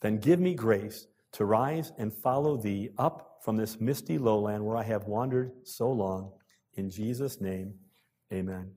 Then 0.00 0.18
give 0.18 0.40
me 0.40 0.54
grace 0.54 1.06
to 1.32 1.44
rise 1.44 1.92
and 1.98 2.12
follow 2.12 2.56
thee 2.56 2.90
up 2.98 3.38
from 3.42 3.56
this 3.56 3.80
misty 3.80 4.18
lowland 4.18 4.64
where 4.64 4.76
I 4.76 4.82
have 4.82 5.04
wandered 5.04 5.52
so 5.64 5.90
long. 5.90 6.32
In 6.74 6.90
Jesus' 6.90 7.40
name, 7.40 7.74
amen. 8.32 8.72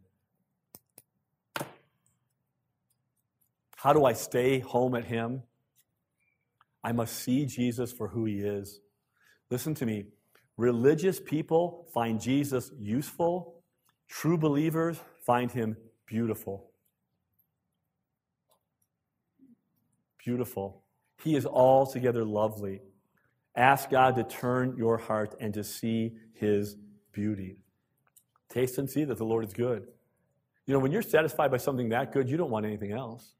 How 3.76 3.92
do 3.92 4.06
I 4.06 4.14
stay 4.14 4.60
home 4.60 4.96
at 4.96 5.04
Him? 5.04 5.44
I 6.84 6.94
must 6.94 7.16
see 7.16 7.46
Jesus 7.46 7.92
for 7.92 8.08
who 8.08 8.26
He 8.26 8.40
is. 8.40 8.80
Listen 9.50 9.74
to 9.76 9.86
me. 9.86 10.06
Religious 10.58 11.20
people 11.20 11.88
find 11.94 12.22
Jesus 12.22 12.72
useful, 12.80 13.62
true 14.08 14.38
believers 14.38 15.00
find 15.26 15.52
him 15.52 15.76
beautiful. 16.06 16.70
Beautiful. 20.24 20.84
He 21.24 21.36
is 21.36 21.46
altogether 21.46 22.24
lovely. 22.24 22.82
Ask 23.56 23.90
God 23.90 24.16
to 24.16 24.24
turn 24.24 24.76
your 24.78 24.98
heart 24.98 25.36
and 25.40 25.54
to 25.54 25.64
see 25.64 26.14
his 26.34 26.76
beauty. 27.12 27.58
Taste 28.50 28.78
and 28.78 28.90
see 28.90 29.04
that 29.06 29.18
the 29.18 29.26
Lord 29.26 29.46
is 29.46 29.54
good. 29.54 29.88
You 30.66 30.74
know, 30.74 30.80
when 30.80 30.92
you're 30.92 31.02
satisfied 31.02 31.52
by 31.52 31.58
something 31.58 31.90
that 31.90 32.12
good, 32.12 32.30
you 32.30 32.38
don't 32.38 32.52
want 32.52 32.66
anything 32.66 32.92
else. 32.92 33.34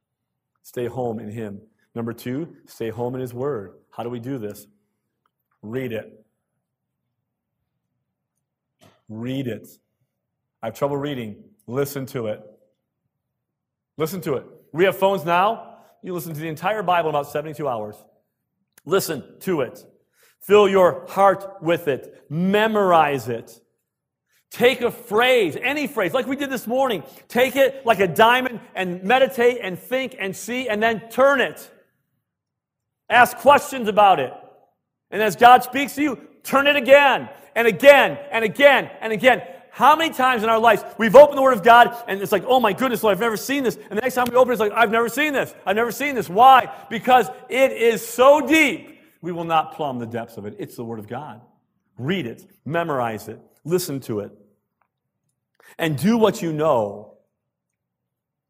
Stay 0.64 0.88
home 0.88 1.20
in 1.20 1.30
him. 1.30 1.62
Number 1.96 2.14
two, 2.14 2.56
stay 2.66 2.90
home 2.90 3.16
in 3.16 3.22
his 3.22 3.34
word. 3.34 3.76
How 3.92 4.04
do 4.04 4.10
we 4.10 4.20
do 4.20 4.38
this? 4.38 4.66
Read 5.62 5.92
it. 5.94 6.23
Read 9.20 9.48
it. 9.48 9.68
I 10.62 10.68
have 10.68 10.76
trouble 10.76 10.98
reading. 10.98 11.44
Listen 11.68 12.06
to 12.08 12.28
it. 12.28 12.42
Listen 13.98 14.22
to 14.22 14.36
it. 14.36 14.46
We 14.72 14.86
have 14.86 14.98
phones 14.98 15.24
now. 15.24 15.78
You 16.02 16.14
listen 16.14 16.34
to 16.34 16.40
the 16.40 16.48
entire 16.48 16.84
Bible 16.84 17.10
in 17.10 17.16
about 17.16 17.30
72 17.30 17.68
hours. 17.68 17.96
Listen 18.86 19.24
to 19.42 19.62
it. 19.62 19.84
Fill 20.42 20.68
your 20.68 21.06
heart 21.08 21.62
with 21.62 21.88
it. 21.88 22.26
Memorize 22.30 23.30
it. 23.30 23.60
Take 24.52 24.82
a 24.82 24.92
phrase, 24.92 25.58
any 25.60 25.88
phrase, 25.88 26.14
like 26.14 26.28
we 26.28 26.36
did 26.36 26.50
this 26.50 26.68
morning. 26.68 27.04
Take 27.28 27.56
it 27.56 27.86
like 27.86 28.00
a 28.00 28.08
diamond 28.08 28.60
and 28.76 29.04
meditate 29.04 29.60
and 29.62 29.80
think 29.80 30.16
and 30.20 30.36
see 30.36 30.70
and 30.70 30.82
then 30.82 31.10
turn 31.10 31.42
it. 31.42 31.72
Ask 33.10 33.38
questions 33.38 33.88
about 33.88 34.20
it. 34.20 34.34
And 35.12 35.22
as 35.22 35.36
God 35.36 35.64
speaks 35.64 35.96
to 35.96 36.02
you, 36.02 36.20
turn 36.44 36.68
it 36.68 36.76
again 36.76 37.30
and 37.56 37.68
again 37.68 38.18
and 38.32 38.44
again 38.44 38.90
and 39.02 39.14
again. 39.14 39.42
How 39.72 39.96
many 39.96 40.14
times 40.14 40.44
in 40.44 40.50
our 40.50 40.60
lives 40.60 40.84
we've 40.98 41.16
opened 41.16 41.38
the 41.38 41.42
Word 41.42 41.54
of 41.54 41.64
God 41.64 41.96
and 42.08 42.22
it's 42.22 42.32
like, 42.32 42.44
oh 42.48 42.60
my 42.60 42.74
goodness, 42.74 43.02
Lord, 43.02 43.16
I've 43.16 43.22
never 43.22 43.38
seen 43.38 43.64
this. 43.64 43.76
And 43.76 43.98
the 43.98 44.02
next 44.02 44.16
time 44.16 44.28
we 44.30 44.36
open 44.36 44.52
it, 44.52 44.54
it's 44.54 44.60
like, 44.60 44.72
I've 44.72 44.92
never 44.92 45.10
seen 45.10 45.34
this. 45.34 45.54
I've 45.66 45.76
never 45.76 45.92
seen 45.92 46.16
this. 46.16 46.30
Why? 46.30 46.72
Because 46.90 47.28
it 47.50 47.72
is 47.72 48.06
so 48.06 48.46
deep, 48.46 49.00
we 49.22 49.32
will 49.32 49.46
not 49.46 49.76
plumb 49.76 50.00
the 50.00 50.06
depths 50.06 50.38
of 50.38 50.46
it. 50.46 50.56
It's 50.60 50.76
the 50.76 50.84
Word 50.84 51.00
of 51.00 51.08
God. 51.08 51.42
Read 51.98 52.28
it, 52.28 52.46
memorize 52.66 53.28
it, 53.28 53.40
listen 53.64 54.00
to 54.02 54.20
it 54.20 54.32
and 55.78 55.98
do 55.98 56.18
what 56.18 56.42
you 56.42 56.54
know 56.54 57.18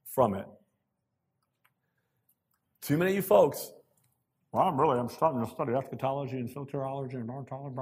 from 0.05 0.33
it. 0.33 0.45
Too 2.81 2.97
many 2.97 3.11
of 3.11 3.15
you 3.15 3.21
folks, 3.21 3.71
well, 4.51 4.67
I'm 4.67 4.79
really, 4.79 4.99
I'm 4.99 5.09
starting 5.09 5.43
to 5.43 5.49
study 5.49 5.73
eschatology 5.73 6.37
and 6.37 6.49
soteriology 6.49 7.15
and 7.15 7.29
ontology. 7.29 7.75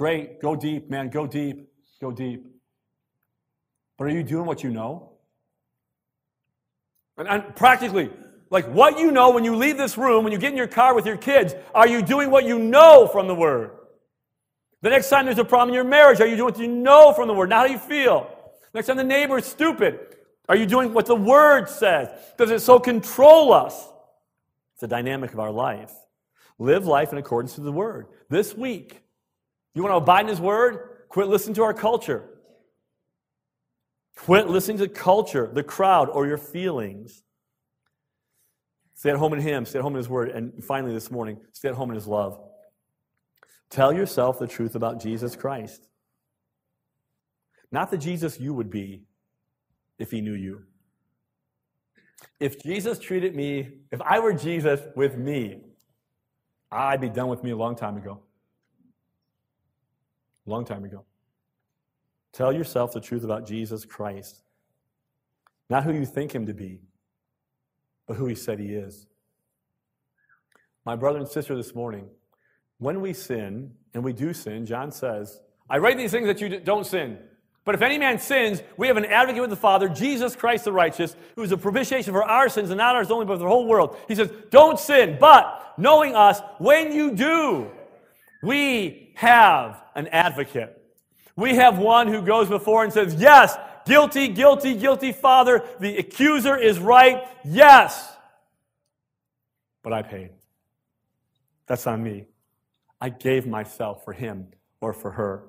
Great, 0.00 0.40
go 0.40 0.56
deep, 0.56 0.88
man, 0.88 1.10
go 1.10 1.26
deep, 1.26 1.68
go 2.00 2.10
deep. 2.10 2.46
But 3.98 4.06
are 4.06 4.10
you 4.10 4.22
doing 4.22 4.46
what 4.46 4.62
you 4.64 4.70
know? 4.70 5.10
And, 7.18 7.28
and 7.28 7.54
practically, 7.54 8.08
like 8.48 8.64
what 8.68 8.98
you 8.98 9.10
know 9.10 9.28
when 9.28 9.44
you 9.44 9.54
leave 9.54 9.76
this 9.76 9.98
room, 9.98 10.24
when 10.24 10.32
you 10.32 10.38
get 10.38 10.52
in 10.52 10.56
your 10.56 10.68
car 10.68 10.94
with 10.94 11.04
your 11.04 11.18
kids, 11.18 11.54
are 11.74 11.86
you 11.86 12.00
doing 12.00 12.30
what 12.30 12.46
you 12.46 12.58
know 12.58 13.08
from 13.08 13.28
the 13.28 13.34
Word? 13.34 13.72
The 14.80 14.88
next 14.88 15.10
time 15.10 15.26
there's 15.26 15.36
a 15.36 15.44
problem 15.44 15.68
in 15.68 15.74
your 15.74 15.84
marriage, 15.84 16.18
are 16.22 16.26
you 16.26 16.36
doing 16.36 16.54
what 16.54 16.58
you 16.58 16.68
know 16.68 17.12
from 17.12 17.28
the 17.28 17.34
Word? 17.34 17.50
Not 17.50 17.68
how 17.68 17.72
you 17.74 17.78
feel. 17.78 18.26
Next 18.72 18.86
time 18.86 18.96
the 18.96 19.04
neighbor 19.04 19.36
is 19.36 19.44
stupid, 19.44 20.00
are 20.48 20.56
you 20.56 20.64
doing 20.64 20.94
what 20.94 21.04
the 21.04 21.14
Word 21.14 21.68
says? 21.68 22.08
Does 22.38 22.50
it 22.50 22.60
so 22.60 22.80
control 22.80 23.52
us? 23.52 23.74
It's 24.72 24.80
the 24.80 24.88
dynamic 24.88 25.34
of 25.34 25.40
our 25.40 25.52
life. 25.52 25.92
Live 26.58 26.86
life 26.86 27.12
in 27.12 27.18
accordance 27.18 27.56
to 27.56 27.60
the 27.60 27.70
Word. 27.70 28.06
This 28.30 28.56
week, 28.56 29.02
you 29.74 29.82
want 29.82 29.92
to 29.92 29.98
abide 29.98 30.22
in 30.22 30.28
His 30.28 30.40
Word? 30.40 30.78
Quit 31.08 31.28
listening 31.28 31.54
to 31.54 31.62
our 31.62 31.74
culture. 31.74 32.24
Quit 34.16 34.48
listening 34.48 34.78
to 34.78 34.88
culture, 34.88 35.50
the 35.52 35.62
crowd, 35.62 36.08
or 36.10 36.26
your 36.26 36.38
feelings. 36.38 37.22
Stay 38.94 39.10
at 39.10 39.16
home 39.16 39.32
in 39.32 39.40
Him, 39.40 39.64
stay 39.64 39.78
at 39.78 39.82
home 39.82 39.94
in 39.94 39.98
His 39.98 40.08
Word, 40.08 40.28
and 40.28 40.62
finally 40.62 40.92
this 40.92 41.10
morning, 41.10 41.38
stay 41.52 41.68
at 41.68 41.74
home 41.74 41.90
in 41.90 41.94
His 41.94 42.06
love. 42.06 42.38
Tell 43.70 43.92
yourself 43.92 44.38
the 44.38 44.48
truth 44.48 44.74
about 44.74 45.00
Jesus 45.00 45.36
Christ. 45.36 45.88
Not 47.72 47.90
the 47.90 47.98
Jesus 47.98 48.40
you 48.40 48.52
would 48.52 48.70
be 48.70 49.04
if 49.98 50.10
he 50.10 50.20
knew 50.20 50.34
you. 50.34 50.64
If 52.40 52.60
Jesus 52.62 52.98
treated 52.98 53.36
me, 53.36 53.68
if 53.92 54.00
I 54.02 54.18
were 54.18 54.32
Jesus 54.32 54.80
with 54.96 55.16
me, 55.16 55.60
I'd 56.72 57.00
be 57.00 57.08
done 57.08 57.28
with 57.28 57.44
me 57.44 57.50
a 57.50 57.56
long 57.56 57.76
time 57.76 57.96
ago. 57.96 58.22
A 60.46 60.50
long 60.50 60.64
time 60.64 60.84
ago. 60.84 61.04
Tell 62.32 62.52
yourself 62.52 62.92
the 62.92 63.00
truth 63.00 63.24
about 63.24 63.46
Jesus 63.46 63.84
Christ. 63.84 64.42
Not 65.68 65.84
who 65.84 65.92
you 65.92 66.06
think 66.06 66.34
him 66.34 66.46
to 66.46 66.54
be, 66.54 66.80
but 68.06 68.16
who 68.16 68.26
he 68.26 68.34
said 68.34 68.58
he 68.58 68.74
is. 68.74 69.06
My 70.84 70.96
brother 70.96 71.18
and 71.18 71.28
sister 71.28 71.54
this 71.54 71.74
morning, 71.74 72.08
when 72.78 73.00
we 73.00 73.12
sin, 73.12 73.72
and 73.94 74.02
we 74.02 74.12
do 74.12 74.32
sin, 74.32 74.66
John 74.66 74.90
says, 74.90 75.40
I 75.68 75.78
write 75.78 75.96
these 75.96 76.10
things 76.10 76.26
that 76.26 76.40
you 76.40 76.60
don't 76.60 76.86
sin. 76.86 77.18
But 77.64 77.74
if 77.74 77.82
any 77.82 77.98
man 77.98 78.18
sins, 78.18 78.62
we 78.76 78.88
have 78.88 78.96
an 78.96 79.04
advocate 79.04 79.42
with 79.42 79.50
the 79.50 79.56
Father, 79.56 79.88
Jesus 79.88 80.34
Christ 80.34 80.64
the 80.64 80.72
righteous, 80.72 81.14
who 81.36 81.42
is 81.42 81.52
a 81.52 81.58
propitiation 81.58 82.12
for 82.12 82.24
our 82.24 82.48
sins, 82.48 82.70
and 82.70 82.78
not 82.78 82.96
ours 82.96 83.10
only, 83.10 83.26
but 83.26 83.34
for 83.34 83.40
the 83.40 83.48
whole 83.48 83.66
world. 83.66 83.96
He 84.08 84.14
says, 84.14 84.32
Don't 84.50 84.78
sin, 84.78 85.18
but 85.20 85.74
knowing 85.76 86.16
us, 86.16 86.40
when 86.58 86.92
you 86.92 87.12
do, 87.12 87.70
we 88.42 89.12
have 89.16 89.82
an 89.94 90.08
advocate. 90.08 90.76
We 91.36 91.54
have 91.56 91.78
one 91.78 92.08
who 92.08 92.22
goes 92.22 92.48
before 92.48 92.84
and 92.84 92.92
says, 92.92 93.14
Yes, 93.14 93.56
guilty, 93.86 94.28
guilty, 94.28 94.74
guilty, 94.74 95.12
Father. 95.12 95.62
The 95.80 95.96
accuser 95.98 96.56
is 96.56 96.78
right. 96.78 97.26
Yes. 97.44 98.12
But 99.82 99.92
I 99.92 100.02
paid. 100.02 100.30
That's 101.66 101.86
on 101.86 102.02
me. 102.02 102.26
I 103.00 103.08
gave 103.08 103.46
myself 103.46 104.04
for 104.04 104.12
him 104.12 104.48
or 104.80 104.92
for 104.92 105.12
her. 105.12 105.44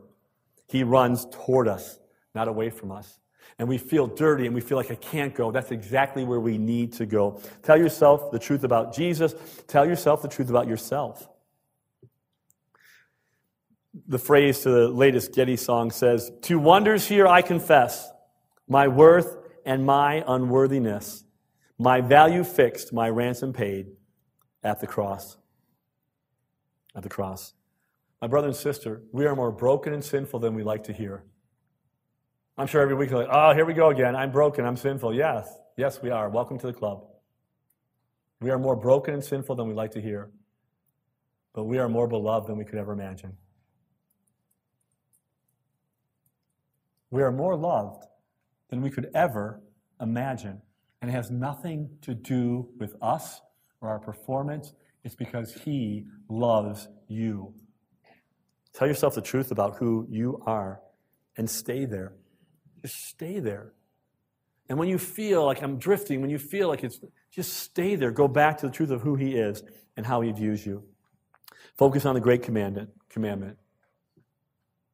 He 0.67 0.83
runs 0.83 1.25
toward 1.31 1.67
us, 1.67 1.99
not 2.33 2.47
away 2.47 2.69
from 2.69 2.91
us. 2.91 3.19
And 3.59 3.67
we 3.67 3.77
feel 3.77 4.07
dirty 4.07 4.45
and 4.45 4.55
we 4.55 4.61
feel 4.61 4.77
like 4.77 4.91
I 4.91 4.95
can't 4.95 5.35
go. 5.35 5.51
That's 5.51 5.71
exactly 5.71 6.23
where 6.23 6.39
we 6.39 6.57
need 6.57 6.93
to 6.93 7.05
go. 7.05 7.41
Tell 7.63 7.77
yourself 7.77 8.31
the 8.31 8.39
truth 8.39 8.63
about 8.63 8.95
Jesus. 8.95 9.35
Tell 9.67 9.85
yourself 9.85 10.21
the 10.21 10.27
truth 10.27 10.49
about 10.49 10.67
yourself. 10.67 11.27
The 14.07 14.19
phrase 14.19 14.59
to 14.61 14.69
the 14.69 14.87
latest 14.87 15.33
Getty 15.33 15.57
song 15.57 15.91
says, 15.91 16.31
Two 16.41 16.59
wonders 16.59 17.07
here 17.07 17.27
I 17.27 17.41
confess 17.41 18.09
my 18.67 18.87
worth 18.87 19.37
and 19.65 19.85
my 19.85 20.23
unworthiness, 20.27 21.25
my 21.77 22.01
value 22.01 22.43
fixed, 22.43 22.93
my 22.93 23.09
ransom 23.09 23.51
paid 23.53 23.87
at 24.63 24.79
the 24.79 24.87
cross 24.87 25.37
at 26.95 27.03
the 27.03 27.09
cross. 27.09 27.53
My 28.21 28.27
brother 28.27 28.47
and 28.47 28.55
sister, 28.55 29.01
we 29.11 29.25
are 29.25 29.35
more 29.35 29.51
broken 29.51 29.93
and 29.93 30.03
sinful 30.03 30.39
than 30.39 30.53
we 30.53 30.63
like 30.63 30.83
to 30.85 30.93
hear. 30.93 31.23
I'm 32.57 32.67
sure 32.67 32.81
every 32.81 32.95
week 32.95 33.09
you're 33.09 33.19
like, 33.19 33.29
oh, 33.31 33.53
here 33.53 33.65
we 33.65 33.73
go 33.73 33.89
again. 33.89 34.15
I'm 34.15 34.31
broken. 34.31 34.65
I'm 34.65 34.77
sinful. 34.77 35.15
Yes, 35.15 35.49
yes, 35.77 36.01
we 36.01 36.11
are. 36.11 36.29
Welcome 36.29 36.59
to 36.59 36.67
the 36.67 36.73
club. 36.73 37.05
We 38.39 38.51
are 38.51 38.59
more 38.59 38.75
broken 38.75 39.13
and 39.13 39.23
sinful 39.23 39.55
than 39.55 39.67
we 39.67 39.73
like 39.73 39.91
to 39.91 40.01
hear, 40.01 40.29
but 41.53 41.63
we 41.63 41.79
are 41.79 41.89
more 41.89 42.07
beloved 42.07 42.47
than 42.47 42.57
we 42.57 42.65
could 42.65 42.77
ever 42.77 42.91
imagine. 42.91 43.37
We 47.11 47.21
are 47.21 47.31
more 47.31 47.55
loved 47.55 48.05
than 48.69 48.81
we 48.81 48.89
could 48.89 49.09
ever 49.13 49.61
imagine. 50.01 50.61
And 51.01 51.11
it 51.11 51.13
has 51.13 51.29
nothing 51.29 51.89
to 52.01 52.13
do 52.15 52.69
with 52.79 52.95
us 53.01 53.41
or 53.81 53.89
our 53.89 53.99
performance 53.99 54.73
it's 55.03 55.15
because 55.15 55.53
He 55.53 56.05
loves 56.29 56.87
you. 57.07 57.53
Tell 58.73 58.87
yourself 58.87 59.15
the 59.15 59.21
truth 59.21 59.51
about 59.51 59.77
who 59.77 60.07
you 60.09 60.41
are 60.45 60.81
and 61.37 61.49
stay 61.49 61.85
there. 61.85 62.13
Just 62.81 63.05
stay 63.05 63.39
there. 63.39 63.73
And 64.69 64.77
when 64.77 64.87
you 64.87 64.97
feel 64.97 65.45
like 65.45 65.61
I'm 65.61 65.77
drifting, 65.77 66.21
when 66.21 66.29
you 66.29 66.39
feel 66.39 66.67
like 66.67 66.83
it's, 66.83 66.99
just 67.31 67.53
stay 67.53 67.95
there. 67.95 68.11
Go 68.11 68.27
back 68.27 68.57
to 68.59 68.67
the 68.67 68.71
truth 68.71 68.91
of 68.91 69.01
who 69.01 69.15
He 69.15 69.35
is 69.35 69.63
and 69.97 70.05
how 70.05 70.21
He 70.21 70.31
views 70.31 70.65
you. 70.65 70.83
Focus 71.77 72.05
on 72.05 72.15
the 72.15 72.21
great 72.21 72.43
commandment. 72.43 72.89
Commandment. 73.09 73.57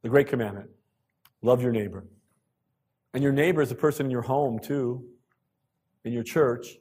The 0.02 0.10
great 0.10 0.28
commandment. 0.28 0.70
Love 1.48 1.62
your 1.62 1.72
neighbor. 1.72 2.06
And 3.14 3.24
your 3.24 3.32
neighbor 3.32 3.62
is 3.62 3.70
the 3.70 3.76
person 3.76 4.08
in 4.08 4.12
your 4.12 4.22
home, 4.22 4.60
too, 4.60 5.06
in 6.04 6.12
your 6.12 6.24
church. 6.24 6.76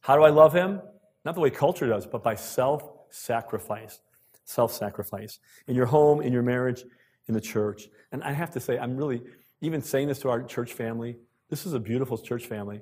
How 0.00 0.16
do 0.16 0.24
I 0.24 0.30
love 0.30 0.52
him? 0.52 0.82
Not 1.24 1.36
the 1.36 1.40
way 1.40 1.50
culture 1.50 1.86
does, 1.86 2.04
but 2.04 2.20
by 2.24 2.34
self 2.34 2.82
sacrifice. 3.10 4.00
Self 4.44 4.72
sacrifice. 4.72 5.38
In 5.68 5.76
your 5.76 5.86
home, 5.86 6.20
in 6.20 6.32
your 6.32 6.42
marriage, 6.42 6.82
in 7.28 7.34
the 7.34 7.40
church. 7.40 7.86
And 8.10 8.24
I 8.24 8.32
have 8.32 8.50
to 8.54 8.60
say, 8.60 8.78
I'm 8.78 8.96
really, 8.96 9.22
even 9.60 9.80
saying 9.80 10.08
this 10.08 10.18
to 10.22 10.28
our 10.28 10.42
church 10.42 10.72
family, 10.72 11.16
this 11.48 11.64
is 11.64 11.72
a 11.72 11.78
beautiful 11.78 12.18
church 12.18 12.46
family. 12.46 12.80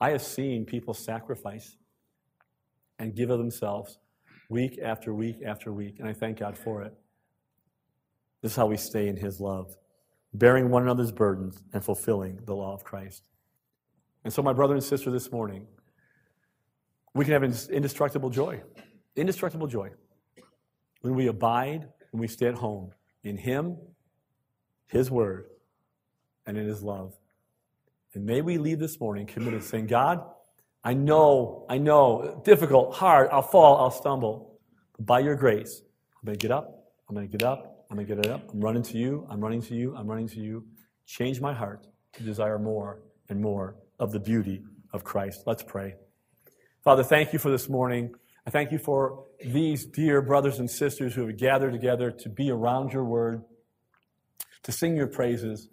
I 0.00 0.10
have 0.10 0.22
seen 0.22 0.64
people 0.64 0.92
sacrifice 0.92 1.76
and 2.98 3.14
give 3.14 3.30
of 3.30 3.38
themselves 3.38 4.00
week 4.48 4.80
after 4.82 5.14
week 5.14 5.36
after 5.46 5.72
week, 5.72 6.00
and 6.00 6.08
I 6.08 6.12
thank 6.12 6.40
God 6.40 6.58
for 6.58 6.82
it. 6.82 6.92
This 8.40 8.50
is 8.50 8.56
how 8.56 8.66
we 8.66 8.76
stay 8.76 9.06
in 9.06 9.16
His 9.16 9.38
love, 9.38 9.76
bearing 10.34 10.70
one 10.70 10.82
another's 10.82 11.12
burdens 11.12 11.62
and 11.72 11.84
fulfilling 11.84 12.40
the 12.44 12.54
law 12.54 12.74
of 12.74 12.84
Christ. 12.84 13.22
And 14.24 14.32
so, 14.32 14.42
my 14.42 14.52
brother 14.52 14.74
and 14.74 14.82
sister, 14.82 15.10
this 15.10 15.30
morning, 15.32 15.66
we 17.14 17.24
can 17.24 17.32
have 17.32 17.44
indestructible 17.70 18.30
joy. 18.30 18.62
Indestructible 19.16 19.66
joy. 19.66 19.90
When 21.00 21.14
we 21.14 21.26
abide, 21.26 21.88
when 22.12 22.20
we 22.20 22.28
stay 22.28 22.46
at 22.46 22.54
home 22.54 22.92
in 23.24 23.36
Him, 23.36 23.76
His 24.86 25.10
Word, 25.10 25.46
and 26.46 26.56
in 26.56 26.66
His 26.66 26.82
love. 26.82 27.14
And 28.14 28.24
may 28.24 28.40
we 28.40 28.58
leave 28.58 28.78
this 28.78 29.00
morning 29.00 29.26
committed, 29.26 29.64
saying, 29.64 29.86
God, 29.86 30.22
I 30.84 30.94
know, 30.94 31.66
I 31.68 31.78
know, 31.78 32.40
difficult, 32.44 32.94
hard, 32.94 33.28
I'll 33.30 33.42
fall, 33.42 33.78
I'll 33.78 33.90
stumble. 33.90 34.58
But 34.96 35.06
by 35.06 35.20
your 35.20 35.36
grace, 35.36 35.82
I'm 36.20 36.26
going 36.26 36.38
to 36.38 36.42
get 36.42 36.50
up, 36.50 36.90
I'm 37.08 37.14
going 37.14 37.28
to 37.28 37.32
get 37.32 37.46
up, 37.46 37.71
I'm 37.92 37.96
going 37.96 38.06
to 38.06 38.14
get 38.14 38.24
it 38.24 38.32
up. 38.32 38.48
I'm 38.54 38.60
running 38.62 38.82
to 38.84 38.96
you, 38.96 39.26
I'm 39.28 39.42
running 39.42 39.60
to 39.60 39.74
you, 39.74 39.94
I'm 39.94 40.06
running 40.06 40.26
to 40.28 40.40
you. 40.40 40.64
Change 41.04 41.42
my 41.42 41.52
heart 41.52 41.86
to 42.14 42.22
desire 42.22 42.58
more 42.58 43.02
and 43.28 43.38
more 43.38 43.76
of 43.98 44.12
the 44.12 44.18
beauty 44.18 44.62
of 44.94 45.04
Christ. 45.04 45.42
Let's 45.44 45.62
pray. 45.62 45.96
Father, 46.82 47.04
thank 47.04 47.34
you 47.34 47.38
for 47.38 47.50
this 47.50 47.68
morning. 47.68 48.14
I 48.46 48.50
thank 48.50 48.72
you 48.72 48.78
for 48.78 49.26
these 49.44 49.84
dear 49.84 50.22
brothers 50.22 50.58
and 50.58 50.70
sisters 50.70 51.14
who 51.14 51.26
have 51.26 51.36
gathered 51.36 51.72
together 51.72 52.10
to 52.10 52.30
be 52.30 52.50
around 52.50 52.94
your 52.94 53.04
word, 53.04 53.42
to 54.62 54.72
sing 54.72 54.96
your 54.96 55.08
praises. 55.08 55.68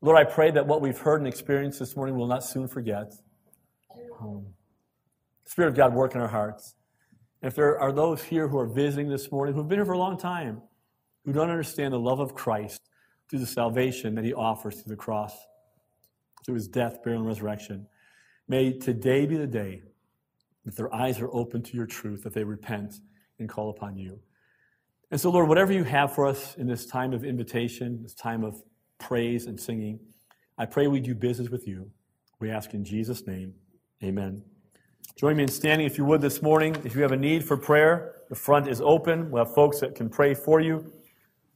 Lord, 0.00 0.18
I 0.18 0.28
pray 0.28 0.50
that 0.50 0.66
what 0.66 0.80
we've 0.80 0.98
heard 0.98 1.20
and 1.20 1.28
experienced 1.28 1.78
this 1.78 1.94
morning 1.94 2.16
will 2.16 2.26
not 2.26 2.42
soon 2.42 2.66
forget. 2.66 3.14
Um, 4.20 4.46
Spirit 5.44 5.68
of 5.68 5.76
God, 5.76 5.94
work 5.94 6.16
in 6.16 6.20
our 6.20 6.26
hearts. 6.26 6.74
And 7.42 7.48
if 7.48 7.54
there 7.54 7.78
are 7.78 7.92
those 7.92 8.24
here 8.24 8.48
who 8.48 8.58
are 8.58 8.66
visiting 8.66 9.08
this 9.08 9.30
morning 9.30 9.54
who've 9.54 9.68
been 9.68 9.78
here 9.78 9.86
for 9.86 9.92
a 9.92 9.98
long 9.98 10.18
time, 10.18 10.60
who 11.24 11.32
don't 11.32 11.50
understand 11.50 11.92
the 11.92 11.98
love 11.98 12.20
of 12.20 12.34
Christ 12.34 12.88
through 13.28 13.38
the 13.40 13.46
salvation 13.46 14.14
that 14.14 14.24
he 14.24 14.34
offers 14.34 14.74
through 14.74 14.90
the 14.90 14.96
cross, 14.96 15.34
through 16.44 16.54
his 16.54 16.68
death, 16.68 17.02
burial, 17.02 17.20
and 17.20 17.28
resurrection, 17.28 17.86
may 18.48 18.72
today 18.72 19.26
be 19.26 19.36
the 19.36 19.46
day 19.46 19.82
that 20.64 20.76
their 20.76 20.94
eyes 20.94 21.20
are 21.20 21.30
open 21.32 21.62
to 21.62 21.76
your 21.76 21.86
truth, 21.86 22.22
that 22.22 22.34
they 22.34 22.44
repent 22.44 23.00
and 23.38 23.48
call 23.48 23.70
upon 23.70 23.96
you. 23.96 24.18
And 25.10 25.20
so, 25.20 25.30
Lord, 25.30 25.48
whatever 25.48 25.72
you 25.72 25.84
have 25.84 26.14
for 26.14 26.26
us 26.26 26.56
in 26.56 26.66
this 26.66 26.86
time 26.86 27.12
of 27.12 27.24
invitation, 27.24 28.02
this 28.02 28.14
time 28.14 28.44
of 28.44 28.62
praise 28.98 29.46
and 29.46 29.60
singing, 29.60 30.00
I 30.58 30.66
pray 30.66 30.86
we 30.86 31.00
do 31.00 31.14
business 31.14 31.50
with 31.50 31.66
you. 31.66 31.90
We 32.40 32.50
ask 32.50 32.74
in 32.74 32.84
Jesus' 32.84 33.26
name, 33.26 33.54
amen. 34.02 34.42
Join 35.16 35.36
me 35.36 35.44
in 35.44 35.48
standing 35.48 35.86
if 35.86 35.98
you 35.98 36.04
would 36.04 36.20
this 36.20 36.42
morning. 36.42 36.76
If 36.84 36.94
you 36.96 37.02
have 37.02 37.12
a 37.12 37.16
need 37.16 37.44
for 37.44 37.56
prayer, 37.56 38.16
the 38.28 38.34
front 38.34 38.68
is 38.68 38.80
open. 38.80 39.30
We'll 39.30 39.44
have 39.44 39.54
folks 39.54 39.80
that 39.80 39.94
can 39.94 40.08
pray 40.08 40.34
for 40.34 40.60
you. 40.60 40.92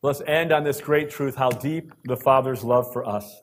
Let's 0.01 0.21
end 0.29 0.53
on 0.53 0.63
this 0.63 0.81
great 0.81 1.11
truth 1.11 1.35
how 1.35 1.51
deep 1.51 1.93
the 2.05 2.17
Father's 2.17 2.63
love 2.63 2.93
for 2.93 3.05
us. 3.05 3.43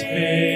face. 0.00 0.55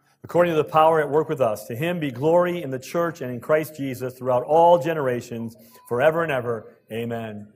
according 0.23 0.53
to 0.53 0.57
the 0.57 0.63
power 0.63 0.99
at 1.01 1.09
work 1.09 1.29
with 1.29 1.41
us, 1.41 1.65
to 1.65 1.75
him 1.75 1.99
be 1.99 2.11
glory 2.11 2.61
in 2.61 2.69
the 2.69 2.79
church 2.79 3.21
and 3.21 3.31
in 3.31 3.39
Christ 3.39 3.75
Jesus 3.75 4.13
throughout 4.13 4.43
all 4.43 4.77
generations, 4.79 5.55
forever 5.87 6.23
and 6.23 6.31
ever. 6.31 6.75
Amen. 6.91 7.47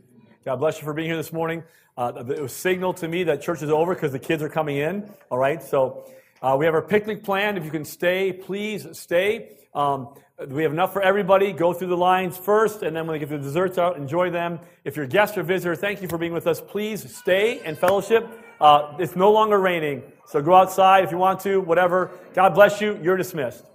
God 0.43 0.57
bless 0.57 0.79
you 0.79 0.83
for 0.83 0.93
being 0.93 1.07
here 1.07 1.17
this 1.17 1.33
morning. 1.33 1.63
Uh, 1.97 2.11
it 2.29 2.41
was 2.41 2.53
signaled 2.53 2.97
to 2.97 3.07
me 3.07 3.23
that 3.23 3.41
church 3.41 3.61
is 3.61 3.69
over 3.69 3.93
because 3.93 4.11
the 4.11 4.19
kids 4.19 4.43
are 4.43 4.49
coming 4.49 4.77
in. 4.77 5.09
All 5.29 5.37
right, 5.37 5.63
so 5.63 6.05
uh, 6.41 6.55
we 6.59 6.65
have 6.65 6.73
our 6.73 6.81
picnic 6.81 7.23
planned. 7.23 7.57
If 7.57 7.63
you 7.63 7.71
can 7.71 7.85
stay, 7.85 8.33
please 8.33 8.85
stay. 8.91 9.57
Um, 9.73 10.09
we 10.49 10.63
have 10.63 10.73
enough 10.73 10.91
for 10.91 11.01
everybody. 11.01 11.53
Go 11.53 11.71
through 11.73 11.87
the 11.87 11.97
lines 11.97 12.37
first, 12.37 12.83
and 12.83 12.95
then 12.95 13.07
when 13.07 13.15
they 13.15 13.19
get 13.19 13.29
the 13.29 13.37
desserts 13.37 13.77
out, 13.77 13.95
enjoy 13.95 14.29
them. 14.29 14.59
If 14.83 14.97
you're 14.97 15.05
a 15.05 15.07
guest 15.07 15.37
or 15.37 15.43
visitor, 15.43 15.75
thank 15.75 16.01
you 16.01 16.09
for 16.09 16.17
being 16.17 16.33
with 16.33 16.47
us. 16.47 16.59
Please 16.59 17.15
stay 17.15 17.61
and 17.61 17.77
fellowship. 17.77 18.27
Uh, 18.59 18.95
it's 18.99 19.15
no 19.15 19.31
longer 19.31 19.59
raining, 19.59 20.03
so 20.25 20.41
go 20.41 20.55
outside 20.55 21.03
if 21.03 21.11
you 21.11 21.17
want 21.17 21.39
to, 21.41 21.59
whatever. 21.61 22.11
God 22.33 22.55
bless 22.55 22.81
you. 22.81 22.99
You're 23.01 23.17
dismissed. 23.17 23.65